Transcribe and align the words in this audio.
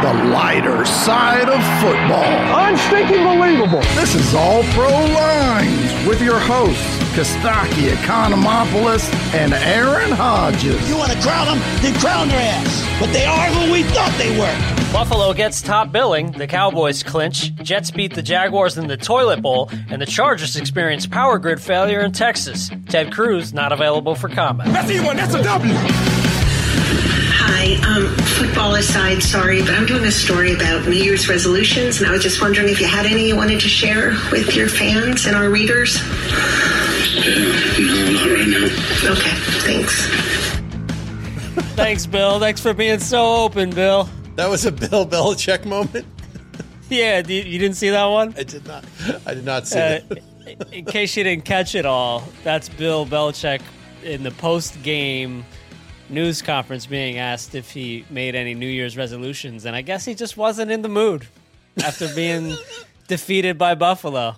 The 0.00 0.30
lighter 0.30 0.82
side 0.86 1.48
of 1.50 1.60
football. 1.78 2.24
Unstinking 2.68 3.22
believable. 3.22 3.82
This 3.94 4.14
is 4.14 4.34
All 4.34 4.62
Pro 4.72 4.88
Lines 4.88 6.08
with 6.08 6.22
your 6.22 6.38
hosts, 6.38 6.96
Kostaki 7.14 7.90
Economopoulos 7.90 9.12
and 9.34 9.52
Aaron 9.52 10.10
Hodges. 10.10 10.88
You 10.88 10.96
want 10.96 11.12
to 11.12 11.20
crown 11.20 11.46
them? 11.46 11.58
Then 11.82 11.94
crown 12.00 12.28
their 12.28 12.40
ass. 12.40 12.86
But 12.98 13.12
they 13.12 13.26
are 13.26 13.48
who 13.48 13.70
we 13.70 13.82
thought 13.82 14.16
they 14.16 14.38
were. 14.38 14.90
Buffalo 14.90 15.34
gets 15.34 15.60
top 15.60 15.92
billing, 15.92 16.32
the 16.32 16.46
Cowboys 16.46 17.02
clinch, 17.02 17.54
Jets 17.56 17.90
beat 17.90 18.14
the 18.14 18.22
Jaguars 18.22 18.78
in 18.78 18.86
the 18.86 18.96
Toilet 18.96 19.42
Bowl, 19.42 19.70
and 19.90 20.00
the 20.00 20.06
Chargers 20.06 20.56
experience 20.56 21.06
power 21.06 21.38
grid 21.38 21.60
failure 21.60 22.00
in 22.00 22.12
Texas. 22.12 22.70
Ted 22.88 23.12
Cruz 23.12 23.52
not 23.52 23.70
available 23.70 24.14
for 24.14 24.30
comment. 24.30 24.72
That's 24.72 24.90
E1, 24.90 25.14
that's 25.14 25.34
a 25.34 25.42
W. 25.42 25.74
Hi, 27.52 27.74
um, 27.96 28.06
football 28.38 28.76
aside, 28.76 29.22
sorry, 29.22 29.60
but 29.60 29.70
I'm 29.70 29.84
doing 29.84 30.04
a 30.04 30.10
story 30.12 30.54
about 30.54 30.86
New 30.86 30.96
Year's 30.96 31.28
resolutions, 31.28 31.98
and 32.00 32.08
I 32.08 32.12
was 32.12 32.22
just 32.22 32.40
wondering 32.40 32.68
if 32.68 32.80
you 32.80 32.86
had 32.86 33.06
any 33.06 33.26
you 33.28 33.36
wanted 33.36 33.60
to 33.60 33.68
share 33.68 34.10
with 34.30 34.54
your 34.54 34.68
fans 34.68 35.26
and 35.26 35.34
our 35.36 35.50
readers. 35.50 35.96
no, 37.16 38.12
not 38.12 38.30
right 38.30 38.46
now. 38.46 38.64
Okay, 39.10 39.36
thanks. 39.66 40.06
Thanks, 41.74 42.06
Bill. 42.06 42.38
Thanks 42.38 42.60
for 42.60 42.72
being 42.72 43.00
so 43.00 43.36
open, 43.44 43.70
Bill. 43.70 44.08
That 44.36 44.48
was 44.48 44.64
a 44.64 44.72
Bill 44.72 45.04
Belichick 45.06 45.64
moment. 45.64 46.06
Yeah, 46.88 47.22
you, 47.26 47.42
you 47.42 47.58
didn't 47.58 47.76
see 47.76 47.90
that 47.90 48.04
one? 48.06 48.32
I 48.38 48.42
did 48.44 48.66
not. 48.66 48.84
I 49.26 49.34
did 49.34 49.44
not 49.44 49.66
see 49.66 49.78
Uh, 49.78 50.00
it. 50.46 50.68
in 50.72 50.84
case 50.84 51.16
you 51.16 51.24
didn't 51.24 51.44
catch 51.44 51.74
it 51.74 51.84
all, 51.84 52.22
that's 52.44 52.68
Bill 52.68 53.04
Belichick 53.06 53.60
in 54.02 54.22
the 54.22 54.30
post 54.30 54.82
game 54.82 55.44
news 56.10 56.42
conference 56.42 56.86
being 56.86 57.18
asked 57.18 57.54
if 57.54 57.70
he 57.70 58.04
made 58.10 58.34
any 58.34 58.54
New 58.54 58.66
Year's 58.66 58.96
resolutions, 58.96 59.64
and 59.64 59.74
I 59.76 59.82
guess 59.82 60.04
he 60.04 60.14
just 60.14 60.36
wasn't 60.36 60.70
in 60.70 60.82
the 60.82 60.88
mood 60.88 61.26
after 61.82 62.12
being 62.14 62.56
defeated 63.08 63.58
by 63.58 63.74
Buffalo. 63.74 64.36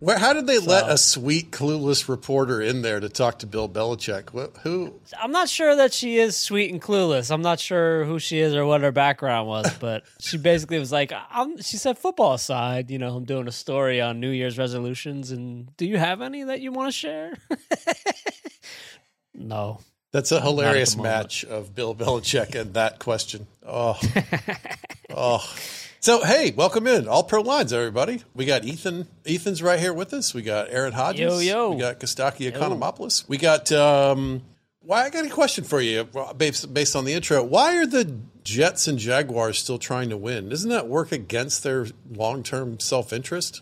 Where? 0.00 0.18
How 0.18 0.32
did 0.32 0.46
they 0.46 0.58
let 0.58 0.88
a 0.88 0.96
sweet, 0.96 1.50
clueless 1.50 2.08
reporter 2.08 2.62
in 2.62 2.82
there 2.82 3.00
to 3.00 3.08
talk 3.08 3.40
to 3.40 3.46
Bill 3.48 3.68
Belichick? 3.68 4.32
What, 4.32 4.56
who? 4.58 5.00
I'm 5.20 5.32
not 5.32 5.48
sure 5.48 5.74
that 5.74 5.92
she 5.92 6.18
is 6.18 6.36
sweet 6.36 6.70
and 6.70 6.80
clueless. 6.80 7.32
I'm 7.32 7.42
not 7.42 7.58
sure 7.58 8.04
who 8.04 8.20
she 8.20 8.38
is 8.38 8.54
or 8.54 8.64
what 8.64 8.82
her 8.82 8.92
background 8.92 9.48
was, 9.48 9.72
but 9.80 10.04
she 10.20 10.38
basically 10.38 10.78
was 10.78 10.92
like, 10.92 11.12
I'm, 11.30 11.60
she 11.60 11.76
said, 11.78 11.98
football 11.98 12.34
aside, 12.34 12.92
you 12.92 12.98
know, 12.98 13.16
I'm 13.16 13.24
doing 13.24 13.48
a 13.48 13.52
story 13.52 14.00
on 14.00 14.20
New 14.20 14.30
Year's 14.30 14.56
resolutions, 14.56 15.32
and 15.32 15.76
do 15.76 15.84
you 15.84 15.98
have 15.98 16.22
any 16.22 16.44
that 16.44 16.60
you 16.60 16.70
want 16.70 16.88
to 16.88 16.92
share? 16.92 17.32
no. 19.34 19.80
That's 20.12 20.32
a 20.32 20.40
hilarious 20.40 20.96
match 20.96 21.44
of 21.44 21.74
Bill 21.74 21.94
Belichick 21.94 22.54
and 22.54 22.74
that 22.74 22.98
question. 22.98 23.46
Oh, 23.66 24.00
oh. 25.10 25.56
So 26.00 26.24
hey, 26.24 26.52
welcome 26.56 26.86
in 26.86 27.08
all 27.08 27.24
pro 27.24 27.42
lines, 27.42 27.72
everybody. 27.72 28.22
We 28.34 28.46
got 28.46 28.64
Ethan. 28.64 29.06
Ethan's 29.26 29.62
right 29.62 29.78
here 29.78 29.92
with 29.92 30.14
us. 30.14 30.32
We 30.32 30.42
got 30.42 30.70
Aaron 30.70 30.92
Hodges. 30.94 31.20
Yo, 31.20 31.38
yo. 31.40 31.70
We 31.72 31.80
got 31.80 32.00
Kostaki 32.00 32.50
Economopoulos. 32.50 33.28
We 33.28 33.36
got. 33.36 33.70
um 33.72 34.42
Why 34.80 35.04
I 35.04 35.10
got 35.10 35.26
a 35.26 35.28
question 35.28 35.64
for 35.64 35.80
you 35.80 36.08
based 36.36 36.72
based 36.72 36.96
on 36.96 37.04
the 37.04 37.12
intro. 37.12 37.42
Why 37.42 37.76
are 37.76 37.86
the 37.86 38.16
Jets 38.44 38.88
and 38.88 38.98
Jaguars 38.98 39.58
still 39.58 39.78
trying 39.78 40.08
to 40.08 40.16
win? 40.16 40.48
Doesn't 40.48 40.70
that 40.70 40.88
work 40.88 41.12
against 41.12 41.64
their 41.64 41.86
long 42.10 42.42
term 42.42 42.80
self 42.80 43.12
interest? 43.12 43.60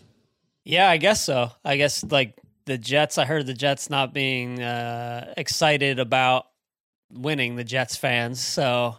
Yeah, 0.63 0.89
I 0.89 0.95
guess 0.97 1.25
so. 1.25 1.51
I 1.65 1.75
guess 1.75 2.03
like 2.05 2.37
the 2.67 2.77
Jets. 2.77 3.17
I 3.17 3.25
heard 3.25 3.47
the 3.47 3.53
Jets 3.55 3.89
not 3.89 4.13
being 4.13 4.61
uh, 4.61 5.33
excited 5.35 5.97
about 5.97 6.45
winning. 7.11 7.55
The 7.55 7.63
Jets 7.63 7.97
fans. 7.97 8.39
So 8.39 8.95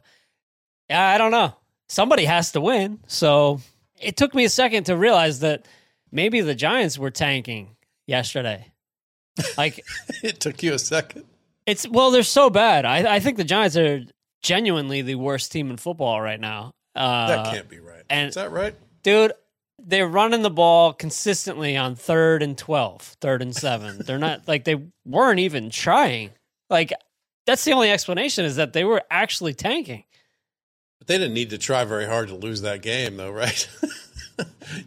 yeah, 0.90 1.06
I 1.10 1.18
don't 1.18 1.30
know. 1.30 1.54
Somebody 1.88 2.24
has 2.24 2.52
to 2.52 2.60
win. 2.60 2.98
So 3.06 3.60
it 4.00 4.16
took 4.16 4.34
me 4.34 4.44
a 4.44 4.48
second 4.50 4.84
to 4.84 4.96
realize 4.96 5.40
that 5.40 5.66
maybe 6.10 6.40
the 6.40 6.54
Giants 6.54 6.98
were 6.98 7.10
tanking 7.10 7.76
yesterday. 8.06 8.72
Like 9.56 9.84
It 10.22 10.40
took 10.40 10.62
you 10.62 10.74
a 10.74 10.78
second. 10.78 11.24
it's 11.66 11.86
well, 11.86 12.10
they're 12.10 12.22
so 12.24 12.50
bad. 12.50 12.84
I, 12.84 13.16
I 13.16 13.20
think 13.20 13.36
the 13.36 13.44
Giants 13.44 13.76
are 13.76 14.00
genuinely 14.42 15.02
the 15.02 15.14
worst 15.14 15.52
team 15.52 15.70
in 15.70 15.76
football 15.76 16.20
right 16.20 16.40
now. 16.40 16.72
Uh, 16.94 17.28
That 17.28 17.54
can't 17.54 17.68
be 17.68 17.78
right. 17.78 18.02
and- 18.10 18.28
Is 18.30 18.34
that 18.34 18.50
right? 18.50 18.74
dude 19.04 19.32
they're 19.78 20.08
running 20.08 20.42
the 20.42 20.50
ball 20.50 20.92
consistently 20.92 21.76
on 21.76 21.94
third 21.94 22.42
and 22.42 22.58
12 22.58 23.02
third 23.20 23.42
and 23.42 23.54
7 23.54 23.98
they're 24.06 24.18
not 24.18 24.46
like 24.48 24.64
they 24.64 24.76
weren't 25.04 25.38
even 25.40 25.70
trying 25.70 26.30
like 26.68 26.92
that's 27.46 27.64
the 27.64 27.72
only 27.72 27.90
explanation 27.90 28.44
is 28.44 28.56
that 28.56 28.72
they 28.72 28.84
were 28.84 29.02
actually 29.10 29.54
tanking 29.54 30.04
But 30.98 31.06
they 31.08 31.16
didn't 31.18 31.34
need 31.34 31.50
to 31.50 31.58
try 31.58 31.84
very 31.84 32.06
hard 32.06 32.28
to 32.28 32.34
lose 32.34 32.60
that 32.62 32.82
game, 32.82 33.16
though, 33.16 33.30
right? 33.30 33.68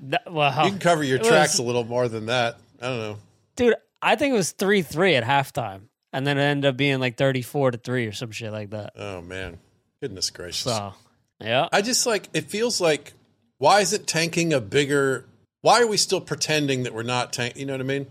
That- 0.04 0.32
well, 0.32 0.66
you 0.66 0.72
can 0.72 0.80
cover 0.80 1.04
your 1.04 1.18
it 1.18 1.22
was- 1.22 1.28
tracks 1.30 1.58
a 1.58 1.64
little 1.64 1.84
more 1.84 2.08
than 2.08 2.28
that. 2.28 2.58
I 2.82 2.88
don't 2.88 3.00
know. 3.00 3.18
dude 3.56 3.76
i 4.02 4.16
think 4.16 4.34
it 4.34 4.38
was 4.38 4.54
3-3 4.54 5.18
at 5.18 5.24
halftime 5.24 5.82
and 6.14 6.26
then 6.26 6.38
it 6.38 6.42
ended 6.42 6.70
up 6.70 6.78
being 6.78 7.00
like 7.00 7.18
34 7.18 7.72
to 7.72 7.78
3 7.78 8.08
or 8.08 8.12
some 8.12 8.32
shit 8.32 8.52
like 8.52 8.70
that 8.72 8.94
Oh 8.96 9.22
man, 9.22 9.60
goodness 10.02 10.30
gracious! 10.30 10.64
so 10.64 10.94
yeah 11.40 11.68
I 11.72 11.82
just 11.82 12.06
like 12.06 12.30
it 12.34 12.50
feels 12.50 12.80
like 12.82 13.14
why 13.62 13.82
is 13.82 13.94
it 13.94 14.08
tanking 14.08 14.54
a 14.54 14.60
bigger? 14.60 15.26
Why 15.62 15.84
are 15.84 15.86
we 15.86 15.96
still 15.96 16.20
pretending 16.20 16.82
that 16.82 16.96
we're 16.96 17.04
not 17.04 17.32
tank? 17.32 17.56
You 17.56 17.68
know 17.68 17.74
what 17.74 17.82
I 17.82 17.84
mean? 17.84 18.08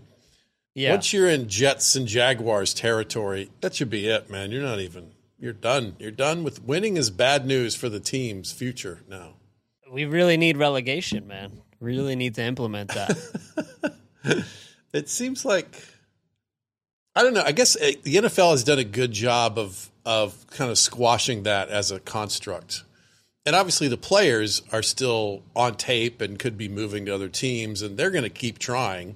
yeah 0.73 0.91
Once 0.91 1.11
you're 1.11 1.27
in 1.27 1.49
Jets 1.49 1.93
and 1.93 2.07
Jaguars 2.07 2.73
territory, 2.73 3.51
that 3.59 3.75
should 3.75 3.89
be 3.89 4.07
it, 4.07 4.29
man. 4.29 4.51
You're 4.51 4.63
not 4.63 4.79
even. 4.79 5.11
You're 5.37 5.51
done. 5.51 5.97
You're 5.99 6.11
done 6.11 6.45
with 6.45 6.63
winning. 6.63 6.95
Is 6.95 7.09
bad 7.09 7.45
news 7.45 7.75
for 7.75 7.89
the 7.89 7.99
team's 7.99 8.53
future 8.53 9.01
now. 9.09 9.33
we 9.91 10.05
really 10.05 10.37
need 10.37 10.55
relegation 10.55 11.27
man 11.27 11.51
really 11.81 12.15
need 12.15 12.35
to 12.35 12.43
implement 12.43 12.91
that 12.93 13.17
It 14.93 15.09
seems 15.09 15.43
like 15.43 15.85
I 17.13 17.23
don't 17.23 17.33
know. 17.33 17.43
I 17.45 17.51
guess 17.51 17.75
uh, 17.75 17.91
the 18.03 18.15
NFL 18.15 18.51
has 18.51 18.63
done 18.63 18.79
a 18.79 18.85
good 18.85 19.11
job 19.11 19.59
of 19.59 19.89
of 20.05 20.47
kind 20.47 20.71
of 20.71 20.77
squashing 20.77 21.43
that 21.43 21.67
as 21.67 21.91
a 21.91 21.99
construct. 21.99 22.83
And 23.45 23.55
obviously 23.55 23.87
the 23.87 23.97
players 23.97 24.61
are 24.71 24.83
still 24.83 25.41
on 25.55 25.75
tape 25.75 26.21
and 26.21 26.37
could 26.37 26.57
be 26.57 26.69
moving 26.69 27.05
to 27.07 27.15
other 27.15 27.29
teams 27.29 27.81
and 27.81 27.97
they're 27.97 28.11
going 28.11 28.23
to 28.23 28.29
keep 28.29 28.59
trying, 28.59 29.15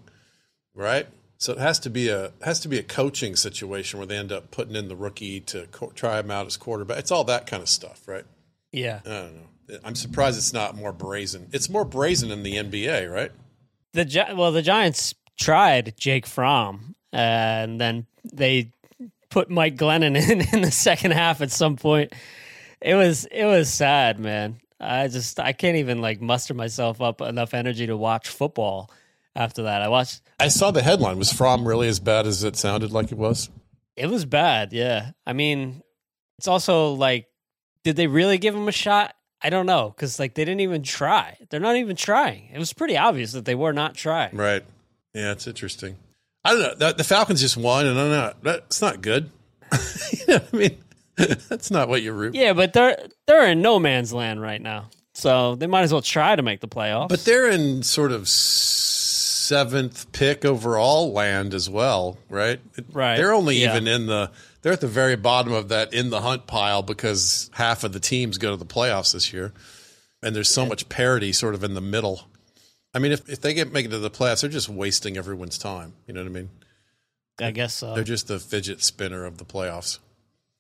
right? 0.73 1.07
So 1.37 1.53
it 1.53 1.59
has 1.59 1.79
to 1.79 1.89
be 1.89 2.09
a 2.09 2.31
has 2.41 2.59
to 2.61 2.67
be 2.67 2.79
a 2.79 2.83
coaching 2.83 3.35
situation 3.35 3.99
where 3.99 4.07
they 4.07 4.17
end 4.17 4.31
up 4.31 4.51
putting 4.51 4.75
in 4.75 4.87
the 4.87 4.95
rookie 4.95 5.41
to 5.41 5.67
co- 5.67 5.91
try 5.93 6.19
him 6.19 6.31
out 6.31 6.47
as 6.47 6.57
quarterback. 6.57 6.97
It's 6.97 7.11
all 7.11 7.23
that 7.25 7.45
kind 7.45 7.61
of 7.61 7.69
stuff, 7.69 8.07
right? 8.07 8.25
Yeah. 8.71 9.01
I 9.05 9.09
don't 9.09 9.35
know. 9.35 9.79
I'm 9.83 9.95
surprised 9.95 10.37
it's 10.37 10.53
not 10.53 10.75
more 10.75 10.91
brazen. 10.93 11.49
It's 11.51 11.69
more 11.69 11.85
brazen 11.85 12.31
in 12.31 12.43
the 12.43 12.55
NBA, 12.55 13.13
right? 13.13 13.31
The 13.93 14.05
Gi- 14.05 14.33
well, 14.33 14.51
the 14.51 14.61
Giants 14.61 15.13
tried 15.37 15.95
Jake 15.97 16.25
Fromm, 16.25 16.95
uh, 17.13 17.17
and 17.17 17.79
then 17.81 18.05
they 18.33 18.71
put 19.29 19.49
Mike 19.49 19.75
Glennon 19.75 20.15
in 20.31 20.41
in 20.53 20.61
the 20.61 20.71
second 20.71 21.11
half 21.11 21.41
at 21.41 21.51
some 21.51 21.75
point. 21.75 22.13
It 22.85 22.93
was 22.93 23.25
it 23.25 23.45
was 23.45 23.73
sad, 23.73 24.19
man. 24.19 24.61
I 24.79 25.07
just 25.07 25.39
I 25.39 25.53
can't 25.53 25.77
even 25.77 26.01
like 26.01 26.21
muster 26.21 26.53
myself 26.53 27.01
up 27.01 27.19
enough 27.19 27.55
energy 27.55 27.87
to 27.87 27.97
watch 27.97 28.29
football 28.29 28.91
after 29.35 29.63
that. 29.63 29.81
I 29.81 29.87
watched 29.87 30.21
I 30.39 30.49
saw 30.49 30.69
the 30.69 30.83
headline. 30.83 31.17
Was 31.17 31.33
Fromm 31.33 31.67
really 31.67 31.87
as 31.87 31.99
bad 31.99 32.27
as 32.27 32.43
it 32.43 32.55
sounded 32.55 32.91
like 32.91 33.11
it 33.11 33.17
was? 33.17 33.49
it 33.95 34.07
was 34.07 34.25
bad, 34.25 34.71
yeah. 34.71 35.11
I 35.25 35.33
mean, 35.33 35.81
it's 36.37 36.47
also 36.47 36.91
like 36.93 37.27
did 37.83 37.95
they 37.95 38.05
really 38.05 38.37
give 38.37 38.53
him 38.53 38.67
a 38.67 38.71
shot? 38.71 39.15
I 39.41 39.49
don't 39.49 39.65
know 39.65 39.91
cuz 39.97 40.19
like 40.19 40.35
they 40.35 40.45
didn't 40.45 40.61
even 40.61 40.83
try. 40.83 41.37
They're 41.49 41.59
not 41.59 41.77
even 41.77 41.95
trying. 41.95 42.51
It 42.53 42.59
was 42.59 42.71
pretty 42.71 42.97
obvious 42.97 43.31
that 43.31 43.45
they 43.45 43.55
were 43.55 43.73
not 43.73 43.95
trying. 43.95 44.35
Right. 44.37 44.63
Yeah, 45.15 45.31
it's 45.31 45.47
interesting. 45.47 45.95
I 46.43 46.51
don't 46.51 46.61
know. 46.61 46.75
The, 46.75 46.97
the 46.97 47.03
Falcons 47.03 47.41
just 47.41 47.57
won, 47.57 47.87
and 47.87 47.97
I 47.97 48.03
don't 48.03 48.11
know. 48.11 48.33
That's 48.43 48.79
not 48.79 49.01
good. 49.01 49.31
you 50.11 50.25
know 50.27 50.35
what 50.35 50.53
I 50.53 50.55
mean? 50.57 50.77
That's 51.49 51.71
not 51.71 51.87
what 51.89 52.01
you 52.01 52.11
root. 52.11 52.35
Yeah, 52.35 52.53
but 52.53 52.73
they're 52.73 52.97
they're 53.27 53.47
in 53.47 53.61
no 53.61 53.79
man's 53.79 54.11
land 54.13 54.41
right 54.41 54.61
now. 54.61 54.89
So 55.13 55.55
they 55.55 55.67
might 55.67 55.83
as 55.83 55.93
well 55.93 56.01
try 56.01 56.35
to 56.35 56.41
make 56.41 56.59
the 56.59 56.67
playoffs. 56.67 57.09
But 57.09 57.23
they're 57.23 57.49
in 57.49 57.83
sort 57.83 58.11
of 58.11 58.27
seventh 58.27 60.11
pick 60.11 60.43
overall 60.43 61.13
land 61.13 61.53
as 61.53 61.69
well, 61.69 62.17
right? 62.29 62.59
Right. 62.91 63.15
They're 63.17 63.33
only 63.33 63.57
Yeah. 63.61 63.71
even 63.71 63.87
in 63.87 64.07
the. 64.07 64.31
They're 64.61 64.73
at 64.73 64.81
the 64.81 64.87
very 64.87 65.15
bottom 65.15 65.53
of 65.53 65.69
that 65.69 65.93
in 65.93 66.09
the 66.09 66.21
hunt 66.21 66.47
pile 66.47 66.81
because 66.81 67.49
half 67.53 67.83
of 67.83 67.93
the 67.93 67.99
teams 67.99 68.37
go 68.39 68.49
to 68.51 68.57
the 68.57 68.65
playoffs 68.65 69.13
this 69.13 69.31
year, 69.31 69.53
and 70.23 70.35
there's 70.35 70.49
so 70.49 70.65
much 70.65 70.89
parity 70.89 71.31
sort 71.33 71.53
of 71.53 71.63
in 71.63 71.75
the 71.75 71.81
middle. 71.81 72.27
I 72.93 72.99
mean, 72.99 73.11
if 73.11 73.29
if 73.29 73.41
they 73.41 73.53
get 73.53 73.71
make 73.71 73.85
it 73.85 73.89
to 73.89 73.99
the 73.99 74.09
playoffs, 74.09 74.41
they're 74.41 74.49
just 74.49 74.67
wasting 74.69 75.17
everyone's 75.17 75.57
time. 75.59 75.93
You 76.07 76.13
know 76.15 76.21
what 76.21 76.29
I 76.29 76.33
mean? 76.33 76.49
I 77.39 77.51
guess 77.51 77.73
so. 77.75 77.93
They're 77.93 78.03
just 78.03 78.27
the 78.27 78.39
fidget 78.39 78.81
spinner 78.81 79.23
of 79.25 79.37
the 79.37 79.45
playoffs. 79.45 79.99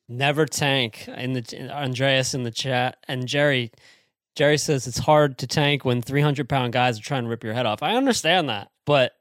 Never 0.07 0.45
tank 0.45 1.07
in 1.07 1.33
the 1.33 1.69
Andreas 1.71 2.33
in 2.33 2.43
the 2.43 2.51
chat 2.51 2.97
and 3.07 3.27
Jerry. 3.27 3.71
Jerry 4.35 4.57
says 4.57 4.85
it's 4.85 4.99
hard 4.99 5.37
to 5.39 5.47
tank 5.47 5.85
when 5.85 6.01
300 6.01 6.47
pound 6.47 6.73
guys 6.73 6.99
are 6.99 7.03
trying 7.03 7.23
to 7.23 7.29
rip 7.29 7.43
your 7.43 7.53
head 7.53 7.65
off. 7.65 7.81
I 7.81 7.95
understand 7.95 8.49
that, 8.49 8.69
but 8.85 9.13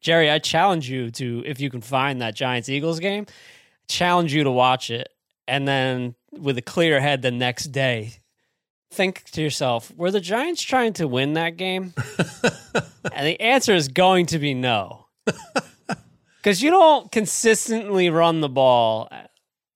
Jerry, 0.00 0.30
I 0.30 0.38
challenge 0.38 0.88
you 0.88 1.10
to 1.12 1.42
if 1.44 1.60
you 1.60 1.70
can 1.70 1.80
find 1.80 2.22
that 2.22 2.34
Giants 2.34 2.68
Eagles 2.68 3.00
game, 3.00 3.26
challenge 3.88 4.32
you 4.32 4.44
to 4.44 4.50
watch 4.50 4.90
it, 4.90 5.08
and 5.46 5.66
then 5.66 6.14
with 6.32 6.56
a 6.56 6.62
clear 6.62 7.00
head 7.00 7.22
the 7.22 7.30
next 7.30 7.66
day, 7.66 8.14
think 8.90 9.24
to 9.32 9.42
yourself, 9.42 9.92
were 9.96 10.10
the 10.10 10.20
Giants 10.20 10.62
trying 10.62 10.92
to 10.94 11.08
win 11.08 11.34
that 11.34 11.56
game? 11.56 11.92
and 13.12 13.26
the 13.26 13.40
answer 13.40 13.74
is 13.74 13.88
going 13.88 14.26
to 14.26 14.38
be 14.38 14.54
no. 14.54 15.06
Because 16.36 16.62
you 16.62 16.70
don't 16.70 17.12
consistently 17.12 18.08
run 18.08 18.40
the 18.40 18.48
ball 18.48 19.08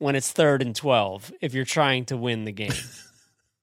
when 0.04 0.14
it's 0.16 0.30
third 0.30 0.60
and 0.60 0.76
12 0.76 1.32
if 1.40 1.54
you're 1.54 1.64
trying 1.64 2.04
to 2.04 2.14
win 2.14 2.44
the 2.44 2.52
game. 2.52 2.74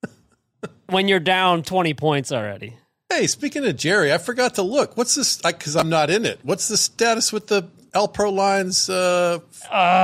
when 0.88 1.08
you're 1.08 1.20
down 1.20 1.62
20 1.62 1.94
points 1.94 2.32
already. 2.32 2.76
Hey, 3.10 3.28
speaking 3.28 3.64
of 3.68 3.76
Jerry, 3.76 4.12
I 4.12 4.18
forgot 4.18 4.56
to 4.56 4.64
look. 4.64 4.98
What's 4.98 5.14
this? 5.14 5.38
Because 5.38 5.76
I'm 5.76 5.90
not 5.90 6.10
in 6.10 6.26
it. 6.26 6.40
What's 6.42 6.68
the 6.68 6.78
status 6.78 7.32
with 7.32 7.46
the 7.46 7.70
All 7.94 8.08
Pro 8.08 8.32
Lines 8.32 8.90
uh, 8.90 9.38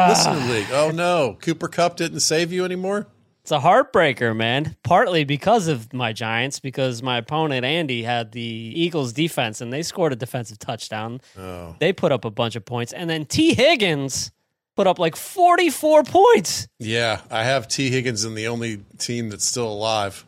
listener 0.08 0.54
league? 0.54 0.68
Oh 0.72 0.92
no, 0.94 1.38
Cooper 1.42 1.70
Kupp 1.70 1.98
didn't 1.98 2.20
save 2.20 2.54
you 2.54 2.64
anymore. 2.66 3.08
It's 3.42 3.52
a 3.52 3.60
heartbreaker, 3.60 4.36
man. 4.36 4.76
Partly 4.84 5.24
because 5.24 5.68
of 5.68 5.92
my 5.92 6.14
Giants, 6.14 6.60
because 6.60 7.02
my 7.02 7.18
opponent 7.18 7.66
Andy 7.66 8.04
had 8.04 8.34
the 8.34 8.42
Eagles 8.42 9.12
defense 9.14 9.60
and 9.62 9.74
they 9.74 9.82
scored 9.82 10.14
a 10.14 10.18
defensive 10.18 10.60
touchdown. 10.60 11.22
Oh, 11.40 11.76
They 11.80 11.94
put 11.94 12.12
up 12.12 12.26
a 12.26 12.30
bunch 12.30 12.58
of 12.58 12.66
points. 12.66 12.92
And 12.94 13.10
then 13.10 13.26
T. 13.26 13.54
Higgins 13.56 14.32
put 14.78 14.88
up 14.88 14.98
like 15.00 15.18
44 15.18 16.04
points. 16.04 16.68
yeah. 16.80 17.20
I 17.30 17.44
have 17.44 17.68
T 17.68 17.90
Higgins 17.90 18.24
in 18.24 18.36
the 18.36 18.48
only 18.48 18.78
team 18.98 19.30
that's 19.30 19.44
still 19.44 19.68
alive. 19.68 20.24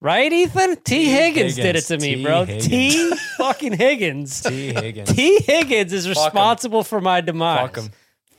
Right, 0.00 0.32
Ethan? 0.32 0.76
T. 0.82 1.12
Higgins, 1.12 1.54
did 1.54 1.76
it 1.76 1.82
to 1.82 1.96
me, 1.96 2.16
T. 2.16 2.22
bro. 2.24 2.44
Higgins. 2.44 2.66
T. 2.68 3.16
fucking 3.36 3.72
Higgins. 3.72 4.42
T. 4.42 4.72
Higgins. 4.74 5.12
T. 5.12 5.38
Higgins 5.40 5.92
is 5.92 6.08
responsible 6.08 6.82
for 6.82 7.00
my 7.00 7.20
demise. 7.20 7.68
Fuck 7.70 7.76
him. 7.76 7.90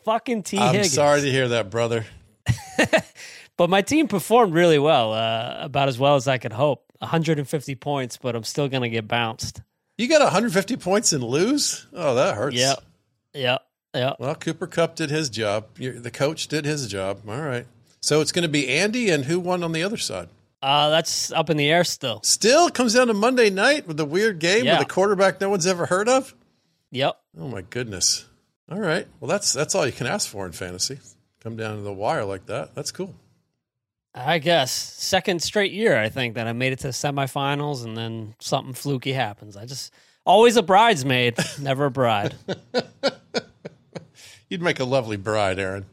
Fucking 0.03 0.43
T. 0.43 0.57
I'm 0.57 0.73
Higgins. 0.73 0.93
sorry 0.93 1.21
to 1.21 1.31
hear 1.31 1.47
that, 1.49 1.69
brother. 1.69 2.05
But 3.55 3.69
my 3.69 3.81
team 3.83 4.07
performed 4.07 4.53
really 4.53 4.79
well, 4.79 5.13
uh, 5.13 5.57
about 5.59 5.87
as 5.87 5.99
well 5.99 6.15
as 6.15 6.27
I 6.27 6.37
could 6.39 6.53
hope. 6.53 6.85
150 6.99 7.75
points, 7.75 8.17
but 8.17 8.35
I'm 8.35 8.43
still 8.43 8.67
going 8.67 8.81
to 8.81 8.89
get 8.89 9.07
bounced. 9.07 9.61
You 9.97 10.07
got 10.07 10.21
150 10.21 10.77
points 10.77 11.13
and 11.13 11.23
lose? 11.23 11.85
Oh, 11.93 12.15
that 12.15 12.35
hurts. 12.35 12.55
Yep. 12.55 12.83
Yep. 13.35 13.61
Yep. 13.93 14.15
Well, 14.19 14.35
Cooper 14.35 14.67
Kupp 14.67 14.95
did 14.95 15.09
his 15.09 15.29
job. 15.29 15.65
the 15.77 16.11
coach 16.11 16.47
did 16.47 16.65
his 16.65 16.87
job. 16.87 17.19
All 17.27 17.41
right. 17.41 17.65
So 18.01 18.21
it's 18.21 18.31
going 18.31 18.43
to 18.43 18.49
be 18.49 18.67
Andy 18.69 19.09
and 19.09 19.25
who 19.25 19.39
won 19.39 19.63
on 19.63 19.71
the 19.71 19.83
other 19.83 19.97
side? 19.97 20.29
Uh, 20.61 20.89
that's 20.89 21.31
up 21.31 21.49
in 21.49 21.57
the 21.57 21.69
air 21.69 21.83
still. 21.83 22.21
Still 22.23 22.69
comes 22.69 22.93
down 22.93 23.07
to 23.07 23.13
Monday 23.13 23.49
night 23.49 23.87
with 23.87 23.97
the 23.97 24.05
weird 24.05 24.39
game 24.39 24.65
Yeah. 24.65 24.79
with 24.79 24.87
a 24.87 24.89
quarterback 24.89 25.39
no 25.41 25.49
one's 25.49 25.67
ever 25.67 25.85
heard 25.85 26.07
of. 26.09 26.33
Yep. 26.91 27.19
Oh 27.39 27.47
my 27.47 27.61
goodness. 27.61 28.25
All 28.71 28.79
right. 28.79 29.05
Well, 29.19 29.27
that's 29.29 29.51
that's 29.53 29.75
all 29.75 29.85
you 29.85 29.91
can 29.91 30.07
ask 30.07 30.27
for 30.29 30.45
in 30.45 30.53
fantasy. 30.53 30.99
Come 31.41 31.57
down 31.57 31.75
to 31.75 31.81
the 31.81 31.91
wire 31.93 32.23
like 32.23 32.45
that. 32.45 32.73
That's 32.75 32.91
cool. 32.91 33.13
I 34.15 34.37
guess. 34.39 34.71
Second 34.71 35.41
straight 35.41 35.71
year, 35.73 35.97
I 35.99 36.07
think, 36.09 36.35
that 36.35 36.47
I 36.47 36.53
made 36.53 36.71
it 36.71 36.79
to 36.79 36.87
the 36.87 36.93
semifinals 36.93 37.83
and 37.83 37.97
then 37.97 38.35
something 38.39 38.73
fluky 38.73 39.11
happens. 39.11 39.57
I 39.57 39.65
just 39.65 39.91
always 40.25 40.55
a 40.55 40.63
bridesmaid, 40.63 41.37
never 41.59 41.85
a 41.87 41.91
bride. 41.91 42.35
You'd 44.53 44.61
make 44.61 44.79
a 44.79 44.85
lovely 44.85 45.17
bride, 45.17 45.57
Aaron. 45.57 45.87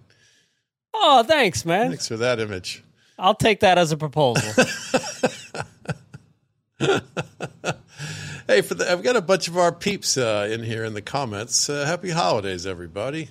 Oh, 0.93 1.23
thanks, 1.23 1.65
man. 1.65 1.89
Thanks 1.89 2.07
for 2.07 2.19
that 2.19 2.41
image. 2.41 2.85
I'll 3.19 3.35
take 3.35 3.61
that 3.61 3.79
as 3.79 3.91
a 3.91 3.97
proposal. 3.97 4.53
Hey, 8.47 8.63
for 8.63 8.75
the, 8.75 8.91
I've 8.91 9.05
got 9.05 9.15
a 9.15 9.23
bunch 9.23 9.47
of 9.47 9.57
our 9.57 9.71
peeps 9.71 10.19
uh, 10.19 10.49
in 10.51 10.65
here 10.65 10.85
in 10.85 10.93
the 10.93 11.01
comments. 11.01 11.71
Uh, 11.71 11.87
happy 11.87 12.11
holidays, 12.11 12.67
everybody! 12.67 13.31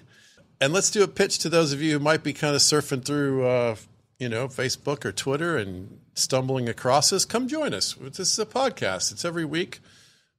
And 0.61 0.71
let's 0.71 0.89
do 0.89 1.03
a 1.03 1.09
pitch 1.09 1.39
to 1.39 1.49
those 1.49 1.73
of 1.73 1.81
you 1.81 1.91
who 1.91 1.99
might 1.99 2.23
be 2.23 2.31
kind 2.31 2.55
of 2.55 2.61
surfing 2.61 3.03
through, 3.03 3.45
uh, 3.45 3.75
you 4.17 4.29
know, 4.29 4.47
Facebook 4.47 5.03
or 5.03 5.11
Twitter 5.11 5.57
and 5.57 5.99
stumbling 6.13 6.69
across 6.69 7.11
us. 7.11 7.25
Come 7.25 7.49
join 7.49 7.73
us. 7.73 7.95
This 7.95 8.19
is 8.19 8.39
a 8.39 8.45
podcast. 8.45 9.11
It's 9.11 9.25
every 9.25 9.43
week. 9.43 9.81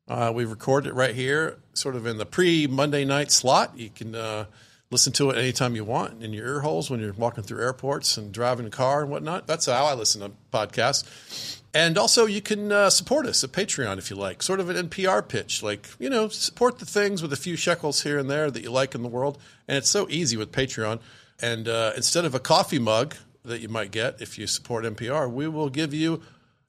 Uh, 0.08 0.32
we 0.34 0.46
record 0.46 0.86
it 0.86 0.94
right 0.94 1.14
here, 1.14 1.58
sort 1.74 1.94
of 1.94 2.06
in 2.06 2.16
the 2.16 2.26
pre 2.26 2.66
Monday 2.66 3.04
night 3.04 3.30
slot. 3.30 3.78
You 3.78 3.90
can 3.90 4.14
uh, 4.14 4.46
listen 4.90 5.12
to 5.12 5.30
it 5.30 5.38
anytime 5.38 5.76
you 5.76 5.84
want 5.84 6.20
in 6.20 6.32
your 6.32 6.46
ear 6.46 6.60
holes 6.60 6.90
when 6.90 6.98
you're 6.98 7.12
walking 7.12 7.44
through 7.44 7.62
airports 7.62 8.16
and 8.16 8.32
driving 8.32 8.66
a 8.66 8.70
car 8.70 9.02
and 9.02 9.10
whatnot. 9.10 9.46
That's 9.46 9.66
how 9.66 9.84
I 9.84 9.94
listen 9.94 10.20
to 10.20 10.32
podcasts. 10.52 11.60
And 11.72 11.96
also, 11.96 12.26
you 12.26 12.40
can 12.40 12.72
uh, 12.72 12.90
support 12.90 13.26
us 13.26 13.44
at 13.44 13.52
Patreon 13.52 13.98
if 13.98 14.10
you 14.10 14.16
like, 14.16 14.42
sort 14.42 14.58
of 14.58 14.68
an 14.68 14.88
NPR 14.88 15.26
pitch. 15.28 15.62
Like, 15.62 15.86
you 16.00 16.10
know, 16.10 16.26
support 16.26 16.80
the 16.80 16.86
things 16.86 17.22
with 17.22 17.32
a 17.32 17.36
few 17.36 17.54
shekels 17.54 18.02
here 18.02 18.18
and 18.18 18.28
there 18.28 18.50
that 18.50 18.62
you 18.62 18.72
like 18.72 18.96
in 18.96 19.02
the 19.02 19.08
world. 19.08 19.38
And 19.68 19.76
it's 19.76 19.88
so 19.88 20.08
easy 20.10 20.36
with 20.36 20.50
Patreon. 20.50 20.98
And 21.40 21.68
uh, 21.68 21.92
instead 21.94 22.24
of 22.24 22.34
a 22.34 22.40
coffee 22.40 22.80
mug 22.80 23.14
that 23.44 23.60
you 23.60 23.68
might 23.68 23.92
get 23.92 24.20
if 24.20 24.36
you 24.36 24.48
support 24.48 24.84
NPR, 24.84 25.30
we 25.30 25.46
will 25.46 25.70
give 25.70 25.94
you 25.94 26.20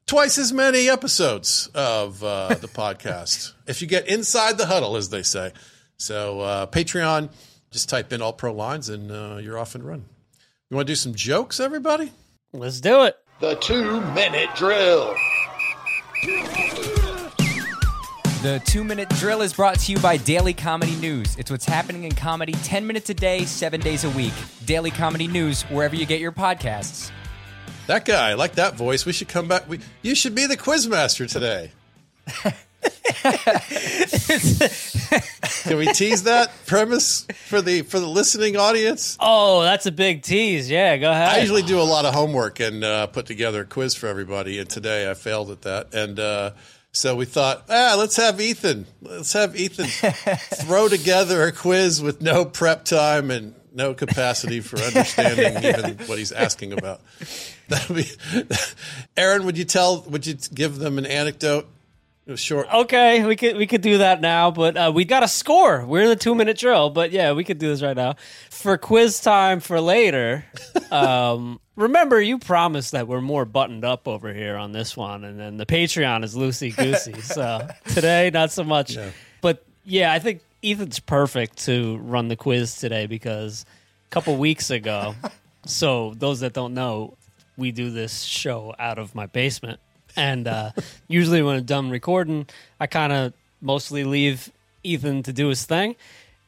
twice 0.05 0.37
as 0.37 0.53
many 0.53 0.87
episodes 0.87 1.71
of 1.73 2.23
uh, 2.23 2.49
the 2.49 2.67
podcast 2.67 3.53
if 3.65 3.81
you 3.81 3.87
get 3.87 4.07
inside 4.07 4.59
the 4.59 4.67
huddle, 4.67 4.95
as 4.95 5.09
they 5.09 5.23
say. 5.23 5.51
So, 5.97 6.41
uh, 6.41 6.65
Patreon, 6.67 7.31
just 7.71 7.87
type 7.87 8.11
in 8.11 8.21
All 8.21 8.33
Pro 8.33 8.53
Lines 8.53 8.89
and 8.89 9.11
uh, 9.11 9.37
you're 9.41 9.57
off 9.57 9.75
and 9.75 9.83
run. 9.83 10.05
You 10.69 10.75
want 10.75 10.87
to 10.87 10.91
do 10.91 10.95
some 10.95 11.15
jokes, 11.15 11.59
everybody? 11.59 12.11
Let's 12.53 12.81
do 12.81 13.03
it. 13.03 13.17
The 13.39 13.55
two 13.55 14.01
minute 14.13 14.49
drill. 14.55 15.15
The 18.41 18.61
two 18.65 18.83
minute 18.83 19.09
drill 19.09 19.41
is 19.41 19.53
brought 19.53 19.79
to 19.79 19.91
you 19.91 19.99
by 19.99 20.17
Daily 20.17 20.53
Comedy 20.53 20.95
News. 20.95 21.35
It's 21.37 21.49
what's 21.49 21.65
happening 21.65 22.03
in 22.03 22.13
comedy 22.13 22.53
10 22.53 22.85
minutes 22.85 23.09
a 23.09 23.13
day, 23.13 23.45
seven 23.45 23.79
days 23.79 24.03
a 24.03 24.09
week. 24.11 24.33
Daily 24.65 24.91
Comedy 24.91 25.27
News, 25.27 25.61
wherever 25.63 25.95
you 25.95 26.05
get 26.05 26.19
your 26.19 26.31
podcasts. 26.31 27.11
That 27.87 28.05
guy, 28.05 28.31
I 28.31 28.33
like 28.33 28.53
that 28.53 28.75
voice. 28.75 29.05
We 29.05 29.13
should 29.13 29.27
come 29.27 29.47
back. 29.47 29.67
We, 29.69 29.79
you 30.01 30.15
should 30.15 30.35
be 30.35 30.45
the 30.45 30.57
quizmaster 30.57 31.29
today. 31.31 31.71
Can 35.63 35.77
we 35.77 35.87
tease 35.93 36.23
that 36.23 36.51
premise 36.65 37.27
for 37.47 37.61
the 37.61 37.83
for 37.83 37.99
the 37.99 38.07
listening 38.07 38.57
audience? 38.57 39.17
Oh, 39.19 39.61
that's 39.61 39.85
a 39.85 39.91
big 39.91 40.23
tease. 40.23 40.69
Yeah, 40.69 40.97
go 40.97 41.11
ahead. 41.11 41.29
I 41.29 41.39
usually 41.39 41.61
do 41.61 41.79
a 41.79 41.83
lot 41.83 42.05
of 42.05 42.13
homework 42.13 42.59
and 42.59 42.83
uh, 42.83 43.07
put 43.07 43.25
together 43.25 43.61
a 43.61 43.65
quiz 43.65 43.95
for 43.95 44.07
everybody, 44.07 44.59
and 44.59 44.69
today 44.69 45.09
I 45.09 45.13
failed 45.13 45.51
at 45.51 45.61
that. 45.63 45.93
And 45.93 46.19
uh, 46.19 46.51
so 46.91 47.15
we 47.15 47.25
thought, 47.25 47.65
ah, 47.69 47.95
let's 47.97 48.17
have 48.17 48.41
Ethan. 48.41 48.85
Let's 49.01 49.33
have 49.33 49.55
Ethan 49.55 49.85
throw 50.65 50.87
together 50.87 51.43
a 51.43 51.51
quiz 51.51 52.01
with 52.01 52.21
no 52.21 52.43
prep 52.45 52.85
time 52.85 53.31
and 53.31 53.55
no 53.73 53.93
capacity 53.93 54.59
for 54.59 54.77
understanding 54.79 55.63
even 55.63 55.97
what 56.07 56.17
he's 56.17 56.31
asking 56.31 56.73
about. 56.73 57.01
That'd 57.69 57.95
be, 57.95 58.05
Aaron, 59.17 59.45
would 59.45 59.57
you 59.57 59.63
tell? 59.65 60.01
Would 60.01 60.25
you 60.27 60.35
give 60.53 60.77
them 60.79 60.97
an 60.97 61.05
anecdote? 61.05 61.67
It 62.27 62.31
was 62.31 62.39
short. 62.39 62.67
Okay, 62.71 63.25
we 63.25 63.35
could 63.35 63.57
we 63.57 63.65
could 63.65 63.81
do 63.81 63.97
that 63.97 64.21
now, 64.21 64.51
but 64.51 64.77
uh, 64.77 64.91
we 64.93 65.05
got 65.05 65.23
a 65.23 65.27
score. 65.27 65.83
We're 65.83 66.03
in 66.03 66.09
the 66.09 66.15
two 66.15 66.35
minute 66.35 66.57
drill, 66.57 66.91
but 66.91 67.11
yeah, 67.11 67.31
we 67.31 67.43
could 67.43 67.57
do 67.57 67.67
this 67.67 67.81
right 67.81 67.97
now 67.97 68.15
for 68.51 68.77
quiz 68.77 69.19
time 69.19 69.59
for 69.59 69.79
later. 69.81 70.45
Um, 70.91 71.61
remember, 71.77 72.19
you 72.19 72.37
promised 72.37 72.91
that 72.91 73.07
we're 73.07 73.21
more 73.21 73.45
buttoned 73.45 73.85
up 73.85 74.09
over 74.09 74.33
here 74.33 74.57
on 74.57 74.73
this 74.73 74.97
one, 74.97 75.23
and 75.23 75.39
then 75.39 75.55
the 75.55 75.65
Patreon 75.65 76.25
is 76.25 76.35
loosey 76.35 76.75
goosey. 76.75 77.21
so 77.21 77.65
today, 77.87 78.29
not 78.33 78.51
so 78.51 78.65
much. 78.65 78.97
But 79.39 79.65
yeah, 79.85 80.11
I 80.11 80.19
think 80.19 80.41
Ethan's 80.61 80.99
perfect 80.99 81.59
to 81.59 81.97
run 81.99 82.27
the 82.27 82.35
quiz 82.35 82.75
today 82.75 83.05
because 83.05 83.65
a 84.05 84.09
couple 84.09 84.35
weeks 84.35 84.69
ago. 84.69 85.15
so 85.65 86.13
those 86.17 86.41
that 86.41 86.51
don't 86.51 86.73
know, 86.73 87.15
we 87.55 87.71
do 87.71 87.89
this 87.89 88.23
show 88.23 88.75
out 88.77 88.99
of 88.99 89.15
my 89.15 89.27
basement 89.27 89.79
and 90.15 90.47
uh, 90.47 90.71
usually 91.07 91.41
when 91.41 91.57
I'm 91.57 91.63
done 91.63 91.89
recording, 91.89 92.47
I 92.79 92.87
kind 92.87 93.13
of 93.13 93.33
mostly 93.61 94.03
leave 94.03 94.51
Ethan 94.83 95.23
to 95.23 95.33
do 95.33 95.47
his 95.47 95.65
thing, 95.65 95.95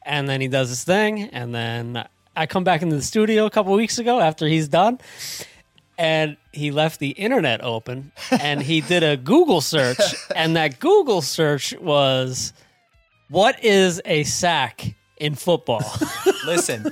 and 0.02 0.28
then 0.28 0.40
he 0.40 0.48
does 0.48 0.68
his 0.68 0.84
thing, 0.84 1.24
and 1.24 1.54
then 1.54 2.04
I 2.36 2.46
come 2.46 2.64
back 2.64 2.82
into 2.82 2.96
the 2.96 3.02
studio 3.02 3.46
a 3.46 3.50
couple 3.50 3.72
weeks 3.74 3.98
ago 3.98 4.20
after 4.20 4.46
he's 4.46 4.68
done, 4.68 4.98
and 5.96 6.36
he 6.52 6.70
left 6.70 6.98
the 6.98 7.10
internet 7.10 7.62
open, 7.62 8.12
and 8.30 8.62
he 8.62 8.80
did 8.80 9.02
a 9.02 9.16
Google 9.16 9.60
search, 9.60 9.98
and 10.34 10.56
that 10.56 10.80
Google 10.80 11.22
search 11.22 11.74
was, 11.80 12.52
"What 13.28 13.62
is 13.64 14.02
a 14.04 14.24
sack 14.24 14.94
in 15.18 15.34
football?" 15.36 15.84
Listen. 16.44 16.84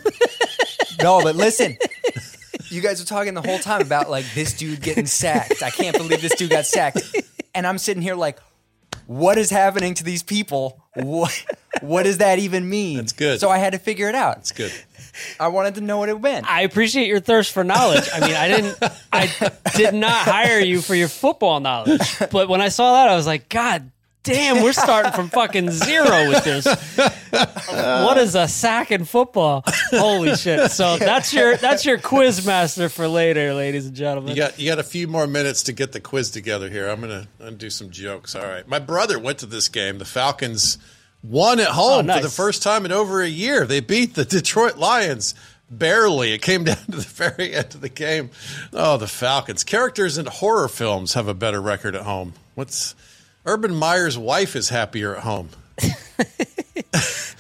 no, 1.03 1.23
but 1.23 1.35
listen. 1.37 1.77
You 2.73 2.81
guys 2.81 3.03
are 3.03 3.05
talking 3.05 3.35
the 3.35 3.43
whole 3.43 3.59
time 3.59 3.83
about 3.83 4.09
like 4.09 4.25
this 4.35 4.55
dude 4.55 4.81
getting 4.81 5.07
sacked. 5.07 5.63
I 5.63 5.71
can't 5.71 5.97
believe 5.97 6.23
this 6.23 6.35
dude 6.37 6.51
got 6.51 6.65
sacked. 6.65 7.03
And 7.55 7.67
I'm 7.67 7.77
sitting 7.77 8.03
here 8.03 8.15
like, 8.15 8.39
what 9.07 9.37
is 9.37 9.51
happening 9.51 9.95
to 9.95 10.05
these 10.05 10.23
people? 10.23 10.81
What 10.95 11.45
what 11.81 12.05
does 12.05 12.19
that 12.19 12.39
even 12.39 12.69
mean? 12.69 12.97
That's 12.97 13.13
good. 13.13 13.41
So 13.41 13.51
I 13.51 13.59
had 13.59 13.73
to 13.73 13.79
figure 13.79 14.09
it 14.09 14.15
out. 14.15 14.39
It's 14.39 14.53
good. 14.53 14.73
I 15.39 15.49
wanted 15.49 15.75
to 15.75 15.81
know 15.83 15.99
what 15.99 16.09
it 16.09 16.19
meant. 16.21 16.49
I 16.49 16.63
appreciate 16.63 17.09
your 17.09 17.21
thirst 17.21 17.53
for 17.53 17.63
knowledge. 17.65 18.09
I 18.13 18.21
mean, 18.21 18.35
I 18.35 18.49
didn't, 18.49 18.79
I 19.13 19.51
did 19.77 19.95
not 19.95 20.13
hire 20.13 20.61
you 20.61 20.81
for 20.81 20.95
your 20.95 21.09
football 21.09 21.61
knowledge, 21.61 22.01
but 22.31 22.49
when 22.49 22.63
I 22.63 22.69
saw 22.69 22.95
that, 22.95 23.11
I 23.11 23.17
was 23.17 23.27
like, 23.27 23.51
God 23.51 23.91
damn, 24.23 24.63
we're 24.63 24.73
starting 24.73 25.13
from 25.13 25.29
fucking 25.29 25.71
zero 25.71 26.29
with 26.29 26.45
this. 26.45 26.67
what 27.71 28.19
is 28.19 28.35
a 28.35 28.47
sack 28.49 28.91
in 28.91 29.05
football? 29.05 29.65
Holy 29.91 30.35
shit! 30.37 30.71
So 30.71 30.97
that's 30.97 31.33
your 31.33 31.57
that's 31.57 31.85
your 31.85 31.99
quiz 31.99 32.47
master 32.47 32.89
for 32.89 33.09
later, 33.09 33.55
ladies 33.55 33.87
and 33.87 33.95
gentlemen. 33.97 34.31
You 34.31 34.43
got 34.43 34.59
you 34.59 34.69
got 34.71 34.79
a 34.79 34.83
few 34.85 35.09
more 35.09 35.27
minutes 35.27 35.63
to 35.65 35.73
get 35.73 35.93
the 35.93 36.01
quiz 36.01 36.31
together 36.31 36.69
here. 36.69 36.89
I'm 36.89 37.01
gonna, 37.01 37.27
I'm 37.41 37.45
gonna 37.47 37.57
do 37.57 37.71
some 37.71 37.91
jokes. 37.91 38.35
All 38.35 38.43
right. 38.47 38.67
My 38.67 38.79
brother 38.79 39.19
went 39.19 39.39
to 39.39 39.47
this 39.47 39.69
game. 39.69 39.99
The 39.99 40.05
Falcons 40.05 40.79
won 41.23 41.61
at 41.61 41.69
home 41.69 41.93
Oh, 41.93 42.01
nice. 42.03 42.17
for 42.19 42.23
the 42.25 42.31
first 42.33 42.63
time 42.63 42.85
in 42.85 42.93
over 42.93 43.23
a 43.23 43.29
year. 43.29 43.65
They 43.67 43.81
beat 43.81 44.15
the 44.15 44.25
Detroit 44.25 44.77
Lions 44.77 45.35
barely. 45.71 46.33
It 46.33 46.43
came 46.43 46.65
down 46.65 46.77
to 46.77 46.91
the 46.91 47.01
very 47.03 47.55
end 47.55 47.75
of 47.75 47.81
the 47.81 47.89
game. 47.89 48.31
Oh, 48.73 48.97
the 48.97 49.07
Falcons. 49.07 49.65
Characters 49.65 50.19
in 50.19 50.27
horror 50.27 50.69
films 50.69 51.15
have 51.15 51.29
a 51.29 51.35
better 51.35 51.61
record 51.63 51.95
at 51.95 52.03
home. 52.03 52.35
What's 52.55 52.95
Urban 53.45 53.75
Meyer's 53.75 54.17
wife 54.17 54.57
is 54.57 54.69
happier 54.69 55.17
at 55.17 55.23
home. 55.23 55.51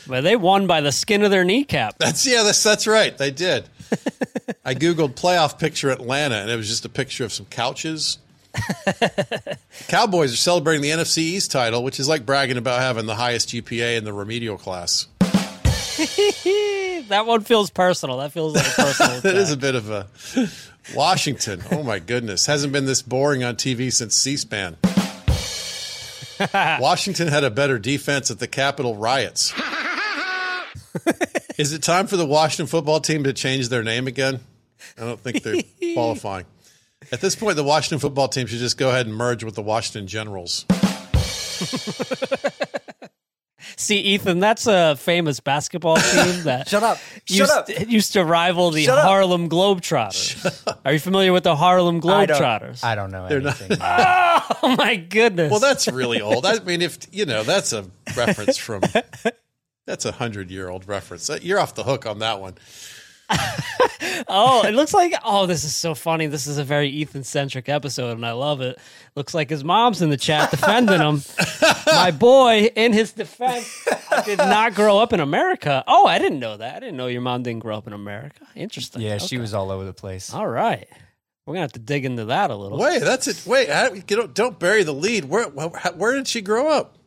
But 0.07 0.25
they 0.25 0.37
won 0.37 0.67
by 0.67 0.83
the 0.83 0.93
skin 0.93 1.23
of 1.23 1.31
their 1.31 1.45
kneecap. 1.45 1.99
That's 1.99 2.27
yeah, 2.27 2.43
that's 2.43 2.63
that's 2.63 2.87
right. 2.87 3.17
They 3.17 3.31
did. 3.31 3.69
I 4.65 4.75
googled 4.75 5.15
playoff 5.15 5.59
picture 5.59 5.91
Atlanta, 5.91 6.37
and 6.37 6.51
it 6.51 6.57
was 6.57 6.69
just 6.69 6.85
a 6.85 6.89
picture 6.89 7.25
of 7.25 7.33
some 7.33 7.47
couches. 7.47 8.19
Cowboys 9.89 10.35
are 10.35 10.37
celebrating 10.37 10.83
the 10.83 10.91
NFC 10.91 11.19
East 11.19 11.51
title, 11.51 11.83
which 11.83 11.99
is 11.99 12.09
like 12.09 12.27
bragging 12.27 12.59
about 12.59 12.81
having 12.81 13.07
the 13.07 13.15
highest 13.15 13.51
GPA 13.51 13.97
in 13.97 14.05
the 14.05 14.13
remedial 14.13 14.59
class. 14.59 15.07
that 15.21 17.23
one 17.25 17.43
feels 17.43 17.71
personal. 17.71 18.19
That 18.19 18.33
feels 18.33 18.55
like 18.55 18.67
a 18.67 18.71
personal. 18.71 19.21
That 19.21 19.37
is 19.37 19.51
a 19.51 19.57
bit 19.57 19.75
of 19.75 19.91
a 19.91 20.07
Washington. 20.95 21.63
Oh 21.71 21.83
my 21.83 22.01
goodness, 22.01 22.47
hasn't 22.47 22.73
been 22.73 22.85
this 22.85 23.01
boring 23.01 23.45
on 23.45 23.57
TV 23.57 23.91
since 23.91 24.15
C-SPAN. 24.15 24.77
Washington 26.81 27.29
had 27.29 27.45
a 27.45 27.51
better 27.51 27.79
defense 27.79 28.31
at 28.31 28.39
the 28.39 28.49
Capitol 28.49 28.97
riots. 28.97 29.53
Is 31.59 31.73
it 31.73 31.83
time 31.83 32.07
for 32.07 32.17
the 32.17 32.27
Washington 32.27 32.67
football 32.67 33.01
team 33.01 33.25
to 33.25 33.33
change 33.33 33.69
their 33.69 33.83
name 33.83 34.07
again? 34.07 34.41
I 34.99 35.03
don't 35.03 35.21
think 35.21 35.43
they're 35.43 35.63
qualifying. 35.95 36.47
At 37.11 37.21
this 37.21 37.37
point, 37.37 37.57
the 37.57 37.65
Washington 37.65 37.99
football 37.99 38.29
team 38.29 38.47
should 38.47 38.59
just 38.59 38.79
go 38.79 38.89
ahead 38.89 39.07
and 39.07 39.15
merge 39.15 39.45
with 39.45 39.55
the 39.55 39.63
Washington 39.63 40.07
Generals. 40.07 40.65
See, 43.77 43.99
Ethan, 43.99 44.41
that's 44.41 44.67
a 44.67 44.97
famous 44.97 45.41
basketball 45.41 45.97
team 46.13 46.43
that 46.45 46.69
Shut 46.69 46.83
up. 46.83 46.99
Shut 47.25 47.31
used, 47.39 47.51
up. 47.53 47.69
used 47.89 48.13
to 48.15 48.25
rival 48.25 48.71
the 48.71 48.85
Shut. 48.85 48.99
Harlem 49.05 49.49
Globetrotters. 49.49 50.77
Are 50.85 50.93
you 50.93 50.99
familiar 50.99 51.33
with 51.33 51.45
the 51.45 51.57
Harlem 51.57 51.97
I 52.05 52.27
don't, 52.27 52.39
Globetrotters? 52.41 52.85
I 52.85 52.95
don't 52.95 53.11
know 53.11 53.29
They're 53.29 53.41
not- 53.41 53.61
anything. 53.61 53.79
oh 53.81 54.75
my 54.79 54.97
goodness! 54.97 55.51
Well, 55.51 55.61
that's 55.61 55.89
really 55.89 56.21
old. 56.21 56.47
I 56.47 56.59
mean, 56.61 56.83
if 56.83 56.99
you 57.13 57.25
know, 57.27 57.43
that's 57.43 57.73
a 57.73 57.87
reference 58.17 58.57
from 58.57 58.83
that's 59.87 60.05
a 60.05 60.13
hundred 60.13 60.51
year 60.51 60.69
old 60.69 60.87
reference. 60.89 61.31
You're 61.43 61.59
off 61.59 61.75
the 61.75 61.85
hook 61.85 62.07
on 62.07 62.19
that 62.21 62.41
one. 62.41 62.55
Oh, 64.33 64.67
it 64.67 64.73
looks 64.73 64.95
like 64.95 65.15
oh, 65.25 65.47
this 65.47 65.65
is 65.65 65.75
so 65.75 65.95
funny. 65.95 66.27
This 66.27 66.47
is 66.47 66.59
a 66.59 66.65
very 66.65 66.89
Ethan 66.89 67.25
centric 67.25 67.69
episode, 67.69 68.17
and 68.17 68.27
I 68.27 68.33
love 68.33 68.61
it. 68.61 68.79
Looks 69.15 69.35
like 69.35 69.51
his 69.51 69.63
mom's 69.63 70.03
in 70.03 70.11
the 70.11 70.17
chat 70.17 70.51
defending 70.51 71.01
him. 71.01 71.23
my 71.87 72.11
boy, 72.11 72.71
in 72.75 72.93
his 72.93 73.13
defense, 73.13 73.87
I 74.11 74.23
did 74.23 74.39
not 74.39 74.75
grow 74.75 74.99
up 74.99 75.13
in 75.13 75.21
America. 75.21 75.85
Oh, 75.87 76.07
I 76.07 76.19
didn't 76.19 76.41
know 76.41 76.57
that. 76.57 76.77
I 76.77 76.81
didn't 76.81 76.97
know 76.97 77.07
your 77.07 77.21
mom 77.21 77.43
didn't 77.43 77.61
grow 77.61 77.77
up 77.77 77.87
in 77.87 77.93
America. 77.93 78.47
Interesting. 78.55 79.03
yeah, 79.03 79.19
she 79.19 79.39
was 79.39 79.55
all 79.55 79.71
over 79.71 79.85
the 79.85 79.93
place. 79.93 80.33
All 80.33 80.49
right, 80.49 80.89
we're 81.47 81.55
gonna 81.55 81.63
have 81.63 81.73
to 81.73 81.81
dig 81.81 82.05
into 82.05 82.27
that 82.27 82.51
a 82.51 82.57
little. 82.57 82.79
Wait, 82.79 83.01
that's 83.01 83.29
it. 83.29 83.45
Wait, 83.47 83.69
how, 83.69 83.93
you 83.93 84.03
don't, 84.03 84.35
don't 84.35 84.59
bury 84.59 84.83
the 84.83 84.95
lead. 84.95 85.27
Where 85.27 85.45
wh- 85.45 85.99
where 85.99 86.15
did 86.15 86.27
she 86.27 86.41
grow 86.41 86.69
up? 86.69 86.99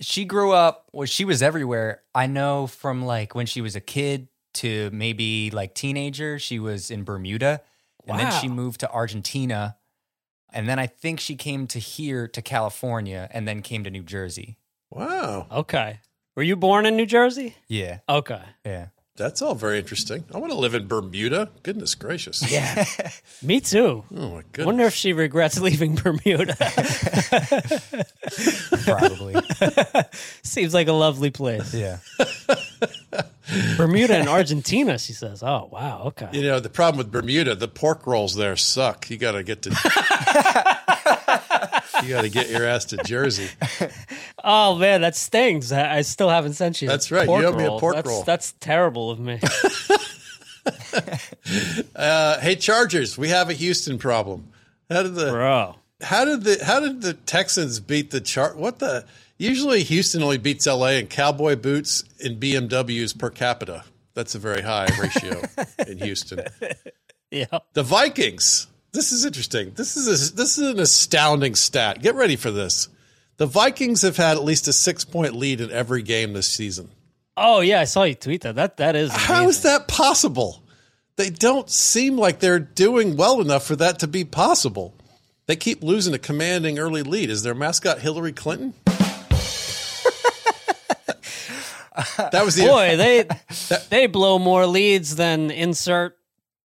she 0.00 0.24
grew 0.24 0.52
up 0.52 0.88
well 0.92 1.06
she 1.06 1.24
was 1.24 1.42
everywhere 1.42 2.02
i 2.14 2.26
know 2.26 2.66
from 2.66 3.04
like 3.04 3.34
when 3.34 3.46
she 3.46 3.60
was 3.60 3.74
a 3.76 3.80
kid 3.80 4.28
to 4.56 4.90
maybe 4.92 5.50
like 5.50 5.74
teenager 5.74 6.38
she 6.38 6.58
was 6.58 6.90
in 6.90 7.04
bermuda 7.04 7.60
and 8.06 8.18
then 8.20 8.30
she 8.40 8.48
moved 8.48 8.80
to 8.80 8.90
argentina 8.90 9.76
and 10.52 10.68
then 10.68 10.78
i 10.78 10.86
think 10.86 11.18
she 11.20 11.34
came 11.36 11.66
to 11.66 11.78
here 11.78 12.28
to 12.28 12.42
california 12.42 13.28
and 13.32 13.48
then 13.48 13.62
came 13.62 13.82
to 13.84 13.90
new 13.90 14.02
jersey 14.02 14.56
Wow, 14.90 15.46
Okay. 15.50 16.00
Were 16.36 16.44
you 16.44 16.54
born 16.54 16.86
in 16.86 16.96
New 16.96 17.06
Jersey? 17.06 17.56
yeah 17.68 17.98
Okay. 18.08 18.42
yeah 18.64 18.88
that's 19.16 19.40
all 19.40 19.54
very 19.54 19.78
interesting. 19.78 20.24
I 20.34 20.36
want 20.36 20.52
to 20.52 20.58
live 20.58 20.74
in 20.74 20.86
Bermuda. 20.88 21.48
Goodness 21.62 21.94
gracious. 21.94 22.52
Yeah. 22.52 22.84
Me 23.42 23.62
too. 23.62 24.04
Oh 24.14 24.28
my 24.28 24.42
goodness. 24.52 24.66
Wonder 24.66 24.84
if 24.84 24.92
she 24.94 25.14
regrets 25.14 25.58
leaving 25.68 25.94
Bermuda. 25.94 26.54
probably 28.84 29.34
Seems 30.42 30.74
like 30.74 30.88
a 30.88 30.92
lovely 30.92 31.30
place. 31.30 31.74
yeah 31.74 31.98
Bermuda 33.76 34.16
and 34.16 34.28
Argentina, 34.28 34.98
she 34.98 35.12
says. 35.12 35.42
Oh, 35.42 35.68
wow. 35.70 36.02
Okay. 36.06 36.28
You 36.32 36.42
know 36.42 36.60
the 36.60 36.68
problem 36.68 36.98
with 36.98 37.10
Bermuda, 37.10 37.54
the 37.54 37.68
pork 37.68 38.06
rolls 38.06 38.34
there 38.34 38.56
suck. 38.56 39.10
You 39.10 39.16
got 39.16 39.32
to 39.32 39.42
get 39.42 39.62
to. 39.62 39.70
you 42.02 42.10
got 42.10 42.22
to 42.22 42.28
get 42.28 42.50
your 42.50 42.66
ass 42.66 42.84
to 42.86 42.96
Jersey. 42.98 43.48
Oh, 44.48 44.76
man, 44.76 45.00
that 45.00 45.16
stings. 45.16 45.72
I, 45.72 45.96
I 45.96 46.02
still 46.02 46.28
haven't 46.28 46.52
sent 46.52 46.80
you. 46.80 46.86
That's 46.86 47.10
right. 47.10 47.22
You 47.22 47.26
pork 47.26 47.44
owe 47.46 47.56
me 47.56 47.64
a 47.64 47.70
pork 47.70 47.96
that's, 47.96 48.08
roll. 48.08 48.22
That's 48.22 48.52
terrible 48.60 49.10
of 49.10 49.18
me. 49.18 49.40
Uh, 51.94 52.40
hey, 52.40 52.56
Chargers, 52.56 53.16
we 53.16 53.28
have 53.28 53.50
a 53.50 53.54
Houston 53.54 53.98
problem. 53.98 54.48
How 54.90 55.02
did 55.02 55.14
the 55.14 55.30
Bro. 55.30 55.76
how 56.02 56.24
did 56.24 56.44
the 56.44 56.64
how 56.64 56.80
did 56.80 57.02
the 57.02 57.14
Texans 57.14 57.80
beat 57.80 58.10
the 58.10 58.20
chart? 58.20 58.56
What 58.56 58.78
the? 58.78 59.04
Usually, 59.38 59.82
Houston 59.82 60.22
only 60.22 60.38
beats 60.38 60.66
LA 60.66 60.92
in 60.92 61.08
cowboy 61.08 61.56
boots 61.56 62.04
and 62.24 62.40
BMWs 62.40 63.18
per 63.18 63.30
capita. 63.30 63.84
That's 64.14 64.34
a 64.34 64.38
very 64.38 64.62
high 64.62 64.88
ratio 64.98 65.42
in 65.86 65.98
Houston. 65.98 66.40
Yeah. 67.30 67.58
The 67.74 67.82
Vikings. 67.82 68.66
This 68.92 69.12
is 69.12 69.26
interesting. 69.26 69.72
This 69.74 69.96
is 69.96 70.06
a, 70.06 70.34
this 70.34 70.56
is 70.56 70.70
an 70.70 70.80
astounding 70.80 71.54
stat. 71.54 72.00
Get 72.00 72.14
ready 72.14 72.36
for 72.36 72.50
this. 72.50 72.88
The 73.36 73.44
Vikings 73.44 74.00
have 74.02 74.16
had 74.16 74.38
at 74.38 74.44
least 74.44 74.68
a 74.68 74.72
six 74.72 75.04
point 75.04 75.36
lead 75.36 75.60
in 75.60 75.70
every 75.70 76.02
game 76.02 76.32
this 76.32 76.48
season. 76.48 76.88
Oh, 77.36 77.60
yeah. 77.60 77.80
I 77.80 77.84
saw 77.84 78.04
you 78.04 78.14
tweet 78.14 78.40
that. 78.42 78.54
That 78.54 78.78
That 78.78 78.96
is. 78.96 79.12
How 79.12 79.48
is 79.48 79.62
that 79.62 79.86
possible? 79.86 80.62
They 81.16 81.28
don't 81.28 81.68
seem 81.68 82.16
like 82.16 82.40
they're 82.40 82.58
doing 82.58 83.16
well 83.16 83.42
enough 83.42 83.66
for 83.66 83.76
that 83.76 83.98
to 83.98 84.06
be 84.06 84.24
possible. 84.24 84.94
They 85.46 85.56
keep 85.56 85.82
losing 85.82 86.14
a 86.14 86.18
commanding 86.18 86.78
early 86.78 87.02
lead. 87.02 87.28
Is 87.28 87.42
their 87.42 87.54
mascot 87.54 87.98
Hillary 87.98 88.32
Clinton? 88.32 88.72
That 92.32 92.44
was 92.44 92.54
the 92.56 92.66
Boy, 92.66 92.96
they 92.96 93.28
they 93.90 94.06
blow 94.06 94.38
more 94.38 94.66
leads 94.66 95.16
than 95.16 95.50
insert 95.50 96.16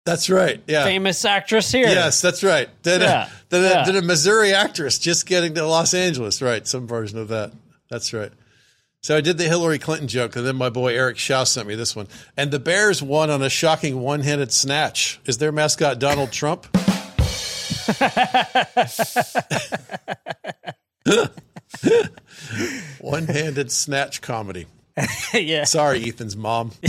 That's 0.05 0.29
right. 0.29 0.61
Yeah. 0.67 0.83
famous 0.83 1.23
actress 1.25 1.71
here. 1.71 1.87
Yes, 1.87 2.21
that's 2.21 2.43
right. 2.43 2.69
Did 2.83 3.01
Yeah, 3.01 3.27
a, 3.27 3.29
than, 3.49 3.63
yeah. 3.63 3.83
a, 3.83 3.85
than 3.85 3.95
a 3.97 4.01
Missouri 4.01 4.53
actress 4.53 4.99
just 4.99 5.25
getting 5.25 5.53
to 5.55 5.65
Los 5.65 5.93
Angeles. 5.93 6.41
Right. 6.41 6.67
Some 6.67 6.87
version 6.87 7.17
of 7.17 7.29
that. 7.29 7.53
That's 7.89 8.13
right. 8.13 8.31
So 9.01 9.17
I 9.17 9.21
did 9.21 9.37
the 9.37 9.43
Hillary 9.43 9.79
Clinton 9.79 10.07
joke, 10.07 10.37
and 10.37 10.47
then 10.47 10.55
my 10.55 10.69
boy 10.69 10.95
Eric 10.95 11.17
Shaw 11.17 11.43
sent 11.43 11.67
me 11.67 11.75
this 11.75 11.93
one. 11.93 12.07
And 12.37 12.51
the 12.51 12.59
Bears 12.59 13.03
won 13.03 13.29
on 13.29 13.41
a 13.41 13.49
shocking 13.49 13.99
one 13.99 14.21
handed 14.21 14.53
snatch. 14.53 15.19
Is 15.25 15.39
their 15.39 15.51
mascot 15.51 15.99
Donald 15.99 16.31
Trump? 16.31 16.67
one 23.01 23.27
handed 23.27 23.71
snatch 23.73 24.21
comedy. 24.21 24.67
yeah. 25.33 25.63
Sorry, 25.63 26.03
Ethan's 26.03 26.35
mom. 26.35 26.71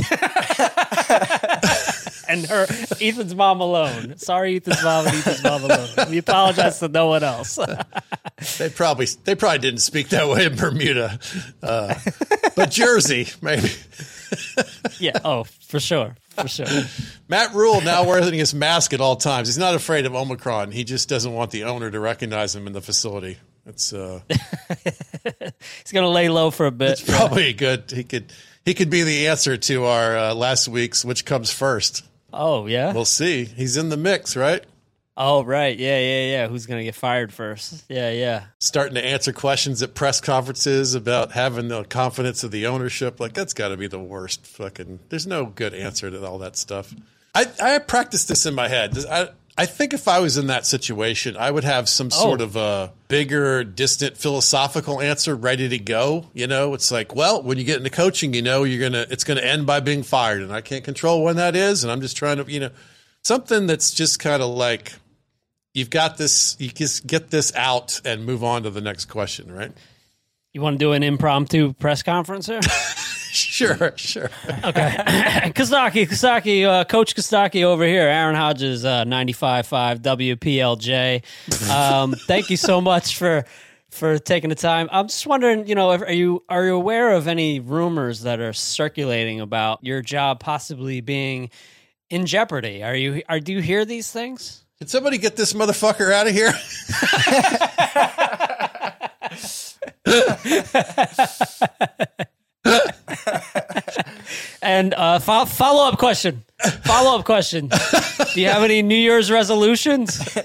And 2.27 2.47
her 2.47 2.63
Ethan's 3.03 3.35
mom 3.35 3.61
alone. 3.61 4.17
Sorry, 4.17 4.57
Ethan's 4.57 4.83
mom 4.83 5.07
and 5.07 5.15
Ethan's 5.15 5.43
mom 5.43 5.65
alone. 5.65 5.89
We 6.11 6.19
apologize 6.19 6.79
to 6.81 6.89
no 6.89 7.07
one 7.09 7.23
else. 7.23 7.59
They 8.59 8.69
probably 8.69 9.07
they 9.25 9.37
probably 9.37 9.61
didn't 9.61 9.81
speak 9.81 10.09
that 10.09 10.29
way 10.29 10.45
in 10.45 10.57
Bermuda, 10.57 11.19
uh, 11.63 11.95
but 12.57 12.71
Jersey 12.71 13.29
maybe. 13.41 13.71
yeah. 14.99 15.19
Oh, 15.25 15.45
for 15.45 15.81
sure. 15.81 16.17
For 16.31 16.49
sure. 16.49 16.67
Matt 17.29 17.55
Rhule 17.55 17.81
now 17.81 18.05
wearing 18.05 18.35
his 18.35 18.53
mask 18.53 18.93
at 18.93 19.01
all 19.01 19.17
times. 19.17 19.49
He's 19.49 19.57
not 19.57 19.75
afraid 19.75 20.05
of 20.05 20.15
Omicron. 20.15 20.73
He 20.73 20.85
just 20.85 21.09
doesn't 21.09 21.33
want 21.33 21.53
the 21.53 21.65
owner 21.65 21.91
to 21.91 22.01
recognize 22.01 22.55
him 22.55 22.67
in 22.67 22.73
the 22.75 22.83
facility. 22.83 23.39
It's 23.67 23.93
uh, 23.95 24.21
He's 25.83 25.93
gonna 25.93 26.11
lay 26.11 26.29
low 26.29 26.51
for 26.51 26.67
a 26.67 26.71
bit. 26.71 26.93
It's 26.93 27.03
probably 27.03 27.53
good. 27.53 27.91
He 27.91 28.05
could 28.05 28.33
he 28.65 28.75
could 28.75 28.91
be 28.91 29.03
the 29.03 29.29
answer 29.29 29.57
to 29.57 29.85
our 29.85 30.17
uh, 30.17 30.35
last 30.35 30.69
week's 30.69 31.05
which 31.05 31.25
comes 31.25 31.51
first. 31.51 32.03
Oh 32.33 32.67
yeah. 32.67 32.93
We'll 32.93 33.05
see. 33.05 33.45
He's 33.45 33.77
in 33.77 33.89
the 33.89 33.97
mix, 33.97 34.37
right? 34.37 34.65
Oh 35.17 35.45
right. 35.45 35.79
Yeah. 35.79 35.99
Yeah. 35.99 36.25
Yeah. 36.31 36.49
Who's 36.49 36.67
gonna 36.67 36.83
get 36.85 36.95
fired 36.95 37.33
first? 37.33 37.85
Yeah. 37.89 38.11
Yeah. 38.11 38.45
Starting 38.59 38.95
to 38.95 39.05
answer 39.05 39.33
questions 39.33 39.83
at 39.83 39.95
press 39.95 40.21
conferences 40.21 40.95
about 40.95 41.33
having 41.33 41.69
the 41.69 41.85
confidence 41.85 42.43
of 42.43 42.51
the 42.51 42.67
ownership. 42.67 43.21
Like 43.21 43.33
that's 43.33 43.55
got 43.55 43.69
to 43.69 43.77
be 43.77 43.87
the 43.87 44.01
worst. 44.01 44.47
Fucking. 44.47 44.99
There's 45.09 45.27
no 45.27 45.47
good 45.47 45.75
answer 45.75 46.11
to 46.11 46.27
all 46.27 46.39
that 46.39 46.57
stuff. 46.57 46.95
I 47.35 47.47
I 47.63 47.79
practiced 47.79 48.29
this 48.29 48.47
in 48.47 48.55
my 48.55 48.69
head. 48.69 48.97
I 49.11 49.29
I 49.57 49.67
think 49.67 49.95
if 49.95 50.09
I 50.09 50.19
was 50.19 50.37
in 50.37 50.49
that 50.49 50.67
situation, 50.67 51.37
I 51.37 51.51
would 51.51 51.63
have 51.63 51.89
some 51.89 52.11
sort 52.11 52.41
Oh. 52.41 52.45
of 52.45 52.57
a 52.57 52.93
bigger, 53.07 53.63
distant 53.63 54.17
philosophical 54.17 55.01
answer 55.01 55.37
ready 55.37 55.69
to 55.69 55.79
go. 55.79 56.27
You 56.35 56.49
know, 56.49 56.75
it's 56.75 56.91
like, 56.91 57.15
well, 57.15 57.41
when 57.41 57.57
you 57.59 57.63
get 57.65 57.77
into 57.79 57.91
coaching, 57.91 58.35
you 58.35 58.43
know, 58.43 58.65
you're 58.65 58.81
gonna 58.81 59.07
it's 59.11 59.23
gonna 59.23 59.43
end 59.43 59.65
by 59.67 59.79
being 59.81 60.03
fired, 60.03 60.43
and 60.43 60.53
I 60.53 60.61
can't 60.61 60.83
control 60.85 61.23
when 61.23 61.37
that 61.37 61.55
is, 61.55 61.85
and 61.85 61.93
I'm 61.93 62.01
just 62.01 62.17
trying 62.17 62.39
to, 62.45 62.51
you 62.51 62.59
know, 62.59 62.71
something 63.23 63.69
that's 63.69 63.93
just 63.93 64.19
kind 64.19 64.43
of 64.43 64.49
like 64.51 64.93
you've 65.73 65.91
got 65.91 66.17
this, 66.17 66.57
you 66.59 66.71
just 66.71 67.07
get 67.07 67.31
this 67.31 67.53
out 67.55 68.01
and 68.05 68.25
move 68.27 68.43
on 68.43 68.65
to 68.65 68.71
the 68.71 68.81
next 68.81 69.05
question, 69.07 69.53
right? 69.53 69.71
You 70.53 70.61
want 70.63 70.75
to 70.75 70.85
do 70.85 70.93
an 70.93 71.03
impromptu 71.03 71.73
press 71.75 72.03
conference 72.03 72.47
here? 72.47 72.61
Sure, 73.35 73.93
sure. 73.97 74.31
Okay. 74.65 74.95
Kostaki, 75.55 76.07
Kostaki, 76.09 76.65
uh, 76.65 76.85
Coach 76.85 77.17
Kostaki 77.17 77.65
over 77.65 77.85
here. 77.85 78.03
Aaron 78.03 78.37
Hodges, 78.37 78.85
uh, 78.85 79.05
95.5 79.05 79.99
WPLJ. 80.39 81.69
Um, 81.71 82.13
thank 82.29 82.49
you 82.51 82.57
so 82.57 82.81
much 82.81 83.17
for 83.19 83.45
for 83.91 84.19
taking 84.19 84.51
the 84.51 84.57
time. 84.57 84.89
I'm 84.93 85.09
just 85.09 85.27
wondering, 85.27 85.67
you 85.67 85.75
know, 85.75 85.93
if- 85.93 86.03
are 86.03 86.13
you 86.13 86.45
are 86.49 86.65
you 86.65 86.75
aware 86.75 87.11
of 87.13 87.27
any 87.27 87.59
rumors 87.59 88.23
that 88.23 88.39
are 88.39 88.53
circulating 88.53 89.41
about 89.41 89.83
your 89.83 90.01
job 90.01 90.39
possibly 90.39 91.01
being 91.01 91.51
in 92.11 92.27
jeopardy? 92.27 92.85
Are 92.85 92.95
you 92.95 93.23
are 93.29 93.41
do 93.41 93.53
you 93.53 93.61
hear 93.61 93.85
these 93.85 94.13
things? 94.13 94.65
Can 94.79 94.87
somebody 94.87 95.19
get 95.19 95.35
this 95.35 95.53
motherfucker 95.55 96.13
out 96.13 96.29
of 96.29 96.33
here? 96.33 96.53
And 104.63 104.95
uh, 104.95 105.19
fo- 105.19 105.45
follow 105.45 105.89
up 105.89 105.99
question. 105.99 106.43
Follow 106.85 107.19
up 107.19 107.25
question. 107.25 107.69
Do 107.69 108.41
you 108.41 108.49
have 108.49 108.63
any 108.63 108.81
New 108.83 108.95
Year's 108.95 109.31
resolutions? 109.31 110.19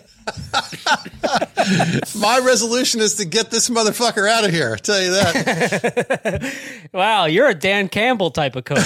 My 2.15 2.39
resolution 2.43 2.99
is 3.01 3.15
to 3.15 3.25
get 3.25 3.51
this 3.51 3.69
motherfucker 3.69 4.29
out 4.29 4.43
of 4.45 4.51
here. 4.51 4.73
I 4.73 4.77
tell 4.77 5.01
you 5.01 5.11
that. 5.11 6.55
Wow, 6.91 7.25
you're 7.25 7.47
a 7.47 7.53
Dan 7.53 7.87
Campbell 7.87 8.31
type 8.31 8.55
of 8.55 8.63
coach. 8.65 8.83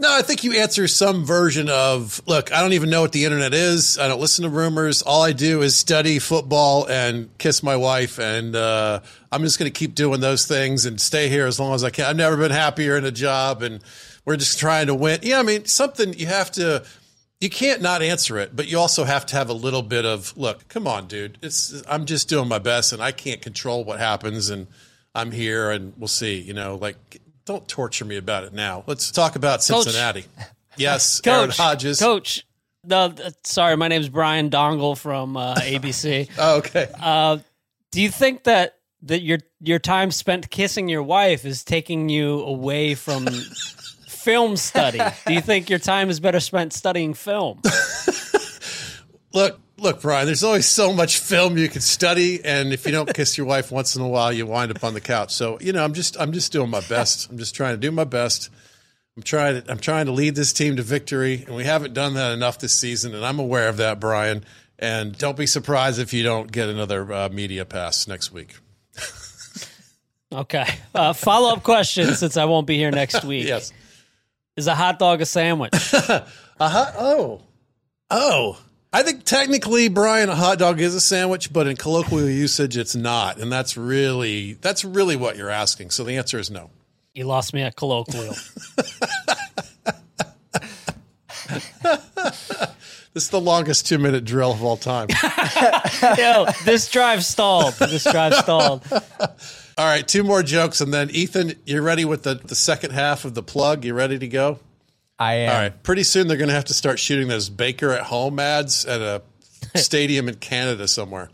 No, 0.00 0.16
I 0.16 0.22
think 0.22 0.44
you 0.44 0.52
answer 0.52 0.86
some 0.86 1.24
version 1.24 1.68
of 1.68 2.22
look, 2.24 2.52
I 2.52 2.60
don't 2.60 2.72
even 2.72 2.88
know 2.88 3.00
what 3.00 3.10
the 3.10 3.24
internet 3.24 3.52
is. 3.52 3.98
I 3.98 4.06
don't 4.06 4.20
listen 4.20 4.44
to 4.44 4.48
rumors. 4.48 5.02
All 5.02 5.22
I 5.22 5.32
do 5.32 5.62
is 5.62 5.76
study 5.76 6.20
football 6.20 6.86
and 6.88 7.36
kiss 7.38 7.64
my 7.64 7.74
wife. 7.74 8.20
And 8.20 8.54
uh, 8.54 9.00
I'm 9.32 9.42
just 9.42 9.58
going 9.58 9.70
to 9.70 9.76
keep 9.76 9.96
doing 9.96 10.20
those 10.20 10.46
things 10.46 10.86
and 10.86 11.00
stay 11.00 11.28
here 11.28 11.46
as 11.46 11.58
long 11.58 11.74
as 11.74 11.82
I 11.82 11.90
can. 11.90 12.04
I've 12.04 12.16
never 12.16 12.36
been 12.36 12.52
happier 12.52 12.96
in 12.96 13.04
a 13.04 13.10
job. 13.10 13.62
And 13.62 13.82
we're 14.24 14.36
just 14.36 14.60
trying 14.60 14.86
to 14.86 14.94
win. 14.94 15.18
Yeah, 15.22 15.40
I 15.40 15.42
mean, 15.42 15.64
something 15.64 16.14
you 16.14 16.26
have 16.26 16.52
to. 16.52 16.84
You 17.40 17.50
can't 17.50 17.80
not 17.80 18.02
answer 18.02 18.36
it, 18.38 18.54
but 18.54 18.66
you 18.68 18.78
also 18.80 19.04
have 19.04 19.24
to 19.26 19.36
have 19.36 19.48
a 19.48 19.52
little 19.52 19.82
bit 19.82 20.04
of 20.04 20.36
look. 20.36 20.66
Come 20.68 20.88
on, 20.88 21.06
dude. 21.06 21.38
It's 21.40 21.82
I'm 21.88 22.04
just 22.04 22.28
doing 22.28 22.48
my 22.48 22.58
best, 22.58 22.92
and 22.92 23.00
I 23.00 23.12
can't 23.12 23.40
control 23.40 23.84
what 23.84 24.00
happens, 24.00 24.50
and 24.50 24.66
I'm 25.14 25.30
here, 25.30 25.70
and 25.70 25.92
we'll 25.96 26.08
see. 26.08 26.40
You 26.40 26.52
know, 26.52 26.74
like 26.74 27.20
don't 27.48 27.66
torture 27.66 28.04
me 28.04 28.18
about 28.18 28.44
it 28.44 28.52
now. 28.52 28.84
Let's 28.86 29.10
talk 29.10 29.34
about 29.34 29.60
Coach. 29.66 29.84
Cincinnati. 29.84 30.26
Yes, 30.76 31.20
Aaron 31.26 31.46
Coach, 31.46 31.56
Hodges. 31.56 31.98
Coach. 31.98 32.46
No, 32.84 33.12
sorry, 33.42 33.76
my 33.76 33.88
name's 33.88 34.10
Brian 34.10 34.50
Dongle 34.50 34.96
from 34.96 35.36
uh, 35.36 35.54
ABC. 35.56 36.30
Oh, 36.38 36.58
okay. 36.58 36.88
Uh, 37.00 37.38
do 37.90 38.02
you 38.02 38.10
think 38.10 38.44
that 38.44 38.76
that 39.02 39.22
your 39.22 39.38
your 39.60 39.78
time 39.78 40.10
spent 40.10 40.50
kissing 40.50 40.88
your 40.88 41.02
wife 41.02 41.46
is 41.46 41.64
taking 41.64 42.10
you 42.10 42.42
away 42.42 42.94
from 42.94 43.26
film 44.08 44.56
study? 44.56 45.00
Do 45.26 45.32
you 45.32 45.40
think 45.40 45.70
your 45.70 45.78
time 45.78 46.10
is 46.10 46.20
better 46.20 46.40
spent 46.40 46.74
studying 46.74 47.14
film? 47.14 47.62
Look, 49.32 49.58
look, 49.78 50.00
Brian. 50.02 50.26
There's 50.26 50.44
always 50.44 50.66
so 50.66 50.92
much 50.92 51.18
film 51.18 51.56
you 51.58 51.68
can 51.68 51.80
study, 51.80 52.44
and 52.44 52.72
if 52.72 52.84
you 52.86 52.92
don't 52.92 53.12
kiss 53.12 53.38
your 53.38 53.46
wife 53.46 53.70
once 53.72 53.96
in 53.96 54.02
a 54.02 54.08
while, 54.08 54.32
you 54.32 54.46
wind 54.46 54.70
up 54.70 54.84
on 54.84 54.94
the 54.94 55.00
couch. 55.00 55.32
So 55.34 55.58
you 55.60 55.72
know, 55.72 55.84
I'm 55.84 55.94
just 55.94 56.20
I'm 56.20 56.32
just 56.32 56.52
doing 56.52 56.70
my 56.70 56.80
best. 56.88 57.30
I'm 57.30 57.38
just 57.38 57.54
trying 57.54 57.74
to 57.74 57.80
do 57.80 57.90
my 57.90 58.04
best. 58.04 58.50
I'm 59.16 59.22
trying 59.22 59.62
to 59.62 59.70
I'm 59.70 59.78
trying 59.78 60.06
to 60.06 60.12
lead 60.12 60.34
this 60.34 60.52
team 60.52 60.76
to 60.76 60.82
victory, 60.82 61.44
and 61.46 61.56
we 61.56 61.64
haven't 61.64 61.94
done 61.94 62.14
that 62.14 62.32
enough 62.32 62.58
this 62.58 62.74
season, 62.74 63.14
and 63.14 63.24
I'm 63.24 63.38
aware 63.38 63.68
of 63.68 63.78
that, 63.78 64.00
Brian. 64.00 64.44
And 64.78 65.18
don't 65.18 65.36
be 65.36 65.46
surprised 65.46 65.98
if 65.98 66.12
you 66.12 66.22
don't 66.22 66.52
get 66.52 66.68
another 66.68 67.12
uh, 67.12 67.28
media 67.28 67.64
pass 67.64 68.06
next 68.06 68.32
week. 68.32 68.54
Okay. 70.30 70.66
Uh, 70.94 71.12
Follow 71.14 71.54
up 71.54 71.62
question, 71.62 72.14
since 72.14 72.36
I 72.36 72.44
won't 72.44 72.66
be 72.66 72.76
here 72.76 72.90
next 72.90 73.24
week. 73.24 73.46
Yes. 73.48 73.72
Is 74.56 74.66
a 74.66 74.74
hot 74.74 74.98
dog 74.98 75.20
a 75.20 75.26
sandwich? 75.26 75.72
Uh 76.60 76.68
huh. 76.68 76.92
Oh. 76.98 77.40
Oh. 78.10 78.58
I 78.92 79.02
think 79.02 79.24
technically, 79.24 79.88
Brian, 79.88 80.30
a 80.30 80.34
hot 80.34 80.58
dog 80.58 80.80
is 80.80 80.94
a 80.94 81.00
sandwich, 81.00 81.52
but 81.52 81.66
in 81.66 81.76
colloquial 81.76 82.28
usage, 82.28 82.76
it's 82.76 82.96
not, 82.96 83.38
and 83.38 83.52
that's 83.52 83.76
really 83.76 84.54
that's 84.54 84.84
really 84.84 85.16
what 85.16 85.36
you're 85.36 85.50
asking. 85.50 85.90
So 85.90 86.04
the 86.04 86.16
answer 86.16 86.38
is 86.38 86.50
no. 86.50 86.70
You 87.14 87.24
lost 87.24 87.52
me 87.52 87.62
at 87.62 87.76
colloquial. 87.76 88.34
This 93.14 93.24
is 93.24 93.30
the 93.30 93.40
longest 93.40 93.86
two 93.86 93.98
minute 93.98 94.24
drill 94.24 94.52
of 94.52 94.62
all 94.62 94.76
time. 94.76 95.08
Yo, 96.18 96.46
this 96.64 96.88
drive 96.88 97.24
stalled. 97.24 97.74
This 97.74 98.04
drive 98.04 98.32
stalled. 98.34 98.84
all 98.92 99.84
right, 99.84 100.06
two 100.06 100.22
more 100.22 100.44
jokes, 100.44 100.80
and 100.80 100.94
then 100.94 101.10
Ethan, 101.10 101.54
you're 101.66 101.82
ready 101.82 102.04
with 102.04 102.22
the, 102.22 102.34
the 102.34 102.54
second 102.54 102.92
half 102.92 103.24
of 103.24 103.34
the 103.34 103.42
plug. 103.42 103.84
You 103.84 103.94
ready 103.94 104.20
to 104.20 104.28
go? 104.28 104.60
I 105.18 105.34
am. 105.34 105.50
All 105.52 105.58
right. 105.60 105.82
Pretty 105.82 106.04
soon 106.04 106.28
they're 106.28 106.36
going 106.36 106.48
to 106.48 106.54
have 106.54 106.66
to 106.66 106.74
start 106.74 106.98
shooting 106.98 107.28
those 107.28 107.48
Baker 107.48 107.90
at 107.92 108.02
home 108.04 108.38
ads 108.38 108.84
at 108.84 109.00
a 109.00 109.22
stadium 109.76 110.28
in 110.28 110.36
Canada 110.36 110.86
somewhere. 110.86 111.28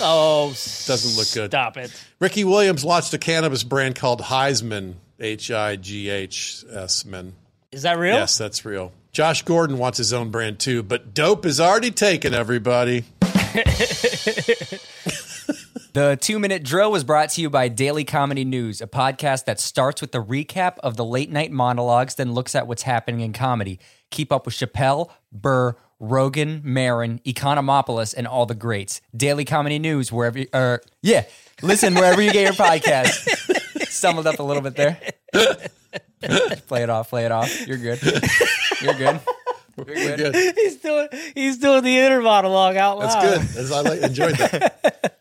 Oh, 0.00 0.48
Doesn't 0.50 1.16
look 1.18 1.30
good. 1.32 1.50
Stop 1.50 1.76
it. 1.76 1.92
Ricky 2.20 2.44
Williams 2.44 2.84
launched 2.84 3.12
a 3.14 3.18
cannabis 3.18 3.62
brand 3.62 3.94
called 3.96 4.20
Heisman, 4.22 4.94
H 5.20 5.50
I 5.50 5.76
G 5.76 6.08
H 6.08 6.64
S 6.72 7.04
Men. 7.04 7.34
Is 7.70 7.82
that 7.82 7.98
real? 7.98 8.14
Yes, 8.14 8.38
that's 8.38 8.64
real. 8.64 8.92
Josh 9.12 9.42
Gordon 9.42 9.78
wants 9.78 9.98
his 9.98 10.12
own 10.12 10.30
brand 10.30 10.58
too, 10.58 10.82
but 10.82 11.14
dope 11.14 11.44
is 11.46 11.60
already 11.60 11.90
taken, 11.90 12.34
everybody. 12.34 13.04
The 15.98 16.16
two 16.16 16.38
minute 16.38 16.62
drill 16.62 16.92
was 16.92 17.02
brought 17.02 17.30
to 17.30 17.40
you 17.40 17.50
by 17.50 17.66
Daily 17.66 18.04
Comedy 18.04 18.44
News, 18.44 18.80
a 18.80 18.86
podcast 18.86 19.46
that 19.46 19.58
starts 19.58 20.00
with 20.00 20.12
the 20.12 20.22
recap 20.22 20.78
of 20.78 20.96
the 20.96 21.04
late 21.04 21.28
night 21.28 21.50
monologues, 21.50 22.14
then 22.14 22.34
looks 22.34 22.54
at 22.54 22.68
what's 22.68 22.84
happening 22.84 23.18
in 23.18 23.32
comedy. 23.32 23.80
Keep 24.12 24.30
up 24.30 24.46
with 24.46 24.54
Chappelle, 24.54 25.10
Burr, 25.32 25.74
Rogan, 25.98 26.60
Marin, 26.62 27.18
Economopoulos, 27.26 28.14
and 28.16 28.28
all 28.28 28.46
the 28.46 28.54
greats. 28.54 29.00
Daily 29.16 29.44
Comedy 29.44 29.80
News, 29.80 30.12
wherever 30.12 30.38
you, 30.38 30.46
er, 30.54 30.80
yeah, 31.02 31.24
listen 31.62 31.96
wherever 31.96 32.22
you 32.22 32.32
get 32.32 32.44
your 32.44 32.52
podcast. 32.52 33.88
Stumbled 33.88 34.28
up 34.28 34.38
a 34.38 34.42
little 34.44 34.62
bit 34.62 34.76
there. 34.76 35.00
play 36.68 36.84
it 36.84 36.90
off. 36.90 37.10
Play 37.10 37.24
it 37.24 37.32
off. 37.32 37.66
You're 37.66 37.76
good. 37.76 38.00
You're 38.80 38.94
good. 38.94 39.20
You're 39.76 40.16
good. 40.16 40.32
Good. 40.32 40.54
he's 40.56 40.76
doing 40.76 41.08
he's 41.34 41.58
doing 41.58 41.82
the 41.82 41.98
inner 41.98 42.20
monologue 42.20 42.76
out 42.76 42.98
loud. 42.98 43.08
That's 43.08 43.24
good. 43.24 43.48
That's, 43.56 43.72
I 43.72 43.80
like, 43.80 44.00
enjoyed 44.00 44.36
that. 44.36 45.14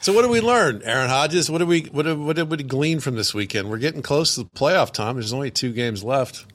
so, 0.00 0.12
what 0.12 0.22
did 0.22 0.30
we 0.30 0.40
learn, 0.40 0.82
Aaron 0.84 1.08
Hodges? 1.08 1.50
What 1.50 1.58
did 1.58 1.68
we 1.68 1.82
what 1.82 2.02
did, 2.02 2.18
what 2.18 2.36
did 2.36 2.50
we 2.50 2.56
glean 2.58 3.00
from 3.00 3.16
this 3.16 3.34
weekend? 3.34 3.70
We're 3.70 3.78
getting 3.78 4.02
close 4.02 4.34
to 4.34 4.44
the 4.44 4.48
playoff 4.50 4.92
time. 4.92 5.16
There's 5.16 5.32
only 5.32 5.50
two 5.50 5.72
games 5.72 6.04
left. 6.04 6.46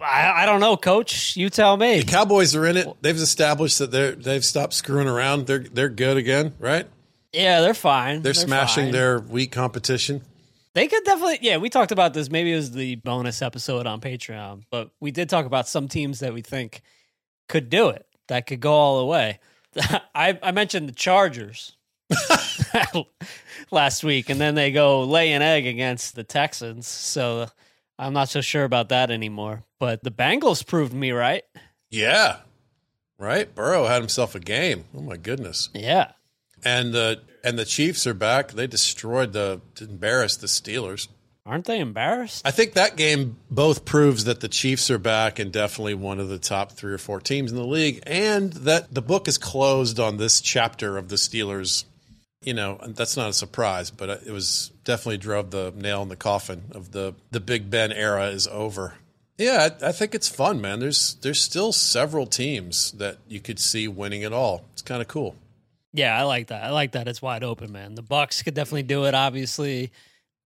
I, 0.00 0.42
I 0.42 0.46
don't 0.46 0.60
know, 0.60 0.76
Coach. 0.76 1.36
You 1.36 1.50
tell 1.50 1.76
me. 1.76 2.00
The 2.00 2.06
Cowboys 2.06 2.54
are 2.54 2.64
in 2.66 2.76
it. 2.76 2.86
They've 3.02 3.16
established 3.16 3.78
that 3.80 3.90
they're 3.90 4.12
they've 4.12 4.44
stopped 4.44 4.74
screwing 4.74 5.08
around. 5.08 5.46
They're 5.46 5.58
they're 5.58 5.88
good 5.88 6.16
again, 6.16 6.54
right? 6.58 6.86
Yeah, 7.32 7.60
they're 7.60 7.74
fine. 7.74 8.22
They're, 8.22 8.32
smashing 8.32 8.86
fine. 8.86 8.92
their 8.92 9.18
weak 9.18 9.52
competition. 9.52 10.22
They 10.74 10.86
could 10.86 11.04
definitely. 11.04 11.38
Yeah, 11.42 11.58
we 11.58 11.70
talked 11.70 11.92
about 11.92 12.14
this. 12.14 12.30
Maybe 12.30 12.52
it 12.52 12.56
was 12.56 12.70
the 12.70 12.96
bonus 12.96 13.42
episode 13.42 13.86
on 13.86 14.00
Patreon, 14.00 14.62
but 14.70 14.90
we 15.00 15.10
did 15.10 15.28
talk 15.28 15.44
about 15.44 15.68
some 15.68 15.88
teams 15.88 16.20
that 16.20 16.32
we 16.32 16.42
think 16.42 16.82
could 17.48 17.68
do 17.68 17.88
it. 17.88 18.06
That 18.28 18.46
could 18.46 18.60
go 18.60 18.72
all 18.72 18.98
the 18.98 19.06
way. 19.06 19.40
I, 20.14 20.38
I 20.42 20.50
mentioned 20.52 20.88
the 20.88 20.92
Chargers 20.92 21.76
last 23.70 24.04
week, 24.04 24.30
and 24.30 24.40
then 24.40 24.54
they 24.54 24.72
go 24.72 25.04
lay 25.04 25.32
an 25.32 25.42
egg 25.42 25.66
against 25.66 26.14
the 26.14 26.24
Texans. 26.24 26.86
So 26.86 27.48
I'm 27.98 28.12
not 28.12 28.28
so 28.28 28.40
sure 28.40 28.64
about 28.64 28.90
that 28.90 29.10
anymore. 29.10 29.64
But 29.78 30.02
the 30.02 30.10
Bengals 30.10 30.66
proved 30.66 30.92
me 30.92 31.12
right. 31.12 31.44
Yeah, 31.90 32.38
right. 33.18 33.52
Burrow 33.54 33.86
had 33.86 34.00
himself 34.00 34.34
a 34.34 34.40
game. 34.40 34.84
Oh 34.94 35.00
my 35.00 35.16
goodness. 35.16 35.68
Yeah. 35.74 36.12
And 36.64 36.92
the 36.92 37.22
and 37.44 37.58
the 37.58 37.64
Chiefs 37.64 38.06
are 38.06 38.14
back. 38.14 38.52
They 38.52 38.66
destroyed 38.66 39.32
the 39.32 39.60
embarrassed 39.80 40.40
the 40.40 40.48
Steelers. 40.48 41.08
Aren't 41.48 41.64
they 41.64 41.80
embarrassed? 41.80 42.46
I 42.46 42.50
think 42.50 42.74
that 42.74 42.96
game 42.96 43.38
both 43.50 43.86
proves 43.86 44.24
that 44.24 44.40
the 44.40 44.48
Chiefs 44.48 44.90
are 44.90 44.98
back 44.98 45.38
and 45.38 45.50
definitely 45.50 45.94
one 45.94 46.20
of 46.20 46.28
the 46.28 46.38
top 46.38 46.72
three 46.72 46.92
or 46.92 46.98
four 46.98 47.20
teams 47.20 47.50
in 47.50 47.56
the 47.56 47.66
league, 47.66 48.02
and 48.06 48.52
that 48.52 48.92
the 48.92 49.00
book 49.00 49.26
is 49.26 49.38
closed 49.38 49.98
on 49.98 50.18
this 50.18 50.42
chapter 50.42 50.98
of 50.98 51.08
the 51.08 51.16
Steelers. 51.16 51.86
You 52.42 52.52
know, 52.52 52.78
that's 52.88 53.16
not 53.16 53.30
a 53.30 53.32
surprise, 53.32 53.90
but 53.90 54.10
it 54.10 54.30
was 54.30 54.72
definitely 54.84 55.16
drove 55.16 55.50
the 55.50 55.72
nail 55.74 56.02
in 56.02 56.10
the 56.10 56.16
coffin 56.16 56.64
of 56.72 56.92
the 56.92 57.14
the 57.30 57.40
Big 57.40 57.70
Ben 57.70 57.92
era 57.92 58.26
is 58.26 58.46
over. 58.48 58.96
Yeah, 59.38 59.70
I, 59.80 59.88
I 59.88 59.92
think 59.92 60.14
it's 60.14 60.28
fun, 60.28 60.60
man. 60.60 60.80
There's 60.80 61.14
there's 61.22 61.40
still 61.40 61.72
several 61.72 62.26
teams 62.26 62.92
that 62.92 63.16
you 63.26 63.40
could 63.40 63.58
see 63.58 63.88
winning 63.88 64.20
it 64.20 64.34
all. 64.34 64.64
It's 64.74 64.82
kind 64.82 65.00
of 65.00 65.08
cool. 65.08 65.34
Yeah, 65.94 66.18
I 66.18 66.24
like 66.24 66.48
that. 66.48 66.62
I 66.62 66.70
like 66.70 66.92
that. 66.92 67.08
It's 67.08 67.22
wide 67.22 67.42
open, 67.42 67.72
man. 67.72 67.94
The 67.94 68.02
Bucs 68.02 68.44
could 68.44 68.52
definitely 68.52 68.82
do 68.82 69.06
it. 69.06 69.14
Obviously, 69.14 69.90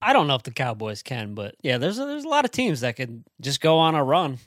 I 0.03 0.13
don't 0.13 0.27
know 0.27 0.35
if 0.35 0.43
the 0.43 0.51
Cowboys 0.51 1.03
can, 1.03 1.35
but 1.35 1.55
yeah, 1.63 1.79
there's 1.79 1.99
a, 1.99 2.05
there's 2.05 2.25
a 2.25 2.29
lot 2.29 2.45
of 2.45 2.51
teams 2.51 2.81
that 2.81 2.97
could 2.97 3.23
just 3.41 3.61
go 3.61 3.79
on 3.79 3.95
a 3.95 4.03
run. 4.03 4.39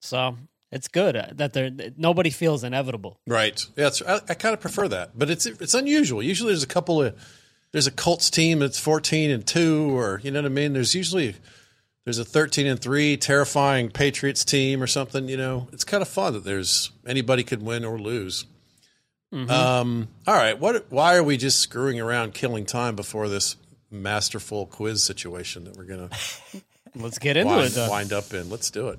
So 0.00 0.36
it's 0.72 0.88
good 0.88 1.16
uh, 1.16 1.28
that 1.34 1.52
they're 1.52 1.70
nobody 1.96 2.30
feels 2.30 2.64
inevitable. 2.64 3.20
Right. 3.26 3.64
Yeah, 3.76 3.86
it's, 3.86 4.02
I, 4.02 4.16
I 4.28 4.34
kind 4.34 4.52
of 4.52 4.60
prefer 4.60 4.88
that, 4.88 5.18
but 5.18 5.30
it's 5.30 5.46
it's 5.46 5.74
unusual. 5.74 6.22
Usually, 6.22 6.50
there's 6.52 6.62
a 6.62 6.68
couple 6.68 7.02
of 7.02 7.14
there's 7.72 7.86
a 7.86 7.92
Colts 7.92 8.30
team 8.30 8.58
that's 8.58 8.78
14 8.78 9.30
and 9.30 9.46
two, 9.46 9.96
or 9.96 10.20
you 10.22 10.30
know 10.30 10.40
what 10.40 10.46
I 10.46 10.50
mean. 10.50 10.72
There's 10.72 10.94
usually 10.94 11.36
there's 12.04 12.18
a 12.18 12.24
13 12.24 12.66
and 12.66 12.80
three 12.80 13.16
terrifying 13.16 13.90
Patriots 13.90 14.44
team 14.44 14.82
or 14.82 14.86
something. 14.86 15.28
You 15.28 15.36
know, 15.36 15.68
it's 15.72 15.84
kind 15.84 16.02
of 16.02 16.08
fun 16.08 16.32
that 16.32 16.44
there's 16.44 16.90
anybody 17.06 17.44
could 17.44 17.62
win 17.62 17.84
or 17.84 17.98
lose. 17.98 18.46
Um, 19.32 20.08
all 20.26 20.34
right. 20.34 20.58
What? 20.58 20.86
Why 20.90 21.16
are 21.16 21.22
we 21.22 21.36
just 21.36 21.60
screwing 21.60 22.00
around, 22.00 22.32
killing 22.32 22.64
time 22.64 22.96
before 22.96 23.28
this 23.28 23.56
masterful 23.90 24.66
quiz 24.66 25.02
situation 25.02 25.64
that 25.64 25.76
we're 25.76 25.84
gonna 25.84 26.10
Let's 26.94 27.18
get 27.18 27.36
into 27.36 27.52
wind, 27.54 27.66
it. 27.66 27.72
Though. 27.72 27.90
wind 27.90 28.12
up 28.12 28.32
in? 28.32 28.48
Let's 28.48 28.70
do 28.70 28.88
it. 28.88 28.98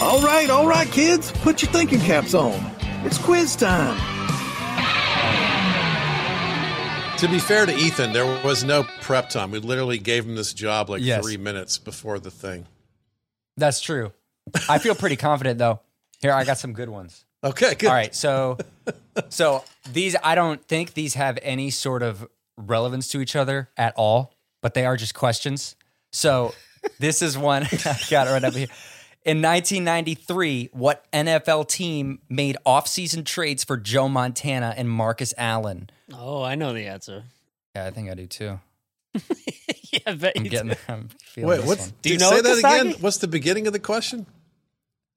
All 0.00 0.20
right, 0.22 0.48
all 0.48 0.66
right, 0.66 0.86
kids, 0.90 1.32
put 1.32 1.60
your 1.60 1.72
thinking 1.72 1.98
caps 1.98 2.32
on. 2.32 2.52
It's 3.04 3.18
quiz 3.18 3.56
time. 3.56 3.96
To 7.18 7.26
be 7.28 7.40
fair 7.40 7.66
to 7.66 7.74
Ethan, 7.74 8.12
there 8.12 8.24
was 8.44 8.62
no 8.62 8.84
prep 9.00 9.28
time. 9.28 9.50
We 9.50 9.58
literally 9.58 9.98
gave 9.98 10.24
him 10.24 10.36
this 10.36 10.52
job 10.54 10.88
like 10.88 11.02
Yes. 11.02 11.24
three 11.24 11.36
minutes 11.36 11.78
before 11.78 12.20
the 12.20 12.30
thing. 12.30 12.66
That's 13.56 13.80
true. 13.80 14.12
I 14.68 14.78
feel 14.78 14.94
pretty 14.94 15.16
confident 15.28 15.58
though. 15.58 15.80
Here, 16.20 16.32
I 16.32 16.44
got 16.44 16.58
some 16.58 16.74
good 16.74 16.88
ones. 16.88 17.24
Okay, 17.42 17.74
good. 17.74 17.88
All 17.88 17.94
right, 17.94 18.14
so 18.14 18.56
so 19.30 19.64
these 19.92 20.14
I 20.22 20.36
don't 20.36 20.64
think 20.68 20.94
these 20.94 21.14
have 21.14 21.40
any 21.42 21.70
sort 21.70 22.04
of 22.04 22.24
relevance 22.56 23.08
to 23.08 23.20
each 23.20 23.34
other 23.34 23.68
at 23.76 23.94
all, 23.96 24.32
but 24.62 24.74
they 24.74 24.86
are 24.86 24.96
just 24.96 25.14
questions. 25.14 25.74
So 26.12 26.54
this 27.00 27.20
is 27.20 27.36
one 27.36 27.64
I 27.84 27.98
got 28.10 28.28
it 28.28 28.30
right 28.30 28.44
up 28.44 28.54
here. 28.54 28.68
In 29.24 29.42
1993, 29.42 30.70
what 30.72 31.04
NFL 31.12 31.68
team 31.68 32.20
made 32.28 32.56
off-season 32.64 33.24
trades 33.24 33.64
for 33.64 33.76
Joe 33.76 34.08
Montana 34.08 34.74
and 34.76 34.88
Marcus 34.88 35.34
Allen? 35.36 35.90
Oh, 36.14 36.42
I 36.42 36.54
know 36.54 36.72
the 36.72 36.86
answer. 36.86 37.24
Yeah, 37.74 37.86
I 37.86 37.90
think 37.90 38.10
I 38.10 38.14
do 38.14 38.26
too. 38.26 38.60
yeah, 39.92 39.98
I 40.06 40.14
bet 40.14 40.32
I'm 40.36 40.44
you 40.44 40.50
getting 40.50 40.68
do. 40.70 40.76
I'm 40.88 41.08
feeling 41.20 41.58
Wait, 41.58 41.66
what's 41.66 41.86
one. 41.86 41.92
Do 42.02 42.10
you 42.10 42.18
say 42.18 42.30
know 42.30 42.36
it, 42.36 42.42
that 42.44 42.58
again? 42.58 42.92
Kostaki? 42.92 43.02
What's 43.02 43.18
the 43.18 43.28
beginning 43.28 43.66
of 43.66 43.72
the 43.72 43.78
question? 43.78 44.26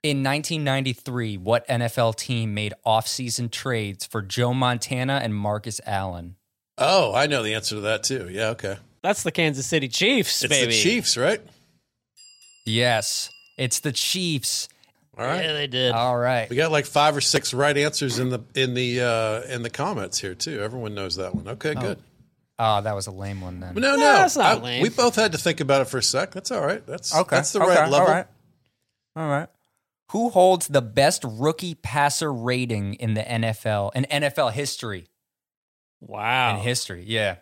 In 0.04 0.24
1993, 0.24 1.38
what 1.38 1.68
NFL 1.68 2.16
team 2.16 2.56
made 2.56 2.74
off-season 2.84 3.50
trades 3.50 4.06
for 4.06 4.24
Joe 4.24 4.54
Montana 4.54 5.20
and 5.24 5.34
Marcus 5.36 5.80
Allen? 5.86 6.36
Oh, 6.78 7.14
I 7.14 7.28
know 7.28 7.44
the 7.44 7.54
answer 7.54 7.76
to 7.76 7.82
that 7.82 8.04
too. 8.04 8.28
Yeah, 8.32 8.50
okay. 8.50 8.78
That's 9.04 9.22
the 9.24 9.32
Kansas 9.32 9.68
City 9.68 9.88
Chiefs, 9.88 10.44
It's 10.44 10.50
baby. 10.50 10.72
the 10.72 10.78
Chiefs, 10.78 11.18
right? 11.18 11.42
Yes, 12.66 13.30
it's 13.58 13.80
the 13.80 13.92
Chiefs. 13.92 14.68
All 15.18 15.26
right. 15.26 15.44
Yeah, 15.44 15.54
they 15.54 15.68
did. 15.68 15.92
All 15.92 16.18
right. 16.18 16.50
We 16.50 16.56
got 16.56 16.72
like 16.72 16.86
five 16.86 17.16
or 17.16 17.22
six 17.22 17.54
right 17.54 17.76
answers 17.78 18.18
in 18.18 18.30
the 18.30 18.40
in 18.56 18.74
the 18.74 19.02
uh 19.02 19.42
in 19.54 19.62
the 19.62 19.70
comments 19.70 20.20
here 20.20 20.34
too. 20.36 20.60
Everyone 20.62 20.96
knows 20.96 21.18
that 21.18 21.36
one. 21.36 21.48
Okay, 21.48 21.74
good. 21.76 22.00
Oh, 22.58 22.82
that 22.82 22.96
was 22.96 23.08
a 23.08 23.12
lame 23.12 23.42
one 23.42 23.60
then. 23.60 23.74
But 23.74 23.82
no, 23.82 23.96
no, 23.96 24.00
that's 24.00 24.38
not 24.38 24.60
I- 24.60 24.62
lame. 24.62 24.82
we 24.84 24.90
both 24.90 25.16
had 25.16 25.32
to 25.34 25.38
think 25.38 25.60
about 25.60 25.82
it 25.82 25.86
for 25.90 25.98
a 25.98 26.04
sec. 26.04 26.32
That's 26.32 26.52
all 26.52 26.62
right. 26.66 26.86
That's 26.86 27.14
Okay. 27.16 27.36
That's 27.36 27.52
the 27.52 27.60
okay, 27.62 27.70
right 27.76 27.90
level. 27.90 28.08
All 28.08 28.14
right. 28.14 28.28
All 29.16 29.28
right. 29.28 29.48
Who 30.12 30.30
holds 30.30 30.68
the 30.68 30.82
best 30.82 31.24
rookie 31.26 31.76
passer 31.76 32.32
rating 32.34 32.96
in 32.96 33.14
the 33.14 33.22
NFL 33.22 33.92
in 33.96 34.06
NFL 34.06 34.52
history? 34.54 35.08
Wow. 36.00 36.56
in 36.58 36.62
history. 36.64 37.04
Yeah. 37.06 37.38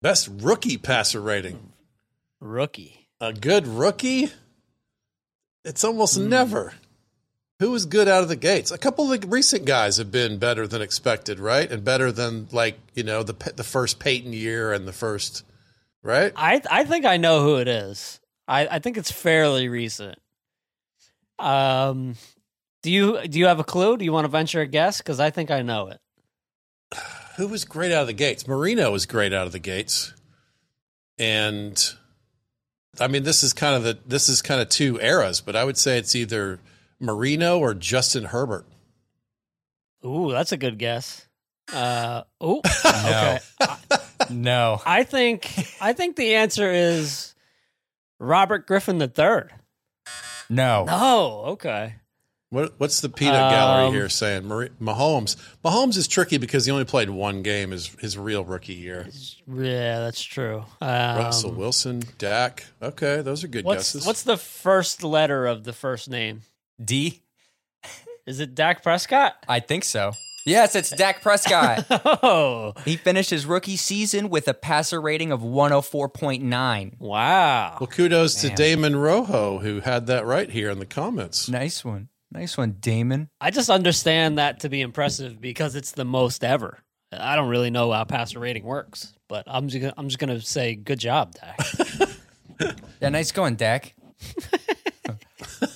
Best 0.00 0.28
rookie 0.30 0.76
passer 0.78 1.20
rating. 1.20 1.72
Rookie. 2.40 3.08
A 3.20 3.32
good 3.32 3.66
rookie? 3.66 4.30
It's 5.64 5.84
almost 5.84 6.18
never. 6.18 6.74
Who 7.60 7.74
is 7.74 7.86
good 7.86 8.06
out 8.06 8.22
of 8.22 8.28
the 8.28 8.36
gates? 8.36 8.70
A 8.70 8.78
couple 8.78 9.10
of 9.10 9.20
the 9.20 9.26
recent 9.26 9.64
guys 9.64 9.96
have 9.96 10.12
been 10.12 10.38
better 10.38 10.66
than 10.66 10.80
expected, 10.80 11.40
right? 11.40 11.70
And 11.70 11.84
better 11.84 12.12
than 12.12 12.46
like 12.52 12.78
you 12.94 13.02
know 13.02 13.22
the 13.24 13.34
the 13.56 13.64
first 13.64 13.98
Peyton 13.98 14.32
year 14.32 14.72
and 14.72 14.86
the 14.86 14.92
first, 14.92 15.44
right? 16.02 16.32
I 16.36 16.62
I 16.70 16.84
think 16.84 17.04
I 17.04 17.16
know 17.16 17.42
who 17.42 17.56
it 17.56 17.66
is. 17.66 18.20
I, 18.46 18.66
I 18.66 18.78
think 18.78 18.96
it's 18.96 19.10
fairly 19.10 19.68
recent. 19.68 20.18
Um, 21.38 22.14
do 22.82 22.90
you 22.90 23.26
do 23.26 23.38
you 23.38 23.46
have 23.46 23.60
a 23.60 23.64
clue? 23.64 23.96
Do 23.96 24.04
you 24.04 24.12
want 24.12 24.24
to 24.24 24.28
venture 24.28 24.60
a 24.60 24.66
guess? 24.66 24.98
Because 24.98 25.18
I 25.20 25.30
think 25.30 25.50
I 25.50 25.62
know 25.62 25.88
it. 25.88 26.00
Who 27.36 27.48
was 27.48 27.64
great 27.64 27.92
out 27.92 28.02
of 28.02 28.06
the 28.06 28.12
gates? 28.12 28.48
Marino 28.48 28.90
was 28.90 29.06
great 29.06 29.32
out 29.32 29.46
of 29.46 29.52
the 29.52 29.58
gates, 29.58 30.14
and 31.18 31.94
I 33.00 33.06
mean 33.08 33.22
this 33.22 33.42
is 33.42 33.52
kind 33.52 33.74
of 33.76 33.82
the 33.82 33.98
this 34.06 34.28
is 34.28 34.42
kind 34.42 34.60
of 34.60 34.68
two 34.68 34.98
eras, 35.00 35.40
but 35.40 35.56
I 35.56 35.64
would 35.64 35.76
say 35.76 35.98
it's 35.98 36.14
either 36.14 36.58
Marino 37.00 37.58
or 37.58 37.74
Justin 37.74 38.24
Herbert. 38.24 38.66
Ooh, 40.04 40.30
that's 40.30 40.52
a 40.52 40.56
good 40.56 40.78
guess. 40.78 41.26
Uh, 41.72 42.22
oh, 42.40 42.60
No. 42.84 43.38
okay. 43.60 43.68
No. 44.30 44.80
I 44.86 45.02
think 45.04 45.52
I 45.80 45.92
think 45.92 46.16
the 46.16 46.36
answer 46.36 46.70
is 46.72 47.34
Robert 48.18 48.66
Griffin 48.66 49.00
III. 49.00 49.50
No. 50.50 50.84
No, 50.84 51.42
okay. 51.48 51.96
What, 52.50 52.74
what's 52.78 53.00
the 53.02 53.10
peanut 53.10 53.50
gallery 53.50 53.88
Um, 53.88 53.92
here 53.94 54.08
saying? 54.08 54.46
Mar- 54.46 54.70
Mahomes. 54.80 55.36
Mahomes 55.62 55.98
is 55.98 56.08
tricky 56.08 56.38
because 56.38 56.64
he 56.64 56.72
only 56.72 56.86
played 56.86 57.10
one 57.10 57.42
game 57.42 57.72
his 57.72 57.88
his 58.00 58.16
real 58.16 58.42
rookie 58.44 58.72
year. 58.74 59.06
Yeah, 59.46 60.00
that's 60.00 60.22
true. 60.22 60.64
Um, 60.80 61.18
Russell 61.18 61.52
Wilson, 61.52 62.02
Dak. 62.16 62.64
Okay, 62.80 63.20
those 63.20 63.44
are 63.44 63.48
good 63.48 63.66
What's 63.66 63.92
guesses. 63.92 64.06
what's 64.06 64.22
the 64.22 64.38
first 64.38 65.02
letter 65.04 65.46
of 65.46 65.64
the 65.64 65.74
first 65.74 66.08
name? 66.08 66.40
D. 66.82 67.20
Is 68.26 68.40
it 68.40 68.54
Dak 68.54 68.82
Prescott? 68.82 69.34
I 69.48 69.60
think 69.60 69.84
so. 69.84 70.12
Yes, 70.46 70.74
it's 70.74 70.88
Dak 70.90 71.20
Prescott. 71.20 71.84
Oh, 72.22 72.72
he 72.86 72.96
finished 72.96 73.28
his 73.30 73.44
rookie 73.44 73.76
season 73.76 74.30
with 74.30 74.48
a 74.48 74.54
passer 74.54 75.00
rating 75.00 75.32
of 75.32 75.40
104.9. 75.42 76.98
wow. 76.98 77.76
well, 77.80 77.86
kudos 77.86 78.34
to 78.42 78.48
Damon 78.50 78.96
Rojo 78.96 79.58
who 79.58 79.80
had 79.80 80.06
that 80.06 80.24
right 80.26 80.50
here 80.50 80.70
in 80.70 80.78
the 80.78 80.86
comments. 80.86 81.48
Nice 81.48 81.84
one. 81.84 82.08
Nice 82.30 82.56
one, 82.58 82.76
Damon. 82.80 83.30
I 83.40 83.50
just 83.50 83.70
understand 83.70 84.38
that 84.38 84.60
to 84.60 84.68
be 84.68 84.80
impressive 84.82 85.40
because 85.40 85.74
it's 85.74 85.92
the 85.92 86.04
most 86.04 86.44
ever. 86.44 86.78
I 87.10 87.36
don't 87.36 87.48
really 87.48 87.70
know 87.70 87.90
how 87.90 88.04
passer 88.04 88.38
rating 88.38 88.64
works, 88.64 89.14
but 89.28 89.44
I'm 89.46 89.68
just 89.68 89.80
gonna, 89.80 89.94
I'm 89.96 90.08
just 90.08 90.18
gonna 90.18 90.40
say 90.40 90.74
good 90.74 90.98
job, 90.98 91.34
Dak. 91.34 91.58
Yeah, 93.00 93.10
nice 93.10 93.30
going, 93.30 93.54
Dak. 93.54 93.94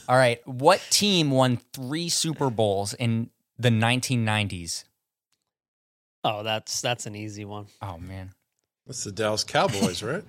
All 0.09 0.17
right. 0.17 0.41
What 0.47 0.81
team 0.91 1.31
won 1.31 1.61
three 1.73 2.09
Super 2.09 2.51
Bowls 2.51 2.95
in 2.95 3.31
the 3.59 3.69
1990s? 3.69 4.83
oh, 6.25 6.43
that's 6.43 6.81
that's 6.81 7.07
an 7.07 7.15
easy 7.15 7.45
one. 7.45 7.67
Oh, 7.81 7.99
man. 7.99 8.33
That's 8.87 9.05
the 9.05 9.13
Dallas 9.13 9.45
Cowboys, 9.45 10.03
right? 10.03 10.25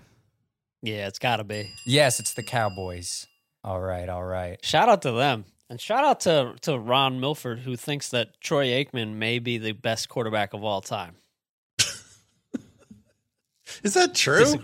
Yeah, 0.83 1.07
it's 1.07 1.17
got 1.19 1.37
to 1.37 1.43
be. 1.43 1.71
Yes, 1.87 2.19
it's 2.19 2.35
the 2.35 2.43
Cowboys. 2.43 3.25
All 3.63 3.79
right. 3.81 4.07
All 4.07 4.23
right. 4.23 4.63
Shout 4.63 4.89
out 4.89 5.01
to 5.03 5.11
them. 5.11 5.45
And 5.73 5.81
shout 5.81 6.03
out 6.03 6.19
to, 6.19 6.53
to 6.61 6.77
Ron 6.77 7.19
Milford, 7.19 7.57
who 7.57 7.75
thinks 7.75 8.09
that 8.09 8.39
Troy 8.39 8.67
Aikman 8.67 9.15
may 9.15 9.39
be 9.39 9.57
the 9.57 9.71
best 9.71 10.07
quarterback 10.07 10.53
of 10.53 10.63
all 10.63 10.81
time. 10.81 11.15
Is 13.83 13.95
that 13.95 14.13
true? 14.13 14.37
Dis- 14.45 14.57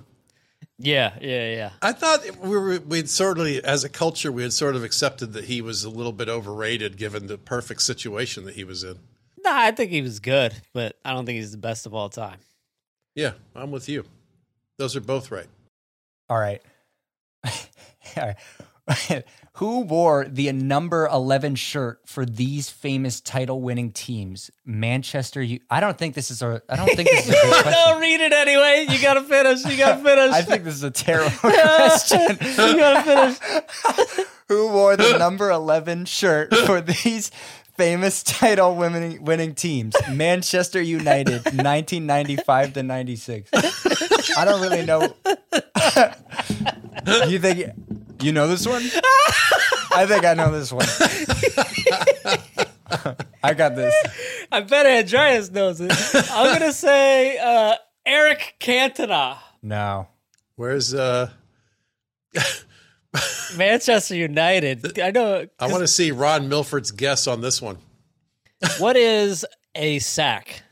Yeah, 0.78 1.16
yeah, 1.20 1.52
yeah. 1.52 1.70
I 1.82 1.94
thought 1.94 2.20
we 2.40 2.50
were, 2.56 2.80
we'd 2.82 3.10
sort 3.10 3.40
of, 3.40 3.48
as 3.48 3.84
a 3.84 3.90
culture, 3.90 4.32
we 4.32 4.44
had 4.44 4.54
sort 4.54 4.76
of 4.76 4.84
accepted 4.84 5.34
that 5.34 5.46
he 5.46 5.64
was 5.64 5.84
a 5.84 5.90
little 5.90 6.14
bit 6.14 6.30
overrated 6.30 6.96
given 6.96 7.26
the 7.26 7.40
perfect 7.40 7.82
situation 7.82 8.46
that 8.46 8.54
he 8.54 8.64
was 8.64 8.84
in. 8.84 9.00
Nah, 9.44 9.50
I 9.58 9.72
think 9.72 9.90
he 9.90 10.04
was 10.04 10.20
good, 10.20 10.54
but 10.76 10.96
I 11.04 11.14
don't 11.14 11.26
think 11.26 11.38
he's 11.38 11.52
the 11.54 11.58
best 11.58 11.88
of 11.88 11.96
all 11.96 12.10
time. 12.10 12.38
Yeah, 13.16 13.32
I'm 13.56 13.72
with 13.72 13.90
you. 13.90 14.06
Those 14.78 14.96
are 14.96 15.02
both 15.02 15.32
right. 15.32 15.48
All 16.30 16.38
right. 16.38 16.62
All 17.46 17.54
right. 18.18 18.36
Who 19.54 19.82
wore 19.82 20.26
the 20.26 20.52
number 20.54 21.06
11 21.08 21.56
shirt 21.56 22.00
for 22.06 22.26
these 22.26 22.70
famous 22.70 23.20
title 23.20 23.62
winning 23.62 23.92
teams? 23.92 24.50
Manchester 24.66 25.42
U- 25.42 25.60
I 25.70 25.80
don't 25.82 25.98
think 25.98 26.16
this 26.16 26.32
is 26.32 26.42
a 26.42 26.62
I 26.70 26.76
don't 26.78 26.88
think 26.96 27.10
this 27.10 27.28
is 27.28 27.30
a 27.30 27.34
good 27.42 27.52
question. 27.64 27.72
no, 27.74 28.00
read 28.00 28.22
it 28.22 28.32
anyway. 28.32 28.86
You 28.90 29.02
gotta 29.02 29.22
finish. 29.24 29.66
You 29.66 29.76
gotta 29.78 29.98
finish. 30.04 30.32
I 30.34 30.42
think 30.44 30.64
this 30.64 30.76
is 30.76 30.84
a 30.84 30.92
terrible 30.92 31.32
question. 31.38 32.22
you 32.40 32.78
gotta 32.78 33.36
finish. 33.38 34.28
Who 34.48 34.70
wore 34.70 34.96
the 34.96 35.18
number 35.18 35.50
11 35.52 36.06
shirt 36.06 36.56
for 36.56 36.80
these 36.82 37.30
famous 37.78 38.24
title 38.24 38.76
winning 38.76 39.24
winning 39.24 39.56
teams? 39.56 39.94
Manchester 40.10 40.82
United 40.82 41.44
1995 41.46 42.74
to 42.74 42.84
96. 42.84 43.50
I 44.38 44.46
don't 44.46 44.62
really 44.62 44.86
know. 44.86 45.14
you 47.28 47.40
think 47.40 47.72
you 48.22 48.32
know 48.32 48.48
this 48.48 48.66
one? 48.68 48.82
I 49.92 50.06
think 50.08 50.26
I 50.26 50.34
know 50.34 50.52
this 50.52 50.72
one. 50.72 50.86
I 53.44 53.54
got 53.54 53.76
this. 53.76 53.94
I 54.52 54.62
bet 54.62 54.86
Andreas 54.86 55.52
knows 55.52 55.80
it. 55.82 55.92
I'm 56.32 56.58
gonna 56.60 56.74
say 56.74 57.38
uh, 57.38 57.76
Eric 58.06 58.56
Cantona, 58.60 59.38
No. 59.62 60.08
Where's 60.56 60.94
uh? 60.94 61.30
Manchester 63.56 64.16
United. 64.16 65.00
I 65.00 65.12
know. 65.12 65.48
I 65.60 65.68
want 65.68 65.82
to 65.82 65.88
see 65.88 66.12
Ron 66.12 66.50
Milford's 66.50 66.92
guess 66.92 67.28
on 67.28 67.42
this 67.42 67.62
one. 67.62 67.78
What 68.78 68.98
is 68.98 69.46
a 69.76 70.00
sack? 70.00 70.64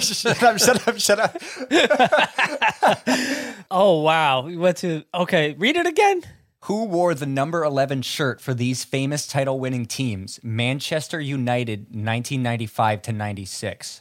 shut 0.00 0.42
up, 0.42 0.58
shut 0.58 0.88
up, 0.88 0.98
shut 0.98 1.18
up. 1.20 1.36
Oh 3.74 4.02
wow, 4.02 4.42
we 4.42 4.58
went 4.58 4.76
to. 4.78 5.02
Okay, 5.14 5.54
read 5.54 5.76
it 5.76 5.86
again. 5.86 6.22
Who 6.66 6.84
wore 6.84 7.12
the 7.14 7.26
number 7.26 7.64
11 7.64 8.02
shirt 8.02 8.40
for 8.40 8.54
these 8.54 8.84
famous 8.84 9.26
title 9.26 9.58
winning 9.58 9.84
teams? 9.84 10.38
Manchester 10.44 11.20
United 11.20 11.86
1995 11.86 13.02
to 13.02 13.12
96. 13.12 14.00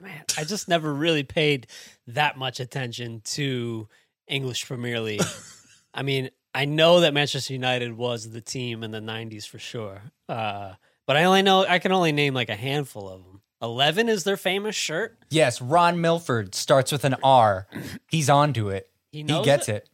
Man, 0.00 0.24
I 0.38 0.44
just 0.44 0.68
never 0.68 0.92
really 0.94 1.22
paid 1.22 1.66
that 2.06 2.38
much 2.38 2.60
attention 2.60 3.20
to 3.24 3.88
English 4.26 4.66
Premier 4.66 5.00
League. 5.00 5.22
I 5.94 6.02
mean, 6.02 6.30
I 6.54 6.64
know 6.64 7.00
that 7.00 7.12
Manchester 7.12 7.52
United 7.52 7.94
was 7.94 8.30
the 8.30 8.40
team 8.40 8.82
in 8.82 8.90
the 8.90 9.00
'90s 9.00 9.46
for 9.46 9.58
sure, 9.58 10.00
uh, 10.30 10.72
but 11.06 11.18
I 11.18 11.24
only 11.24 11.42
know 11.42 11.66
I 11.66 11.78
can 11.78 11.92
only 11.92 12.12
name 12.12 12.32
like 12.32 12.48
a 12.48 12.56
handful 12.56 13.06
of 13.10 13.22
them. 13.22 13.42
Eleven 13.60 14.08
is 14.08 14.24
their 14.24 14.38
famous 14.38 14.74
shirt. 14.74 15.18
Yes, 15.28 15.60
Ron 15.60 16.00
Milford 16.00 16.54
starts 16.54 16.90
with 16.90 17.04
an 17.04 17.16
R. 17.22 17.66
He's 18.08 18.30
onto 18.30 18.70
it. 18.70 18.88
He 19.12 19.18
He, 19.18 19.42
gets 19.44 19.68
it? 19.68 19.76
it. 19.76 19.88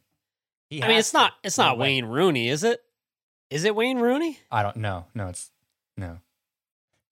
He 0.69 0.83
I 0.83 0.87
mean, 0.87 0.95
has 0.97 1.07
it's 1.07 1.13
not 1.13 1.33
it's 1.43 1.57
No 1.57 1.65
not 1.65 1.77
way. 1.77 1.87
Wayne 1.87 2.05
Rooney, 2.05 2.49
is 2.49 2.63
it? 2.63 2.81
Is 3.49 3.63
it 3.63 3.75
Wayne 3.75 3.97
Rooney? 3.97 4.39
I 4.51 4.61
don't 4.61 4.77
know. 4.77 5.05
No, 5.15 5.27
it's 5.27 5.49
no. 5.97 6.19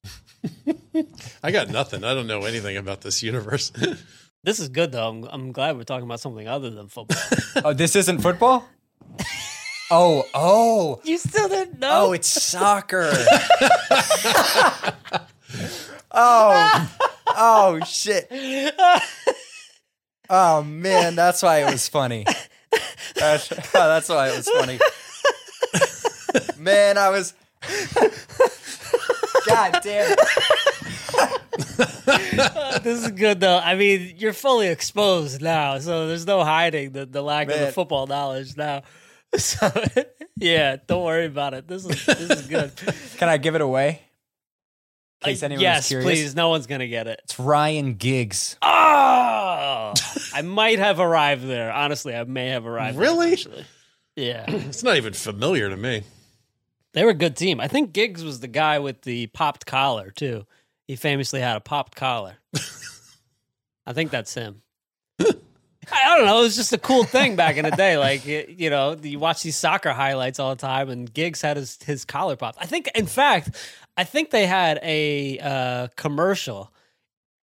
I 1.43 1.51
got 1.51 1.69
nothing. 1.69 2.03
I 2.03 2.13
don't 2.13 2.27
know 2.27 2.41
anything 2.43 2.77
about 2.77 3.01
this 3.01 3.21
universe. 3.23 3.71
This 4.43 4.59
is 4.61 4.69
good 4.69 4.93
though. 4.93 5.09
I'm, 5.09 5.23
I'm 5.25 5.51
glad 5.51 5.75
we're 5.75 5.83
talking 5.83 6.05
about 6.05 6.21
something 6.21 6.47
other 6.47 6.69
than 6.69 6.87
football. 6.87 7.17
Oh, 7.65 7.73
this 7.73 7.97
isn't 7.97 8.19
football? 8.19 8.65
Oh, 9.91 10.23
oh. 10.33 11.01
you 11.03 11.17
still 11.17 11.49
didn't 11.49 11.79
know? 11.79 12.05
Oh, 12.07 12.11
it's 12.13 12.29
soccer. 12.29 13.11
oh. 16.11 16.97
Oh 17.27 17.79
shit. 17.85 18.31
Oh 20.29 20.63
man, 20.63 21.15
that's 21.15 21.41
why 21.41 21.63
it 21.63 21.71
was 21.71 21.87
funny. 21.89 22.25
That's, 23.19 23.47
that's 23.73 24.09
why 24.09 24.29
it 24.29 24.37
was 24.37 24.49
funny. 24.49 24.79
Man, 26.57 26.97
I 26.97 27.09
was 27.09 27.33
God 29.47 29.79
damn 29.81 30.11
it. 30.11 30.19
this 32.83 33.03
is 33.05 33.11
good 33.11 33.39
though. 33.39 33.57
I 33.57 33.75
mean, 33.75 34.15
you're 34.17 34.33
fully 34.33 34.67
exposed 34.67 35.41
now, 35.41 35.79
so 35.79 36.07
there's 36.07 36.25
no 36.27 36.43
hiding 36.43 36.91
the, 36.91 37.05
the 37.05 37.21
lack 37.21 37.49
of 37.49 37.59
the 37.59 37.71
football 37.71 38.07
knowledge 38.07 38.55
now. 38.57 38.83
So 39.35 39.71
yeah, 40.37 40.77
don't 40.87 41.03
worry 41.03 41.25
about 41.25 41.53
it. 41.53 41.67
This 41.67 41.85
is 41.85 42.05
this 42.05 42.29
is 42.41 42.47
good. 42.47 42.71
Can 43.17 43.29
I 43.29 43.37
give 43.37 43.55
it 43.55 43.61
away? 43.61 44.01
In 45.23 45.31
case 45.31 45.43
Uh, 45.43 45.47
anyone 45.47 45.61
yes, 45.63 45.87
curious. 45.87 46.05
please. 46.07 46.35
No 46.35 46.49
one's 46.49 46.67
gonna 46.67 46.87
get 46.87 47.07
it. 47.07 47.19
It's 47.23 47.39
Ryan 47.39 47.95
Giggs. 47.95 48.55
Oh, 48.61 49.46
I 50.37 50.43
might 50.43 50.77
have 50.77 50.99
arrived 50.99 51.47
there. 51.47 51.71
Honestly, 51.71 52.15
I 52.15 52.23
may 52.23 52.49
have 52.49 52.67
arrived. 52.67 52.95
Really? 52.95 53.27
eventually. 53.27 53.65
Yeah, 54.15 54.45
it's 54.47 54.83
not 54.83 54.95
even 54.97 55.13
familiar 55.13 55.67
to 55.67 55.75
me. 55.75 56.03
they 56.93 57.03
were 57.03 57.09
a 57.09 57.15
good 57.15 57.35
team. 57.35 57.59
I 57.59 57.67
think 57.67 57.91
Giggs 57.91 58.23
was 58.23 58.39
the 58.39 58.47
guy 58.47 58.77
with 58.77 59.01
the 59.01 59.27
popped 59.27 59.65
collar 59.65 60.11
too. 60.11 60.45
He 60.87 60.95
famously 60.95 61.41
had 61.41 61.57
a 61.57 61.59
popped 61.59 61.95
collar. 61.95 62.35
I 63.87 63.93
think 63.93 64.11
that's 64.11 64.33
him. 64.35 64.61
I 65.19 66.15
don't 66.17 66.25
know. 66.25 66.39
It 66.39 66.43
was 66.43 66.55
just 66.55 66.71
a 66.71 66.77
cool 66.77 67.03
thing 67.03 67.35
back 67.35 67.57
in 67.57 67.65
the 67.65 67.71
day. 67.71 67.97
Like 67.97 68.23
you 68.25 68.69
know, 68.69 68.95
you 69.01 69.17
watch 69.17 69.41
these 69.41 69.57
soccer 69.57 69.91
highlights 69.91 70.39
all 70.39 70.51
the 70.51 70.61
time, 70.61 70.89
and 70.89 71.11
Giggs 71.11 71.41
had 71.41 71.57
his 71.57 71.81
his 71.81 72.05
collar 72.05 72.35
popped. 72.35 72.59
I 72.61 72.67
think, 72.67 72.91
in 72.93 73.07
fact, 73.07 73.55
I 73.95 74.03
think 74.03 74.29
they 74.29 74.45
had 74.45 74.79
a 74.83 75.39
uh, 75.39 75.87
commercial. 75.95 76.71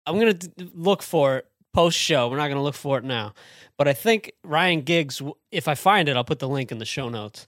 I'm 0.07 0.19
gonna 0.19 0.39
look 0.75 1.03
for 1.03 1.37
it 1.37 1.50
post 1.73 1.99
show. 1.99 2.29
We're 2.29 2.37
not 2.37 2.49
gonna 2.49 2.63
look 2.63 2.75
for 2.75 2.99
it 2.99 3.05
now, 3.05 3.35
but 3.77 3.89
I 3.89 3.93
think 3.93 4.33
Ryan 4.45 4.83
Giggs. 4.83 5.23
If 5.51 5.69
I 5.69 5.75
find 5.75 6.09
it, 6.09 6.17
I'll 6.17 6.25
put 6.25 6.39
the 6.39 6.49
link 6.49 6.73
in 6.73 6.79
the 6.79 6.85
show 6.85 7.09
notes. 7.09 7.47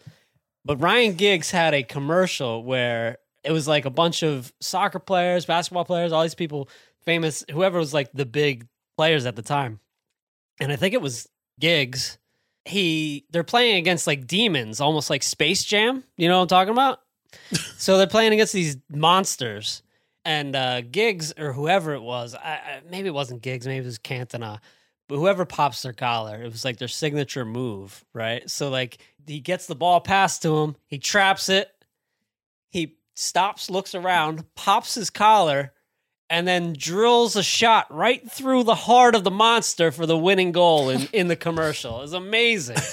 But 0.64 0.76
Ryan 0.76 1.14
Giggs 1.14 1.50
had 1.50 1.74
a 1.74 1.82
commercial 1.82 2.62
where 2.62 3.18
it 3.44 3.52
was 3.52 3.66
like 3.66 3.85
a 3.85 3.90
bunch 3.90 4.22
of 4.22 4.52
soccer 4.61 5.00
players, 5.00 5.44
basketball 5.44 5.85
players, 5.85 6.12
all 6.12 6.22
these 6.22 6.35
people 6.35 6.68
famous, 7.04 7.44
whoever 7.50 7.78
was 7.78 7.92
like 7.92 8.12
the 8.12 8.26
big 8.26 8.66
players 8.96 9.26
at 9.26 9.37
the 9.37 9.42
time. 9.42 9.80
And 10.61 10.70
I 10.70 10.76
think 10.76 10.94
it 10.94 11.02
was 11.02 11.28
Giggs. 11.58 12.18
He 12.64 13.26
they're 13.30 13.42
playing 13.42 13.76
against 13.76 14.06
like 14.06 14.26
demons, 14.26 14.80
almost 14.80 15.11
like 15.11 15.22
Space 15.24 15.64
Jam. 15.64 16.04
You 16.16 16.28
know 16.28 16.37
what 16.37 16.42
I'm 16.42 16.48
talking 16.48 16.72
about? 16.72 17.00
so 17.76 17.98
they're 17.98 18.06
playing 18.06 18.32
against 18.32 18.52
these 18.52 18.76
monsters. 18.88 19.82
And 20.24 20.54
uh 20.54 20.82
Giggs 20.82 21.32
or 21.38 21.52
whoever 21.52 21.94
it 21.94 22.02
was, 22.02 22.35
I, 22.35 22.52
I, 22.52 22.80
maybe 22.88 23.08
it 23.08 23.14
wasn't 23.14 23.42
Giggs, 23.42 23.66
maybe 23.66 23.82
it 23.82 23.87
was 23.87 23.98
Cantona, 23.98 24.61
but 25.08 25.16
whoever 25.16 25.44
pops 25.44 25.82
their 25.82 25.92
collar, 25.92 26.40
it 26.42 26.50
was 26.50 26.64
like 26.64 26.78
their 26.78 26.88
signature 26.88 27.44
move, 27.44 28.04
right? 28.14 28.48
So 28.48 28.70
like 28.70 28.98
he 29.26 29.40
gets 29.40 29.66
the 29.66 29.74
ball 29.74 30.00
passed 30.00 30.42
to 30.42 30.56
him, 30.58 30.76
he 30.87 30.98
traps 30.98 31.48
it, 31.48 31.70
he 32.70 32.96
stops, 33.14 33.68
looks 33.68 33.94
around, 33.94 34.44
pops 34.54 34.94
his 34.94 35.11
collar, 35.11 35.72
and 36.30 36.48
then 36.48 36.72
drills 36.72 37.37
a 37.37 37.42
shot 37.42 37.94
right 37.94 38.28
through 38.30 38.64
the 38.64 38.74
heart 38.74 39.14
of 39.14 39.22
the 39.22 39.30
monster 39.30 39.92
for 39.92 40.06
the 40.06 40.16
winning 40.16 40.50
goal 40.50 40.88
in, 40.88 41.06
in 41.12 41.28
the 41.28 41.37
commercial. 41.37 42.00
It's 42.02 42.14
amazing. 42.14 42.76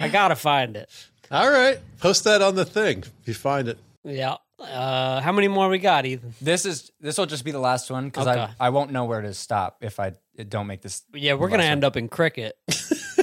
I 0.00 0.08
gotta 0.08 0.36
find 0.36 0.76
it. 0.76 0.90
All 1.30 1.50
right, 1.50 1.78
post 2.00 2.24
that 2.24 2.40
on 2.40 2.54
the 2.54 2.64
thing 2.64 3.04
if 3.20 3.28
you 3.28 3.34
find 3.34 3.68
it. 3.68 3.76
Yeah. 4.02 4.36
Uh, 4.64 5.20
how 5.20 5.32
many 5.32 5.48
more 5.48 5.68
we 5.68 5.78
got, 5.78 6.06
Ethan? 6.06 6.34
This 6.40 6.64
is 6.66 6.90
this 7.00 7.18
will 7.18 7.26
just 7.26 7.44
be 7.44 7.50
the 7.50 7.58
last 7.58 7.90
one 7.90 8.06
because 8.06 8.26
Okay. 8.26 8.40
I 8.40 8.66
I 8.66 8.70
won't 8.70 8.90
know 8.90 9.04
where 9.04 9.20
to 9.20 9.34
stop 9.34 9.78
if 9.82 10.00
I 10.00 10.12
don't 10.48 10.66
make 10.66 10.82
this. 10.82 11.02
Yeah, 11.12 11.34
we're 11.34 11.48
gonna 11.48 11.64
end 11.64 11.84
up 11.84 11.96
in 11.96 12.08
cricket. 12.08 12.56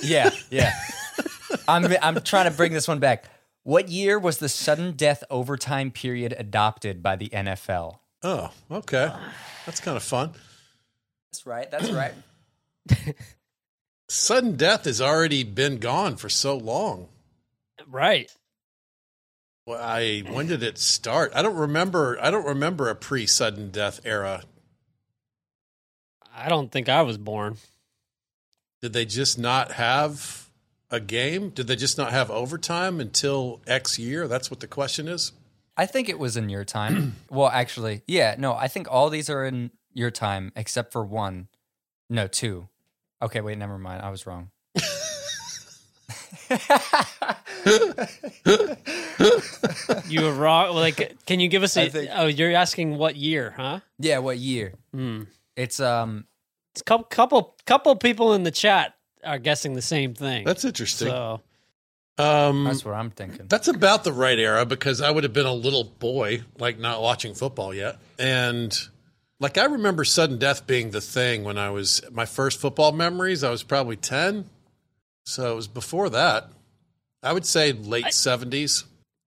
Yeah, 0.01 0.29
yeah. 0.49 0.73
I'm 1.67 1.85
I'm 2.01 2.21
trying 2.21 2.49
to 2.49 2.55
bring 2.55 2.73
this 2.73 2.87
one 2.87 2.99
back. 2.99 3.25
What 3.63 3.89
year 3.89 4.17
was 4.17 4.37
the 4.37 4.49
sudden 4.49 4.93
death 4.93 5.23
overtime 5.29 5.91
period 5.91 6.33
adopted 6.37 7.03
by 7.03 7.15
the 7.15 7.29
NFL? 7.29 7.99
Oh, 8.23 8.51
okay, 8.71 9.11
that's 9.65 9.79
kind 9.79 9.97
of 9.97 10.03
fun. 10.03 10.31
That's 11.31 11.45
right. 11.45 11.69
That's 11.69 11.91
right. 11.91 12.13
Sudden 14.09 14.57
death 14.57 14.83
has 14.85 14.99
already 15.01 15.43
been 15.43 15.77
gone 15.77 16.17
for 16.17 16.27
so 16.27 16.57
long. 16.57 17.07
Right. 17.87 18.29
Well, 19.65 19.81
I 19.81 20.23
when 20.29 20.47
did 20.47 20.63
it 20.63 20.77
start? 20.77 21.31
I 21.35 21.41
don't 21.41 21.55
remember. 21.55 22.17
I 22.21 22.31
don't 22.31 22.45
remember 22.45 22.89
a 22.89 22.95
pre-sudden 22.95 23.69
death 23.69 24.01
era. 24.03 24.43
I 26.35 26.49
don't 26.49 26.71
think 26.71 26.89
I 26.89 27.01
was 27.03 27.17
born. 27.17 27.57
Did 28.81 28.93
they 28.93 29.05
just 29.05 29.37
not 29.37 29.73
have 29.73 30.49
a 30.89 30.99
game? 30.99 31.49
Did 31.49 31.67
they 31.67 31.75
just 31.75 31.97
not 31.97 32.11
have 32.11 32.31
overtime 32.31 32.99
until 32.99 33.61
X 33.67 33.99
year? 33.99 34.27
That's 34.27 34.49
what 34.49 34.59
the 34.59 34.67
question 34.67 35.07
is. 35.07 35.31
I 35.77 35.85
think 35.85 36.09
it 36.09 36.17
was 36.17 36.35
in 36.35 36.49
your 36.49 36.65
time. 36.65 37.15
well, 37.29 37.49
actually, 37.49 38.01
yeah. 38.07 38.35
No, 38.37 38.53
I 38.53 38.67
think 38.67 38.87
all 38.89 39.09
these 39.09 39.29
are 39.29 39.45
in 39.45 39.71
your 39.93 40.09
time 40.09 40.51
except 40.55 40.91
for 40.91 41.05
one. 41.05 41.47
No, 42.09 42.27
two. 42.27 42.67
Okay, 43.21 43.41
wait, 43.41 43.59
never 43.59 43.77
mind. 43.77 44.01
I 44.01 44.09
was 44.09 44.25
wrong. 44.25 44.49
You 50.07 50.23
were 50.23 50.33
wrong. 50.33 50.75
Like, 50.75 51.17
can 51.25 51.39
you 51.39 51.47
give 51.47 51.63
us 51.63 51.77
a? 51.77 51.89
think- 51.89 52.09
oh, 52.13 52.27
you're 52.27 52.53
asking 52.53 52.97
what 52.97 53.15
year, 53.15 53.53
huh? 53.55 53.79
Yeah, 53.99 54.19
what 54.19 54.37
year? 54.37 54.73
Hmm. 54.93 55.23
It's 55.55 55.79
um 55.79 56.25
It's 56.73 56.81
couple 56.81 57.05
couple 57.05 57.55
couple 57.65 57.95
people 57.95 58.33
in 58.33 58.43
the 58.43 58.51
chat 58.51 58.95
are 59.23 59.39
guessing 59.39 59.73
the 59.73 59.81
same 59.81 60.13
thing. 60.13 60.43
That's 60.45 60.65
interesting. 60.65 61.09
So 61.09 61.41
Um, 62.17 62.65
that's 62.65 62.83
what 62.83 62.95
I'm 62.95 63.11
thinking. 63.11 63.45
That's 63.47 63.67
about 63.67 64.03
the 64.03 64.13
right 64.13 64.37
era 64.39 64.65
because 64.65 65.01
I 65.01 65.11
would 65.11 65.23
have 65.23 65.33
been 65.33 65.45
a 65.45 65.53
little 65.53 65.83
boy, 65.83 66.43
like 66.59 66.79
not 66.79 67.01
watching 67.01 67.33
football 67.35 67.73
yet. 67.73 67.97
And 68.19 68.77
like 69.39 69.57
I 69.57 69.65
remember 69.65 70.03
sudden 70.03 70.37
death 70.37 70.67
being 70.67 70.91
the 70.91 71.01
thing 71.01 71.43
when 71.43 71.57
I 71.57 71.69
was 71.69 72.01
my 72.11 72.25
first 72.25 72.59
football 72.59 72.91
memories, 72.91 73.43
I 73.43 73.49
was 73.49 73.63
probably 73.63 73.95
10. 73.95 74.45
So 75.25 75.51
it 75.51 75.55
was 75.55 75.67
before 75.67 76.09
that. 76.09 76.49
I 77.23 77.33
would 77.33 77.45
say 77.45 77.71
late 77.73 78.05
70s. 78.05 78.83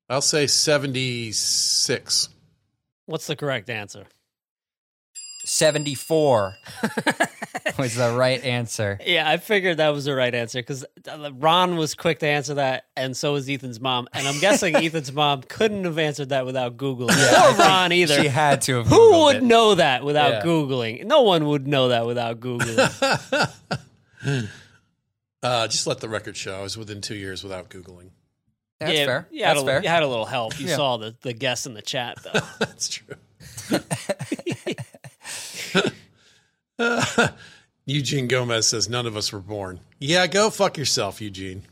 I'll 0.08 0.20
say 0.20 0.46
76. 0.46 2.28
what's 3.06 3.26
the 3.26 3.36
correct 3.36 3.70
answer? 3.70 4.04
74 5.46 6.54
was 7.78 7.94
the 7.96 8.14
right 8.16 8.42
answer. 8.42 8.98
Yeah, 9.04 9.28
I 9.28 9.36
figured 9.36 9.76
that 9.76 9.90
was 9.90 10.06
the 10.06 10.14
right 10.14 10.34
answer 10.34 10.58
because 10.60 10.86
uh, 11.06 11.30
Ron 11.34 11.76
was 11.76 11.94
quick 11.94 12.20
to 12.20 12.26
answer 12.26 12.54
that, 12.54 12.84
and 12.96 13.14
so 13.14 13.34
was 13.34 13.48
Ethan's 13.50 13.78
mom. 13.78 14.08
And 14.14 14.26
I'm 14.26 14.40
guessing 14.40 14.74
Ethan's 14.84 15.12
mom 15.12 15.42
couldn't 15.42 15.84
have 15.84 15.98
answered 15.98 16.30
that 16.30 16.46
without 16.46 16.78
Googling. 16.78 17.10
or 17.10 17.56
Ron 17.58 17.92
either. 17.92 18.22
She 18.22 18.28
had 18.28 18.62
to 18.62 18.76
have 18.78 18.86
Who 18.86 18.96
Googled 18.96 19.24
would 19.24 19.36
it. 19.36 19.42
know 19.42 19.74
that 19.74 20.02
without 20.02 20.32
Yeah. 20.32 20.42
Googling? 20.44 21.04
No 21.04 21.20
one 21.22 21.44
would 21.46 21.66
know 21.68 21.88
that 21.88 22.06
without 22.06 22.40
Googling. 22.40 23.50
Uh, 25.44 25.68
just 25.68 25.86
let 25.86 26.00
the 26.00 26.08
record 26.08 26.36
show 26.36 26.58
I 26.58 26.62
was 26.62 26.76
within 26.78 27.00
two 27.02 27.14
years 27.14 27.42
without 27.42 27.68
Googling. 27.68 28.10
That's 28.80 28.98
yeah, 28.98 29.04
fair. 29.04 29.28
You 29.30 29.44
had, 29.44 29.50
That's 29.56 29.62
a, 29.62 29.66
fair. 29.66 29.82
you 29.82 29.88
had 29.88 30.02
a 30.02 30.08
little 30.08 30.24
help. 30.24 30.58
You 30.58 30.66
Yeah. 30.68 30.76
saw 30.76 30.96
the, 30.96 31.14
the 31.22 31.32
guess 31.32 31.66
in 31.66 31.74
the 31.74 31.82
chat, 31.82 32.18
though. 32.22 32.40
That's 32.58 32.88
true. 32.88 33.16
Eugene 37.86 38.26
Gomez 38.26 38.66
says 38.66 38.88
none 38.88 39.06
of 39.06 39.16
us 39.16 39.32
were 39.32 39.40
born. 39.40 39.80
Yeah, 40.00 40.26
go 40.26 40.50
fuck 40.50 40.78
yourself, 40.78 41.20
Eugene. 41.20 41.62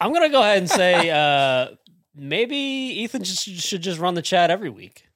I'm 0.00 0.12
gonna 0.12 0.28
go 0.28 0.40
ahead 0.40 0.58
and 0.58 0.70
say 0.70 1.10
uh, 1.10 1.74
maybe 2.14 2.56
Ethan 2.56 3.24
just, 3.24 3.42
should 3.42 3.82
just 3.82 3.98
run 3.98 4.14
the 4.14 4.22
chat 4.22 4.50
every 4.50 4.70
week, 4.70 5.08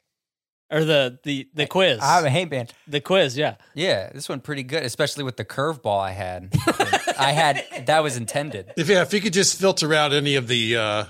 or 0.70 0.84
the 0.84 1.18
the 1.22 1.48
the 1.54 1.66
quiz. 1.66 2.00
I, 2.00 2.28
hate 2.28 2.50
man, 2.50 2.68
the 2.86 3.00
quiz, 3.00 3.36
yeah. 3.36 3.56
yeah, 3.74 4.10
this 4.12 4.28
one 4.28 4.40
pretty 4.40 4.62
good, 4.62 4.82
especially 4.82 5.24
with 5.24 5.36
the 5.36 5.44
curveball 5.44 6.00
I 6.00 6.10
had. 6.12 6.52
I 7.18 7.32
had 7.32 7.64
that 7.86 8.02
was 8.02 8.16
intended. 8.16 8.72
If 8.76 8.88
yeah, 8.88 9.02
if 9.02 9.12
you 9.12 9.20
could 9.20 9.32
just 9.32 9.58
filter 9.60 9.92
out 9.94 10.12
any 10.12 10.36
of 10.36 10.48
the 10.48 10.76
uh, 10.76 11.04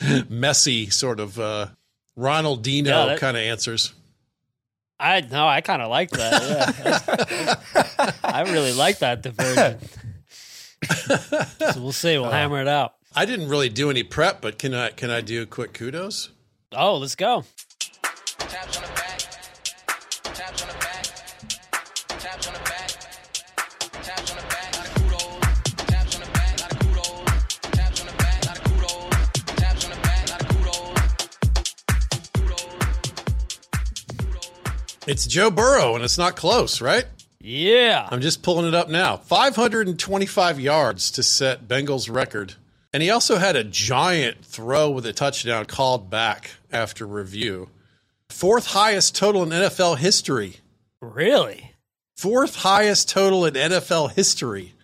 messy 0.28 0.90
sort 0.90 1.20
of 1.20 1.38
uh, 1.38 1.68
Ronaldinho 2.18 2.86
Yeah, 2.86 3.06
that- 3.06 3.18
kind 3.20 3.36
of 3.36 3.42
answers. 3.42 3.92
I 4.98 5.22
no, 5.22 5.46
I 5.48 5.62
kind 5.62 5.80
of 5.80 5.88
like 5.88 6.10
that. 6.10 6.76
Yeah. 6.84 8.10
I 8.22 8.42
really 8.42 8.74
like 8.74 8.98
that 8.98 9.22
diversion. 9.22 9.78
so 10.90 11.80
we'll 11.80 11.92
see. 11.92 12.18
We'll 12.18 12.30
hammer 12.30 12.60
it 12.60 12.68
out. 12.68 12.94
I 13.16 13.24
didn't 13.24 13.48
really 13.48 13.70
do 13.70 13.88
any 13.88 14.02
prep, 14.02 14.42
but 14.42 14.58
can 14.58 14.74
I 14.74 14.90
can 14.90 15.10
I 15.10 15.22
do 15.22 15.40
a 15.40 15.46
quick 15.46 15.72
kudos? 15.72 16.28
Oh, 16.72 16.98
let's 16.98 17.14
go. 17.14 17.44
It's 35.10 35.26
Joe 35.26 35.50
Burrow, 35.50 35.96
and 35.96 36.04
it's 36.04 36.18
not 36.18 36.36
close, 36.36 36.80
right? 36.80 37.04
Yeah. 37.40 38.08
I'm 38.12 38.20
just 38.20 38.44
pulling 38.44 38.68
it 38.68 38.76
up 38.76 38.88
now. 38.88 39.16
525 39.16 40.60
yards 40.60 41.10
to 41.10 41.24
set 41.24 41.66
Bengals 41.66 42.08
record. 42.08 42.54
And 42.92 43.02
he 43.02 43.10
also 43.10 43.36
had 43.36 43.56
a 43.56 43.64
giant 43.64 44.44
throw 44.44 44.88
with 44.88 45.04
a 45.04 45.12
touchdown 45.12 45.64
called 45.64 46.10
back 46.10 46.52
after 46.70 47.08
review. 47.08 47.70
Fourth 48.28 48.66
highest 48.66 49.16
total 49.16 49.42
in 49.42 49.48
NFL 49.48 49.98
history. 49.98 50.58
Really? 51.00 51.72
Fourth 52.16 52.54
highest 52.54 53.08
total 53.08 53.44
in 53.44 53.54
NFL 53.54 54.12
history. 54.12 54.74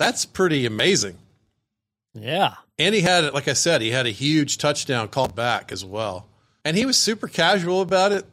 That's 0.00 0.26
pretty 0.26 0.66
amazing. 0.66 1.16
Yeah. 2.12 2.54
And 2.76 2.92
he 2.92 3.02
had, 3.02 3.32
like 3.34 3.46
I 3.46 3.52
said, 3.52 3.82
he 3.82 3.92
had 3.92 4.06
a 4.06 4.10
huge 4.10 4.58
touchdown 4.58 5.06
called 5.06 5.36
back 5.36 5.70
as 5.70 5.84
well. 5.84 6.26
And 6.64 6.76
he 6.76 6.86
was 6.86 6.98
super 6.98 7.28
casual 7.28 7.82
about 7.82 8.10
it. 8.10 8.26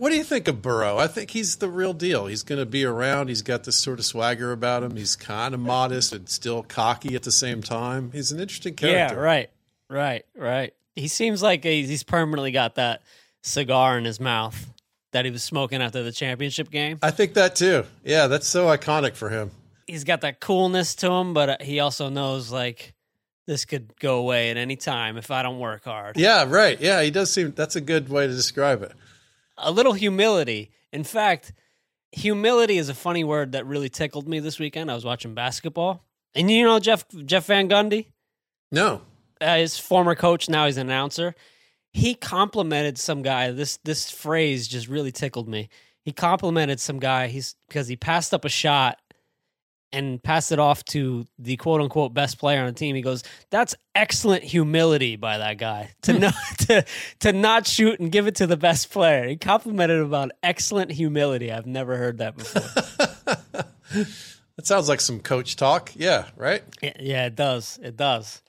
What 0.00 0.08
do 0.12 0.16
you 0.16 0.24
think 0.24 0.48
of 0.48 0.62
Burrow? 0.62 0.96
I 0.96 1.08
think 1.08 1.32
he's 1.32 1.56
the 1.56 1.68
real 1.68 1.92
deal. 1.92 2.24
He's 2.24 2.42
going 2.42 2.58
to 2.58 2.64
be 2.64 2.86
around. 2.86 3.28
He's 3.28 3.42
got 3.42 3.64
this 3.64 3.76
sort 3.76 3.98
of 3.98 4.06
swagger 4.06 4.50
about 4.50 4.82
him. 4.82 4.96
He's 4.96 5.14
kind 5.14 5.52
of 5.52 5.60
modest 5.60 6.14
and 6.14 6.26
still 6.26 6.62
cocky 6.62 7.14
at 7.14 7.22
the 7.22 7.30
same 7.30 7.62
time. 7.62 8.10
He's 8.12 8.32
an 8.32 8.40
interesting 8.40 8.74
character. 8.76 9.16
Yeah. 9.16 9.20
Right. 9.20 9.50
Right. 9.90 10.24
Right. 10.34 10.72
He 10.96 11.06
seems 11.06 11.42
like 11.42 11.64
he's 11.64 12.02
permanently 12.02 12.50
got 12.50 12.76
that 12.76 13.02
cigar 13.42 13.98
in 13.98 14.06
his 14.06 14.18
mouth. 14.18 14.72
that 15.12 15.26
he 15.26 15.30
was 15.30 15.42
smoking 15.42 15.82
after 15.82 16.02
the 16.02 16.12
championship 16.12 16.70
game. 16.70 16.98
I 17.02 17.10
think 17.10 17.34
that 17.34 17.54
too. 17.56 17.84
Yeah, 18.02 18.26
that's 18.26 18.46
so 18.46 18.68
iconic 18.68 19.16
for 19.16 19.28
him. 19.28 19.50
He's 19.86 20.04
got 20.04 20.22
that 20.22 20.40
coolness 20.40 20.94
to 20.96 21.10
him, 21.10 21.34
but 21.34 21.48
uh, 21.48 21.56
he 21.60 21.80
also 21.80 22.08
knows 22.08 22.50
like 22.50 22.94
this 23.46 23.64
could 23.66 23.98
go 23.98 24.18
away 24.18 24.50
at 24.50 24.56
any 24.56 24.76
time 24.76 25.16
if 25.16 25.30
I 25.30 25.42
don't 25.42 25.58
work 25.58 25.84
hard. 25.84 26.16
Yeah, 26.16 26.46
right. 26.48 26.80
Yeah, 26.80 27.02
he 27.02 27.10
does 27.10 27.30
seem 27.30 27.52
that's 27.52 27.76
a 27.76 27.80
good 27.80 28.08
way 28.08 28.26
to 28.26 28.32
describe 28.32 28.82
it. 28.82 28.92
A 29.60 29.70
little 29.70 29.92
humility. 29.92 30.70
In 30.92 31.04
fact, 31.04 31.52
humility 32.12 32.78
is 32.78 32.88
a 32.88 32.94
funny 32.94 33.24
word 33.24 33.52
that 33.52 33.66
really 33.66 33.88
tickled 33.88 34.28
me 34.28 34.40
this 34.40 34.58
weekend. 34.58 34.90
I 34.90 34.94
was 34.94 35.04
watching 35.04 35.34
basketball. 35.34 36.04
And 36.34 36.50
you 36.50 36.64
know 36.64 36.78
Jeff 36.78 37.04
Jeff 37.24 37.46
Van 37.46 37.68
Gundy? 37.68 38.06
No. 38.70 39.02
Uh, 39.40 39.56
his 39.56 39.78
former 39.78 40.14
coach, 40.14 40.48
now 40.48 40.66
he's 40.66 40.76
an 40.76 40.86
announcer. 40.86 41.34
He 41.92 42.14
complimented 42.14 42.98
some 42.98 43.22
guy. 43.22 43.50
This 43.50 43.78
this 43.78 44.10
phrase 44.10 44.68
just 44.68 44.88
really 44.88 45.12
tickled 45.12 45.48
me. 45.48 45.68
He 46.02 46.12
complimented 46.12 46.80
some 46.80 46.98
guy 46.98 47.26
he's 47.26 47.56
because 47.68 47.88
he 47.88 47.96
passed 47.96 48.32
up 48.32 48.44
a 48.44 48.48
shot 48.48 48.98
and 49.92 50.22
passed 50.22 50.52
it 50.52 50.58
off 50.58 50.84
to 50.86 51.26
the 51.38 51.56
quote 51.56 51.80
unquote 51.80 52.14
best 52.14 52.38
player 52.38 52.60
on 52.60 52.66
the 52.66 52.72
team. 52.72 52.96
He 52.96 53.02
goes, 53.02 53.22
"That's 53.50 53.74
excellent 53.94 54.44
humility 54.44 55.16
by 55.16 55.38
that 55.38 55.58
guy 55.58 55.90
to 56.02 56.12
hmm. 56.14 56.20
not 56.20 56.34
to 56.58 56.84
to 57.20 57.32
not 57.32 57.66
shoot 57.66 58.00
and 58.00 58.10
give 58.12 58.26
it 58.26 58.36
to 58.36 58.46
the 58.46 58.56
best 58.56 58.90
player." 58.90 59.26
He 59.28 59.36
complimented 59.36 59.98
him 59.98 60.06
about 60.06 60.32
excellent 60.42 60.92
humility. 60.92 61.52
I've 61.52 61.66
never 61.66 61.96
heard 61.96 62.18
that 62.18 62.36
before. 62.36 64.06
That 64.60 64.66
sounds 64.66 64.90
like 64.90 65.00
some 65.00 65.20
coach 65.20 65.56
talk. 65.56 65.90
Yeah, 65.96 66.26
right? 66.36 66.62
Yeah, 66.82 66.92
yeah, 67.00 67.24
it 67.24 67.34
does. 67.34 67.78
It 67.82 67.96
does. 67.96 68.42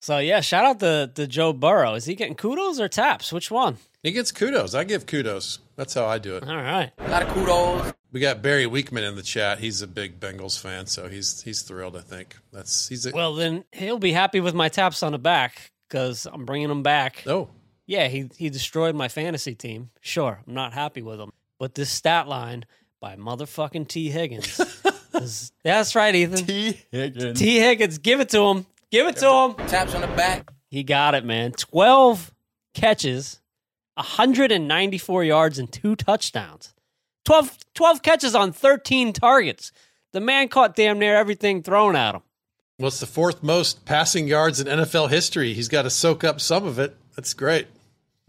So 0.00 0.16
yeah, 0.16 0.40
shout 0.40 0.64
out 0.64 0.80
to, 0.80 1.10
to 1.16 1.26
Joe 1.26 1.52
Burrow. 1.52 1.92
Is 1.92 2.06
he 2.06 2.14
getting 2.14 2.34
kudos 2.34 2.80
or 2.80 2.88
taps? 2.88 3.30
Which 3.30 3.50
one? 3.50 3.76
He 4.02 4.12
gets 4.12 4.32
kudos. 4.32 4.74
I 4.74 4.84
give 4.84 5.04
kudos. 5.04 5.58
That's 5.76 5.92
how 5.92 6.06
I 6.06 6.16
do 6.16 6.36
it. 6.36 6.48
All 6.48 6.56
right. 6.56 6.92
A 6.96 7.10
lot 7.10 7.22
of 7.24 7.28
kudos. 7.28 7.92
We 8.14 8.20
got 8.20 8.42
Barry 8.42 8.64
Weekman 8.64 9.02
in 9.02 9.16
the 9.16 9.24
chat. 9.24 9.58
He's 9.58 9.82
a 9.82 9.88
big 9.88 10.20
Bengals 10.20 10.56
fan, 10.56 10.86
so 10.86 11.08
he's 11.08 11.42
he's 11.42 11.62
thrilled. 11.62 11.96
I 11.96 12.00
think 12.00 12.36
that's 12.52 12.88
he's 12.88 13.06
a, 13.06 13.10
Well, 13.10 13.34
then 13.34 13.64
he'll 13.72 13.98
be 13.98 14.12
happy 14.12 14.38
with 14.38 14.54
my 14.54 14.68
taps 14.68 15.02
on 15.02 15.10
the 15.10 15.18
back 15.18 15.72
because 15.88 16.24
I'm 16.32 16.44
bringing 16.44 16.70
him 16.70 16.84
back. 16.84 17.24
oh 17.26 17.48
Yeah, 17.86 18.06
he 18.06 18.30
he 18.38 18.50
destroyed 18.50 18.94
my 18.94 19.08
fantasy 19.08 19.56
team. 19.56 19.90
Sure, 20.00 20.40
I'm 20.46 20.54
not 20.54 20.72
happy 20.72 21.02
with 21.02 21.18
him, 21.20 21.32
but 21.58 21.74
this 21.74 21.90
stat 21.90 22.28
line 22.28 22.66
by 23.00 23.16
motherfucking 23.16 23.88
Tee 23.88 24.10
Higgins. 24.10 24.60
is- 25.14 25.50
that's 25.64 25.96
right, 25.96 26.14
Ethan. 26.14 26.46
Tee 26.46 26.80
Higgins. 26.92 27.36
Tee 27.40 27.58
Higgins, 27.58 27.98
give 27.98 28.20
it 28.20 28.28
to 28.28 28.42
him. 28.42 28.64
Give 28.92 29.08
it 29.08 29.16
to 29.16 29.28
him. 29.28 29.66
Taps 29.66 29.92
on 29.92 30.02
the 30.02 30.06
back. 30.06 30.52
He 30.70 30.84
got 30.84 31.16
it, 31.16 31.24
man. 31.24 31.50
12 31.50 32.32
catches, 32.74 33.40
194 33.94 35.24
yards, 35.24 35.58
and 35.58 35.72
two 35.72 35.96
touchdowns. 35.96 36.73
12, 37.24 37.58
12 37.74 38.02
catches 38.02 38.34
on 38.34 38.52
13 38.52 39.12
targets. 39.12 39.72
The 40.12 40.20
man 40.20 40.48
caught 40.48 40.76
damn 40.76 40.98
near 40.98 41.16
everything 41.16 41.62
thrown 41.62 41.96
at 41.96 42.14
him. 42.14 42.22
well, 42.78 42.88
it's 42.88 43.00
the 43.00 43.06
fourth 43.06 43.42
most 43.42 43.84
passing 43.84 44.28
yards 44.28 44.60
in 44.60 44.66
NFL 44.66 45.10
history. 45.10 45.54
He's 45.54 45.68
got 45.68 45.82
to 45.82 45.90
soak 45.90 46.22
up 46.24 46.40
some 46.40 46.64
of 46.66 46.78
it. 46.78 46.96
That's 47.16 47.34
great. 47.34 47.66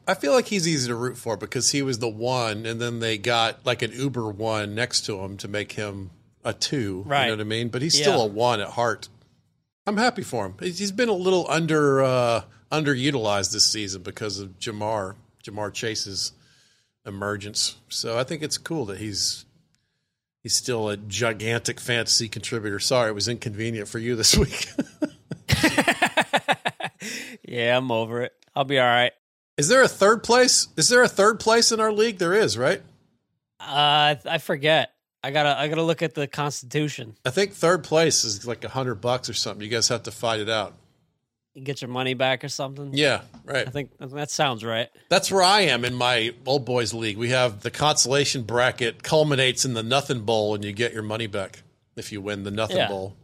I 0.08 0.14
feel 0.14 0.34
like 0.34 0.46
he's 0.48 0.68
easy 0.68 0.88
to 0.88 0.96
root 0.96 1.18
for 1.18 1.36
because 1.36 1.72
he 1.72 1.82
was 1.82 1.98
the 2.00 2.08
one, 2.08 2.66
and 2.66 2.80
then 2.80 3.00
they 3.00 3.18
got 3.18 3.66
like 3.66 3.82
an 3.82 3.92
Uber 3.92 4.30
one 4.30 4.76
next 4.76 5.02
to 5.08 5.20
him 5.20 5.36
to 5.38 5.48
make 5.48 5.72
him 5.74 6.12
a 6.44 6.54
two. 6.54 7.04
Right. 7.08 7.24
You 7.26 7.32
know 7.32 7.34
what 7.38 7.42
I 7.42 7.44
mean? 7.46 7.70
But 7.70 7.82
he's 7.82 7.96
still 8.00 8.20
Yeah. 8.20 8.24
a 8.26 8.28
one 8.28 8.60
at 8.62 8.70
heart. 8.70 9.10
I'm 9.88 9.98
happy 9.98 10.22
for 10.22 10.46
him. 10.46 10.56
He's 10.60 10.78
he's 10.80 10.92
been 10.92 11.10
a 11.10 11.14
little 11.14 11.46
under 11.50 12.04
uh, 12.04 12.42
underutilized 12.72 13.52
this 13.52 13.66
season 13.66 14.04
because 14.04 14.40
of 14.40 14.60
Ja'Marr 14.60 15.16
Ja'Marr 15.44 15.74
Chase's 15.74 16.34
emergence. 17.06 17.78
So 17.90 18.18
I 18.18 18.24
think 18.24 18.42
it's 18.42 18.58
cool 18.58 18.86
that 18.86 18.98
he's 19.00 19.46
he's 20.44 20.56
still 20.56 20.90
a 20.90 20.98
gigantic 20.98 21.80
fantasy 21.80 22.28
contributor. 22.28 22.80
Sorry, 22.80 23.10
it 23.10 23.14
was 23.16 23.28
inconvenient 23.28 23.88
for 23.88 24.00
you 24.00 24.16
this 24.16 24.36
week. 24.38 24.68
Yeah, 27.48 27.78
I'm 27.78 27.92
over 27.92 28.22
it. 28.24 28.34
I'll 28.56 28.64
be 28.64 28.80
all 28.80 28.86
right. 28.86 29.12
Is 29.58 29.68
there 29.68 29.84
a 29.84 29.88
third 29.88 30.24
place? 30.24 30.68
Is 30.76 30.90
there 30.90 31.04
a 31.04 31.08
third 31.08 31.40
place 31.40 31.72
in 31.72 31.80
our 31.80 31.92
league? 31.92 32.18
There 32.18 32.34
is, 32.34 32.58
right? 32.58 32.82
Uh, 33.60 34.16
I 34.26 34.40
forget. 34.40 34.92
I 35.24 35.32
gotta 35.32 35.58
I 35.58 35.68
gotta 35.68 35.84
look 35.84 36.02
at 36.02 36.14
the 36.14 36.28
Constitution. 36.28 37.16
I 37.26 37.30
think 37.30 37.54
third 37.54 37.84
place 37.84 38.24
is 38.24 38.46
like 38.46 38.64
a 38.64 38.70
hundred 38.70 38.96
bucks 38.96 39.30
or 39.30 39.34
something. 39.34 39.64
You 39.64 39.70
guys 39.70 39.88
have 39.88 40.04
to 40.04 40.12
fight 40.12 40.40
it 40.40 40.50
out. 40.50 40.74
You 41.56 41.64
get 41.64 41.82
your 41.82 41.90
money 41.90 42.14
back 42.14 42.44
or 42.44 42.50
something. 42.50 42.92
Yeah, 42.94 43.22
right. 43.46 43.66
I 43.66 43.72
think 43.72 43.92
that 44.00 44.30
sounds 44.30 44.64
right. 44.64 44.90
That's 45.10 45.32
where 45.32 45.42
I 45.42 45.62
am 45.62 45.84
in 45.86 45.94
my 45.96 46.34
old 46.46 46.66
boys 46.66 46.94
league. 46.94 47.18
We 47.18 47.30
have 47.30 47.62
the 47.62 47.72
consolation 47.72 48.44
bracket 48.44 49.02
culminates 49.04 49.64
in 49.66 49.74
the 49.74 49.82
nothing 49.82 50.22
bowl, 50.26 50.54
and 50.54 50.64
you 50.66 50.74
get 50.74 50.94
your 50.94 51.02
money 51.04 51.28
back 51.28 51.64
if 51.96 52.12
you 52.12 52.20
win 52.22 52.44
the 52.44 52.52
nothing 52.52 52.76
Yeah. 52.78 52.90
bowl. 52.90 53.16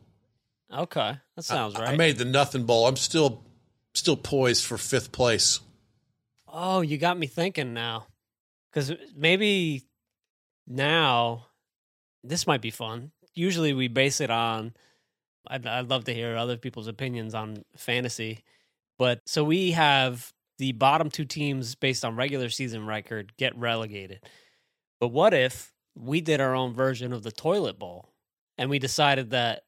Okay, 0.73 1.17
that 1.35 1.43
sounds 1.43 1.75
I- 1.75 1.79
right. 1.81 1.89
I 1.89 1.95
made 1.97 2.17
the 2.17 2.25
nothing 2.25 2.63
bowl. 2.63 2.87
I'm 2.87 2.95
still 2.95 3.43
still 3.93 4.15
poised 4.15 4.63
for 4.63 4.77
fifth 4.77 5.11
place. 5.11 5.59
Oh, 6.47 6.79
you 6.79 6.97
got 6.97 7.19
me 7.19 7.27
thinking 7.27 7.73
now. 7.73 8.07
Because 8.71 8.93
maybe 9.13 9.83
now 10.65 11.47
this 12.23 12.47
might 12.47 12.61
be 12.61 12.69
fun. 12.71 13.11
Usually 13.33 13.73
we 13.73 13.89
base 13.89 14.21
it 14.21 14.29
on, 14.29 14.73
I'd, 15.47 15.65
I'd 15.65 15.89
love 15.89 16.05
to 16.05 16.13
hear 16.13 16.35
other 16.35 16.57
people's 16.57 16.87
opinions 16.87 17.33
on 17.33 17.63
fantasy. 17.75 18.43
But 18.97 19.21
so 19.25 19.43
we 19.43 19.71
have 19.71 20.31
the 20.57 20.73
bottom 20.73 21.09
two 21.09 21.25
teams 21.25 21.75
based 21.75 22.05
on 22.05 22.15
regular 22.15 22.49
season 22.49 22.85
record 22.85 23.33
get 23.37 23.57
relegated. 23.57 24.21
But 24.99 25.09
what 25.09 25.33
if 25.33 25.73
we 25.95 26.21
did 26.21 26.39
our 26.39 26.55
own 26.55 26.73
version 26.73 27.11
of 27.11 27.23
the 27.23 27.31
toilet 27.31 27.79
bowl 27.79 28.13
and 28.57 28.69
we 28.69 28.79
decided 28.79 29.31
that 29.31 29.63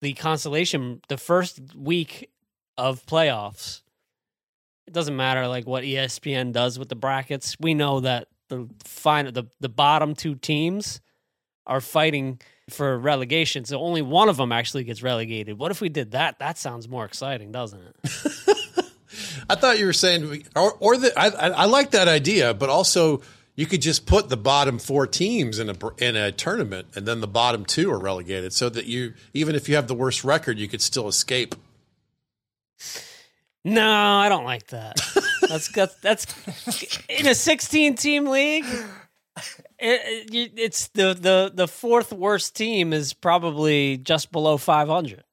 the 0.00 0.12
consolation, 0.14 1.00
the 1.08 1.18
first 1.18 1.60
week 1.76 2.30
of 2.78 3.04
playoffs, 3.06 3.82
it 4.86 4.94
doesn't 4.94 5.16
matter 5.16 5.46
like 5.48 5.66
what 5.66 5.84
ESPN 5.84 6.52
does 6.52 6.78
with 6.78 6.88
the 6.88 6.96
brackets. 6.96 7.56
We 7.58 7.74
know 7.74 8.00
that 8.00 8.28
the 8.48 8.68
final 8.84 9.32
the, 9.32 9.44
the 9.60 9.68
bottom 9.68 10.14
two 10.14 10.34
teams 10.34 11.00
are 11.66 11.80
fighting 11.80 12.40
for 12.72 12.98
relegation. 12.98 13.64
So 13.64 13.80
only 13.80 14.02
one 14.02 14.28
of 14.28 14.36
them 14.36 14.52
actually 14.52 14.84
gets 14.84 15.02
relegated. 15.02 15.58
What 15.58 15.70
if 15.70 15.80
we 15.80 15.88
did 15.88 16.12
that? 16.12 16.38
That 16.38 16.58
sounds 16.58 16.88
more 16.88 17.04
exciting, 17.04 17.52
doesn't 17.52 17.80
it? 17.80 18.56
I 19.50 19.54
thought 19.54 19.78
you 19.78 19.86
were 19.86 19.92
saying, 19.92 20.44
or, 20.56 20.72
or 20.80 20.96
the, 20.96 21.12
I, 21.18 21.28
I, 21.28 21.48
I 21.50 21.64
like 21.66 21.90
that 21.90 22.08
idea, 22.08 22.54
but 22.54 22.70
also 22.70 23.22
you 23.54 23.66
could 23.66 23.82
just 23.82 24.06
put 24.06 24.28
the 24.28 24.36
bottom 24.36 24.78
four 24.78 25.06
teams 25.06 25.58
in 25.58 25.68
a 25.68 25.76
in 25.98 26.16
a 26.16 26.32
tournament, 26.32 26.88
and 26.94 27.06
then 27.06 27.20
the 27.20 27.28
bottom 27.28 27.64
two 27.64 27.90
are 27.90 27.98
relegated, 27.98 28.52
so 28.52 28.68
that 28.70 28.86
you 28.86 29.12
even 29.34 29.54
if 29.54 29.68
you 29.68 29.74
have 29.74 29.88
the 29.88 29.94
worst 29.94 30.24
record, 30.24 30.58
you 30.58 30.68
could 30.68 30.80
still 30.80 31.06
escape. 31.06 31.54
No, 33.64 33.86
I 33.86 34.28
don't 34.28 34.44
like 34.44 34.68
that. 34.68 35.00
That's 35.48 35.70
that's, 35.72 35.94
that's 35.96 36.26
in 37.08 37.26
a 37.26 37.34
16 37.34 37.96
team 37.96 38.26
league. 38.26 38.64
It, 39.84 40.32
it, 40.32 40.52
it's 40.56 40.88
the, 40.88 41.12
the 41.12 41.50
the 41.52 41.66
fourth 41.66 42.12
worst 42.12 42.54
team 42.54 42.92
is 42.92 43.12
probably 43.12 43.96
just 43.96 44.30
below 44.30 44.56
500. 44.56 45.24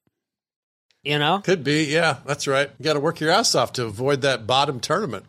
You 1.03 1.19
know? 1.19 1.39
Could 1.39 1.63
be, 1.63 1.85
yeah, 1.85 2.17
that's 2.25 2.47
right. 2.47 2.69
You 2.77 2.83
got 2.83 2.93
to 2.93 2.99
work 2.99 3.19
your 3.19 3.29
ass 3.29 3.55
off 3.55 3.73
to 3.73 3.85
avoid 3.85 4.21
that 4.21 4.47
bottom 4.47 4.79
tournament. 4.79 5.25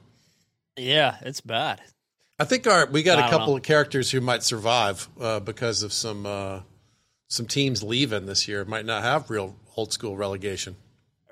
Yeah, 0.76 1.18
it's 1.20 1.40
bad. 1.40 1.80
I 2.38 2.44
think 2.44 2.66
our 2.66 2.86
we 2.86 3.02
got 3.02 3.18
I 3.18 3.26
a 3.26 3.30
couple 3.30 3.48
know. 3.48 3.56
of 3.58 3.62
characters 3.62 4.10
who 4.10 4.22
might 4.22 4.42
survive 4.42 5.06
uh, 5.20 5.40
because 5.40 5.82
of 5.82 5.92
some 5.92 6.24
uh, 6.24 6.60
some 7.28 7.46
teams 7.46 7.82
leaving 7.82 8.24
this 8.24 8.48
year. 8.48 8.64
Might 8.64 8.86
not 8.86 9.02
have 9.02 9.28
real 9.28 9.56
old 9.76 9.92
school 9.92 10.16
relegation. 10.16 10.76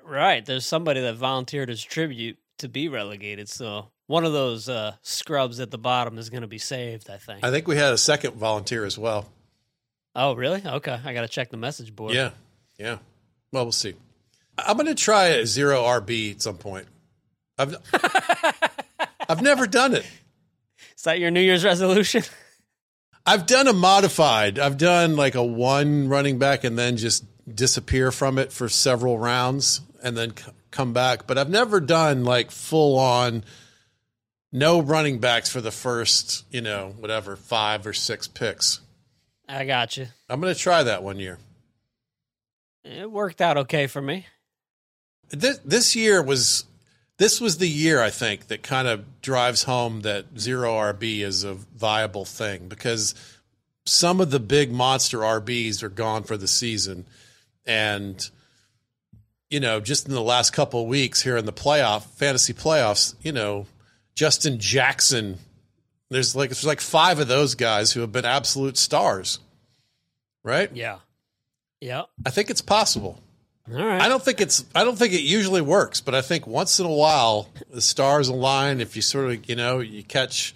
Right. 0.03 0.45
There's 0.45 0.65
somebody 0.65 1.01
that 1.01 1.15
volunteered 1.15 1.71
as 1.71 1.83
tribute 1.83 2.37
to 2.59 2.69
be 2.69 2.87
relegated. 2.87 3.49
So 3.49 3.89
one 4.07 4.25
of 4.25 4.33
those 4.33 4.69
uh, 4.69 4.95
scrubs 5.01 5.59
at 5.59 5.71
the 5.71 5.77
bottom 5.77 6.17
is 6.17 6.29
going 6.29 6.41
to 6.41 6.47
be 6.47 6.57
saved, 6.57 7.09
I 7.09 7.17
think. 7.17 7.43
I 7.43 7.51
think 7.51 7.67
we 7.67 7.75
had 7.75 7.93
a 7.93 7.97
second 7.97 8.35
volunteer 8.35 8.85
as 8.85 8.97
well. 8.97 9.29
oh, 10.15 10.33
really? 10.33 10.61
Okay. 10.65 10.99
I 11.03 11.13
got 11.13 11.21
to 11.21 11.27
check 11.27 11.49
the 11.49 11.57
message 11.57 11.95
board. 11.95 12.13
Yeah, 12.13 12.31
yeah. 12.77 12.97
Well, 13.51 13.65
we'll 13.65 13.71
see. 13.71 13.95
I'm 14.57 14.77
going 14.77 14.87
to 14.87 14.95
try 14.95 15.27
a 15.27 15.45
zero 15.45 15.83
RB 15.83 16.31
at 16.31 16.41
some 16.41 16.57
point. 16.57 16.87
I've 17.57 17.75
I've 19.29 19.41
never 19.41 19.67
done 19.67 19.93
it. 19.93 20.05
Is 20.97 21.03
that 21.03 21.19
your 21.19 21.31
New 21.31 21.41
Year's 21.41 21.63
resolution? 21.63 22.23
I've 23.25 23.45
done 23.45 23.67
a 23.67 23.73
modified. 23.73 24.57
I've 24.57 24.77
done 24.77 25.15
like 25.15 25.35
a 25.35 25.43
one 25.43 26.09
running 26.09 26.39
back 26.39 26.63
and 26.63 26.77
then 26.77 26.97
just 26.97 27.23
disappear 27.47 28.11
from 28.11 28.39
it 28.39 28.51
for 28.51 28.67
several 28.69 29.19
rounds 29.19 29.81
and 30.01 30.17
then 30.17 30.33
come 30.71 30.93
back. 30.93 31.27
But 31.27 31.37
I've 31.37 31.49
never 31.49 31.79
done 31.79 32.23
like 32.23 32.51
full 32.51 32.97
on 32.97 33.43
no 34.51 34.81
running 34.81 35.19
backs 35.19 35.49
for 35.49 35.61
the 35.61 35.71
first, 35.71 36.45
you 36.51 36.61
know, 36.61 36.93
whatever, 36.97 37.35
five 37.35 37.85
or 37.85 37.93
six 37.93 38.27
picks. 38.27 38.81
I 39.47 39.65
got 39.65 39.97
you. 39.97 40.07
I'm 40.29 40.39
going 40.39 40.53
to 40.53 40.59
try 40.59 40.83
that 40.83 41.03
one 41.03 41.19
year. 41.19 41.39
It 42.83 43.11
worked 43.11 43.41
out 43.41 43.57
okay 43.57 43.87
for 43.87 44.01
me. 44.01 44.27
This 45.29 45.59
this 45.59 45.95
year 45.95 46.23
was 46.23 46.65
this 47.17 47.39
was 47.39 47.57
the 47.57 47.69
year 47.69 48.01
I 48.01 48.09
think 48.09 48.47
that 48.47 48.63
kind 48.63 48.87
of 48.87 49.21
drives 49.21 49.63
home 49.63 50.01
that 50.01 50.39
zero 50.39 50.73
RB 50.73 51.19
is 51.19 51.43
a 51.43 51.53
viable 51.53 52.25
thing 52.25 52.67
because 52.67 53.13
some 53.85 54.21
of 54.21 54.31
the 54.31 54.39
big 54.39 54.71
monster 54.71 55.19
RBs 55.19 55.83
are 55.83 55.89
gone 55.89 56.23
for 56.23 56.37
the 56.37 56.47
season, 56.47 57.05
and 57.65 58.29
you 59.49 59.59
know, 59.59 59.79
just 59.79 60.07
in 60.07 60.13
the 60.13 60.21
last 60.21 60.51
couple 60.53 60.81
of 60.81 60.87
weeks 60.87 61.21
here 61.21 61.37
in 61.37 61.45
the 61.45 61.53
playoff 61.53 62.03
fantasy 62.03 62.53
playoffs, 62.53 63.15
you 63.21 63.31
know, 63.31 63.65
Justin 64.15 64.59
Jackson. 64.59 65.37
There's 66.09 66.35
like 66.35 66.49
there's 66.49 66.65
like 66.65 66.81
five 66.81 67.19
of 67.19 67.27
those 67.27 67.55
guys 67.55 67.91
who 67.91 68.01
have 68.01 68.11
been 68.11 68.25
absolute 68.25 68.77
stars, 68.77 69.39
right? 70.43 70.69
Yeah. 70.73 70.97
Yeah. 71.81 72.03
I 72.25 72.29
think 72.31 72.49
it's 72.49 72.61
possible. 72.61 73.19
All 73.71 73.85
right. 73.85 74.01
I 74.01 74.07
don't 74.09 74.23
think 74.23 74.41
it's 74.41 74.65
I 74.73 74.83
don't 74.83 74.97
think 74.97 75.13
it 75.13 75.21
usually 75.21 75.61
works, 75.61 76.01
but 76.01 76.15
I 76.15 76.21
think 76.21 76.47
once 76.47 76.79
in 76.79 76.85
a 76.85 76.91
while 76.91 77.49
the 77.69 77.81
stars 77.81 78.27
align. 78.27 78.81
If 78.81 78.95
you 78.95 79.01
sort 79.01 79.31
of 79.31 79.47
you 79.49 79.55
know 79.55 79.79
you 79.79 80.03
catch, 80.03 80.55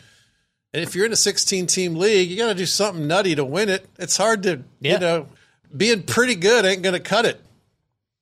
and 0.73 0.81
if 0.83 0.95
you're 0.95 1.05
in 1.05 1.13
a 1.13 1.15
16 1.17 1.67
team 1.67 1.95
league, 1.95 2.29
you 2.29 2.37
got 2.37 2.47
to 2.47 2.55
do 2.55 2.65
something 2.65 3.05
nutty 3.07 3.35
to 3.35 3.45
win 3.45 3.69
it. 3.69 3.87
It's 3.99 4.17
hard 4.17 4.41
to 4.43 4.63
Yeah. 4.79 4.93
you 4.93 4.99
know 4.99 5.27
being 5.75 6.03
pretty 6.03 6.35
good 6.35 6.65
ain't 6.65 6.81
going 6.81 6.93
to 6.93 6.99
cut 6.99 7.25
it. 7.25 7.39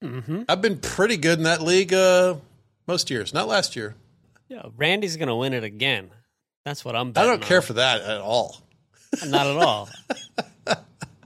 Mm-hmm. 0.04 0.44
I've 0.50 0.62
been 0.62 0.80
pretty 0.80 1.18
good 1.18 1.38
in 1.38 1.44
that 1.44 1.62
league 1.62 1.94
uh, 1.94 2.36
most 2.88 3.10
years, 3.10 3.34
not 3.34 3.48
last 3.48 3.76
year. 3.76 3.96
Yeah, 4.50 4.64
Randy's 4.76 5.18
gonna 5.18 5.36
win 5.36 5.54
it 5.54 5.64
again. 5.64 6.10
That's 6.66 6.84
what 6.84 6.96
I'm. 6.96 7.10
I 7.16 7.24
don't 7.26 7.42
care 7.42 7.58
on. 7.58 7.64
for 7.64 7.74
that 7.74 8.02
at 8.02 8.22
all. 8.22 8.58
Not 9.28 9.48
at 9.48 9.58
all. 9.58 9.90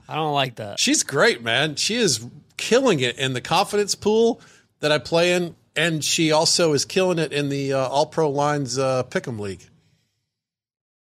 I 0.08 0.14
don't 0.14 0.34
like 0.34 0.56
that. 0.56 0.78
She's 0.78 1.02
great, 1.02 1.42
man. 1.42 1.76
She 1.76 1.96
is 1.96 2.26
killing 2.56 3.00
it 3.00 3.18
in 3.18 3.32
the 3.32 3.40
confidence 3.40 3.94
pool 3.94 4.40
that 4.80 4.92
I 4.92 4.98
play 4.98 5.32
in, 5.32 5.56
and 5.74 6.04
she 6.04 6.30
also 6.32 6.72
is 6.72 6.84
killing 6.84 7.18
it 7.18 7.32
in 7.32 7.48
the 7.48 7.72
uh, 7.72 7.88
All 7.88 8.06
Pro 8.06 8.30
Lines 8.30 8.78
uh, 8.78 9.02
Pick'em 9.04 9.38
League. 9.40 9.64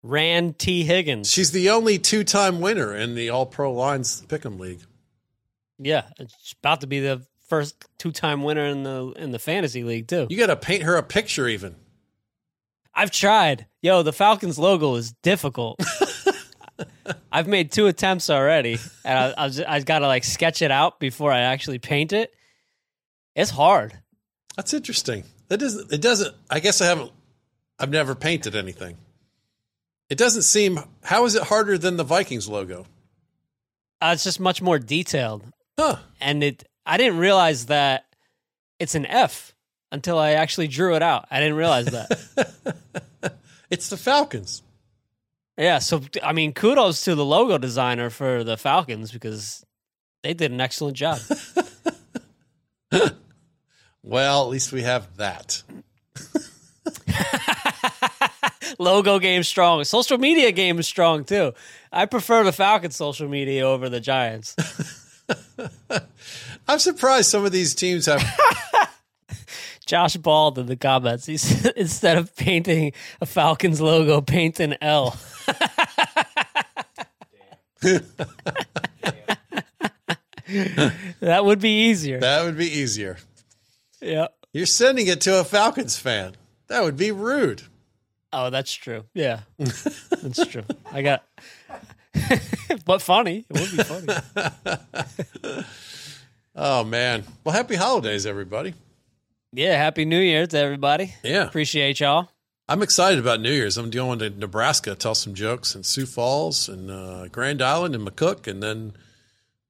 Rand 0.03 0.59
T. 0.59 0.85
Higgins. 0.85 1.31
She's 1.31 1.53
the 1.53 1.71
only 1.71 1.99
two 1.99 2.25
time 2.25 2.61
winner 2.61 2.95
in 2.95 3.15
the 3.15 3.31
All 3.31 3.47
Pro 3.47 3.73
Lines 3.73 4.23
Pick'em 4.27 4.59
League. 4.59 4.81
yeah, 5.79 6.05
it's 6.19 6.55
about 6.61 6.81
to 6.83 6.87
be 6.87 7.01
the 7.01 7.23
first 7.51 7.75
two-time 7.99 8.43
winner 8.43 8.65
in 8.65 8.83
the 8.85 9.13
in 9.17 9.31
the 9.33 9.39
fantasy 9.39 9.85
league 9.85 10.09
too. 10.09 10.27
You 10.31 10.39
got 10.39 10.47
to 10.47 10.57
paint 10.57 10.85
her 10.85 10.97
a 10.97 11.03
picture, 11.03 11.47
even. 11.47 11.75
I've 12.95 13.11
tried. 13.11 13.67
Yo, 13.83 14.03
the 14.03 14.13
Falcons 14.13 14.59
logo 14.59 14.95
is 14.95 15.13
difficult. 15.23 15.79
I've 17.33 17.47
made 17.47 17.71
two 17.73 17.87
attempts 17.87 18.31
already, 18.31 18.79
and 19.05 19.35
I, 19.37 19.47
I, 19.47 19.77
I 19.77 19.81
got 19.81 19.99
to 20.01 20.07
like 20.07 20.25
sketch 20.25 20.63
it 20.63 20.71
out 20.71 20.99
before 20.99 21.31
I 21.33 21.41
actually 21.41 21.79
paint 21.79 22.13
it. 22.13 22.33
It's 23.37 23.51
hard. 23.51 23.99
That's 24.57 24.73
interesting. 24.73 25.25
That 25.49 25.59
doesn't. 25.59 25.93
It 25.93 26.01
doesn't. 26.01 26.35
I 26.49 26.61
guess 26.61 26.81
I 26.81 26.87
haven't. 26.87 27.13
I've 27.79 27.91
never 27.91 28.15
painted 28.15 28.57
anything. 28.57 28.97
It 30.09 30.19
doesn't 30.19 30.43
seem. 30.43 30.81
How 31.05 31.25
is 31.27 31.35
it 31.35 31.43
harder 31.45 31.79
than 31.79 31.97
the 31.97 32.05
Vikings 32.05 32.49
logo? 32.49 32.87
Uh, 34.01 34.13
it's 34.15 34.25
just 34.25 34.41
much 34.41 34.63
more 34.63 34.79
detailed, 34.79 35.45
Huh. 35.79 35.97
and 36.21 36.43
it. 36.43 36.65
I 36.87 36.97
didn't 36.97 37.19
realize 37.19 37.67
that 37.67 38.07
it's 38.79 38.95
an 38.95 39.07
F 39.07 39.55
until 39.93 40.19
I 40.19 40.33
actually 40.33 40.69
drew 40.69 40.95
it 40.97 41.03
out. 41.03 41.27
I 41.31 41.41
didn't 41.41 41.57
realize 41.57 41.87
that. 41.87 42.55
It's 43.71 43.89
the 43.89 43.97
Falcons. 43.97 44.63
yeah, 45.57 45.79
so 45.79 46.01
I 46.25 46.33
mean, 46.33 46.53
kudos 46.53 47.05
to 47.05 47.15
the 47.15 47.25
logo 47.25 47.57
designer 47.57 48.11
for 48.11 48.43
the 48.43 48.57
Falcons 48.57 49.13
because 49.13 49.65
they 50.25 50.35
did 50.35 50.51
an 50.51 50.61
excellent 50.61 50.97
job. 50.97 51.21
Well, 54.03 54.45
at 54.45 54.49
least 54.49 54.73
we 54.73 54.83
have 54.83 55.17
that. 55.19 55.63
logo 58.79 59.19
game 59.19 59.43
strong. 59.43 59.85
Social 59.85 60.19
media 60.19 60.53
game 60.53 60.79
is 60.79 60.89
strong 60.89 61.25
too. 61.25 61.53
I 61.93 62.07
prefer 62.07 62.43
the 62.43 62.53
Falcons 62.53 62.97
social 62.97 63.29
media 63.29 63.67
over 63.67 63.89
the 63.89 64.01
Giants. 64.01 64.57
I'm 66.71 66.79
surprised 66.79 67.29
some 67.29 67.45
of 67.45 67.51
these 67.51 67.75
teams 67.75 68.07
have. 68.07 68.23
Josh 69.87 70.17
Bald 70.17 70.57
in 70.57 70.67
the 70.67 70.77
comments. 70.77 71.27
He's 71.27 71.67
instead 71.77 72.17
of 72.17 72.37
painting 72.37 72.93
a 73.21 73.27
Falcons 73.27 73.81
logo, 73.81 74.21
paint 74.21 74.61
an 74.61 74.77
L. 74.81 75.19
that 81.21 81.45
would 81.45 81.59
be 81.59 81.89
easier. 81.89 82.21
that 82.21 82.45
would 82.45 82.57
be 82.57 82.71
easier. 82.71 83.17
yeah. 84.01 84.29
You're 84.53 84.67
sending 84.67 85.09
it 85.09 85.21
to 85.23 85.41
a 85.41 85.45
Falcons 85.45 85.97
fan. 85.97 86.37
That 86.69 86.85
would 86.85 86.97
be 86.97 87.11
rude. 87.11 87.63
Oh, 88.33 88.51
that's 88.51 88.73
true. 88.73 89.07
Yeah. 89.13 89.41
That's 89.59 90.47
true. 90.47 90.63
I 90.93 91.03
got 91.03 91.25
but 92.85 93.03
funny. 93.03 93.45
It 93.51 93.61
would 93.61 93.77
be 93.77 93.83
funny. 93.83 95.65
Oh 96.55 96.85
man. 96.85 97.25
Well, 97.45 97.55
happy 97.55 97.77
holidays, 97.77 98.27
everybody. 98.27 98.75
Yeah, 99.53 99.77
happy 99.77 100.05
New 100.05 100.21
Year 100.21 100.47
to 100.47 100.59
everybody. 100.59 101.15
Yeah. 101.23 101.47
Appreciate 101.47 102.01
y'all. 102.01 102.31
I'm 102.69 102.83
excited 102.83 103.19
about 103.19 103.41
New 103.41 103.51
Year's. 103.51 103.77
I'm 103.77 103.91
going 103.91 104.21
to 104.21 104.31
Nebraska, 104.31 104.95
tell 104.95 105.17
some 105.17 105.35
jokes 105.35 105.75
in 105.75 105.83
Sioux 105.83 106.07
Falls 106.07 106.69
and 106.69 106.89
uh, 106.89 107.27
Grand 107.27 107.61
Island 107.61 107.97
and 107.97 108.07
McCook, 108.07 108.47
and 108.47 108.63
then 108.63 108.93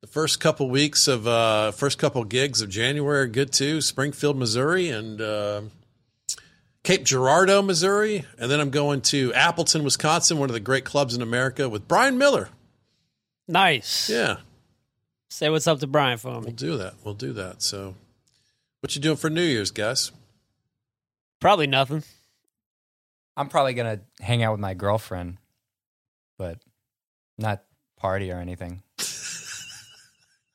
the 0.03 0.07
first 0.07 0.39
couple 0.39 0.69
weeks 0.69 1.09
of 1.09 1.27
uh, 1.27 1.71
first 1.73 1.99
couple 1.99 2.23
gigs 2.25 2.61
of 2.61 2.69
January 2.69 3.21
are 3.21 3.27
good 3.27 3.53
too. 3.53 3.81
Springfield, 3.81 4.37
Missouri, 4.37 4.91
and 4.91 5.19
uh, 5.19 5.63
Cape 6.85 7.05
Girardeau, 7.05 7.63
Missouri, 7.63 8.27
and 8.39 8.51
then 8.51 8.61
I'm 8.61 8.71
going 8.71 9.01
to 9.03 9.33
Appleton, 9.33 9.83
Wisconsin, 9.83 10.39
one 10.39 10.51
of 10.51 10.55
the 10.55 10.61
great 10.61 10.85
clubs 10.85 11.15
in 11.15 11.23
America, 11.23 11.71
with 11.71 11.89
Brian 11.89 12.19
Miller. 12.19 12.51
Nice. 13.49 14.11
Yeah, 14.11 14.37
Say 15.31 15.49
what's 15.49 15.67
up 15.67 15.79
to 15.81 15.87
Brian 15.87 16.19
for 16.19 16.33
me. 16.41 16.47
we'll 16.47 16.53
do 16.55 16.77
that. 16.79 16.95
We'll 17.05 17.15
do 17.15 17.33
that. 17.35 17.63
So, 17.63 17.95
what 18.81 18.95
you 18.95 19.01
doing 19.01 19.17
for 19.17 19.31
New 19.31 19.43
Year's, 19.43 19.71
Gus? 19.71 20.11
Probably 21.41 21.67
nothing. 21.67 22.03
I'm 23.37 23.49
probably 23.49 23.75
gonna 23.75 24.01
hang 24.21 24.43
out 24.43 24.53
with 24.53 24.61
my 24.61 24.75
girlfriend, 24.75 25.39
but 26.37 26.59
not 27.39 27.63
party 27.97 28.31
or 28.31 28.37
anything. 28.39 28.83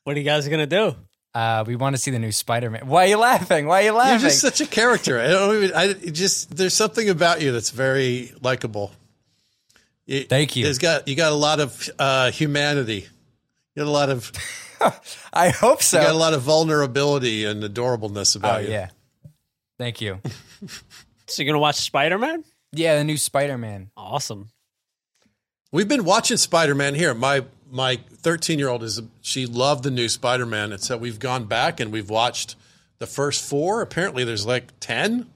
What 0.04 0.14
are 0.14 0.20
you 0.20 0.24
guys 0.24 0.46
gonna 0.46 0.68
do? 0.68 0.94
Uh, 1.34 1.64
we 1.66 1.74
want 1.74 1.96
to 1.96 2.00
see 2.00 2.12
the 2.12 2.18
new 2.20 2.30
Spider-Man. 2.30 2.86
Why 2.86 3.06
are 3.06 3.08
you 3.08 3.16
laughing? 3.18 3.66
Why 3.66 3.80
are 3.82 3.84
you 3.86 3.92
laughing? 3.92 4.20
You're 4.20 4.30
just 4.30 4.40
such 4.40 4.60
a 4.60 4.66
character. 4.66 5.18
I 5.18 5.26
don't 5.26 5.56
even. 5.56 5.74
I 5.76 5.94
just 5.94 6.56
there's 6.56 6.74
something 6.74 7.08
about 7.10 7.42
you 7.42 7.50
that's 7.50 7.70
very 7.70 8.32
likable. 8.40 8.92
Thank 10.08 10.54
you. 10.54 10.62
There's 10.62 10.78
got 10.78 11.08
you 11.08 11.16
got 11.16 11.32
a 11.32 11.34
lot 11.34 11.58
of 11.58 11.90
uh, 11.98 12.30
humanity. 12.30 13.08
You 13.74 13.82
got 13.82 13.88
a 13.88 13.90
lot 13.90 14.10
of 14.10 14.30
I 15.32 15.48
hope 15.50 15.82
so. 15.82 15.98
you 15.98 16.06
got 16.06 16.14
a 16.14 16.18
lot 16.18 16.34
of 16.34 16.42
vulnerability 16.42 17.44
and 17.44 17.62
adorableness 17.62 18.36
oh 18.36 18.40
about 18.40 18.64
you. 18.64 18.70
yeah. 18.70 18.88
Thank 19.78 20.00
you. 20.00 20.20
So 21.28 21.42
you're 21.42 21.50
gonna 21.52 21.60
watch 21.60 21.74
Spider 21.76 22.18
Man? 22.18 22.44
Yeah, 22.70 22.98
the 22.98 23.02
new 23.04 23.16
Spider-Man. 23.16 23.90
Awesome. 23.96 24.48
We've 25.72 25.88
been 25.88 26.04
watching 26.04 26.36
Spider 26.36 26.72
Man 26.74 26.94
here. 26.94 27.14
My 27.14 27.44
my 27.68 27.96
13 28.18 28.60
year 28.60 28.68
old 28.68 28.84
is 28.84 29.02
she 29.22 29.44
loved 29.44 29.82
the 29.82 29.90
new 29.90 30.08
Spider 30.08 30.46
Man, 30.46 30.70
and 30.70 30.80
so 30.80 30.96
we've 30.96 31.18
gone 31.18 31.46
back 31.46 31.80
and 31.80 31.90
we've 31.90 32.08
watched 32.08 32.54
the 32.98 33.08
first 33.08 33.42
four. 33.48 33.82
Apparently, 33.82 34.22
there's 34.22 34.46
like 34.46 34.72
10. 34.78 35.26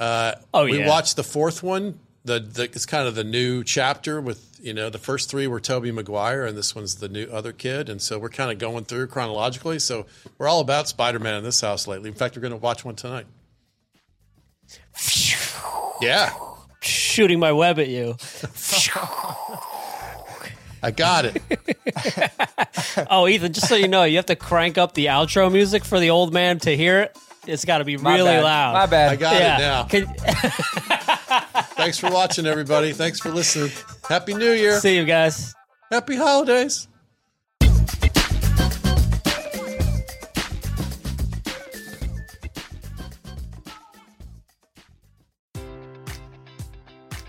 Uh, 0.00 0.34
Oh, 0.52 0.64
we 0.64 0.80
yeah. 0.80 0.88
watched 0.88 1.14
the 1.14 1.22
fourth 1.22 1.62
one. 1.62 2.00
The, 2.24 2.40
the 2.40 2.64
it's 2.64 2.84
kind 2.86 3.06
of 3.06 3.14
the 3.14 3.22
new 3.24 3.62
chapter 3.62 4.20
with 4.20 4.47
you 4.60 4.74
know 4.74 4.90
the 4.90 4.98
first 4.98 5.30
three 5.30 5.46
were 5.46 5.60
Tobey 5.60 5.90
Maguire 5.92 6.44
and 6.44 6.56
this 6.56 6.74
one's 6.74 6.96
the 6.96 7.08
new 7.08 7.26
other 7.26 7.52
kid, 7.52 7.88
and 7.88 8.00
so 8.02 8.18
we're 8.18 8.28
kind 8.28 8.50
of 8.50 8.58
going 8.58 8.84
through 8.84 9.06
chronologically. 9.08 9.78
So 9.78 10.06
we're 10.38 10.48
all 10.48 10.60
about 10.60 10.88
Spider 10.88 11.18
Man 11.18 11.34
in 11.34 11.44
this 11.44 11.60
house 11.60 11.86
lately. 11.86 12.08
In 12.08 12.14
fact, 12.16 12.36
we're 12.36 12.42
going 12.42 12.52
to 12.52 12.56
watch 12.56 12.84
one 12.84 12.94
tonight. 12.96 13.26
Yeah, 16.00 16.32
Shooting 16.80 17.40
my 17.40 17.52
web 17.52 17.78
at 17.80 17.88
you. 17.88 18.16
I 20.82 20.90
got 20.92 21.24
it. 21.24 21.42
Oh, 23.10 23.28
Ethan, 23.28 23.52
just 23.52 23.68
so 23.68 23.74
you 23.76 23.86
know, 23.88 24.04
you 24.04 24.16
have 24.16 24.26
to 24.26 24.36
crank 24.36 24.76
up 24.76 24.92
the 24.94 25.06
outro 25.06 25.52
music 25.52 25.84
for 25.84 26.00
the 26.00 26.10
old 26.10 26.32
man 26.32 26.58
to 26.60 26.76
hear 26.76 27.00
it. 27.00 27.16
It's 27.46 27.64
got 27.64 27.78
to 27.78 27.84
be 27.84 27.96
My 27.96 28.14
really 28.16 28.30
bad. 28.30 28.44
loud. 28.44 28.72
My 28.74 28.86
bad. 28.86 29.12
I 29.12 29.16
got 29.16 29.34
yeah. 29.34 29.56
it 29.56 29.60
now. 29.60 29.84
Can- 29.84 30.06
Thanks 31.76 31.98
for 31.98 32.10
watching, 32.10 32.44
everybody. 32.46 32.92
Thanks 32.92 33.20
for 33.20 33.30
listening. 33.30 33.70
Happy 34.08 34.32
New 34.32 34.52
Year. 34.52 34.80
see 34.80 34.96
you 34.96 35.04
guys. 35.04 35.54
Happy 35.90 36.16
holidays. 36.16 36.88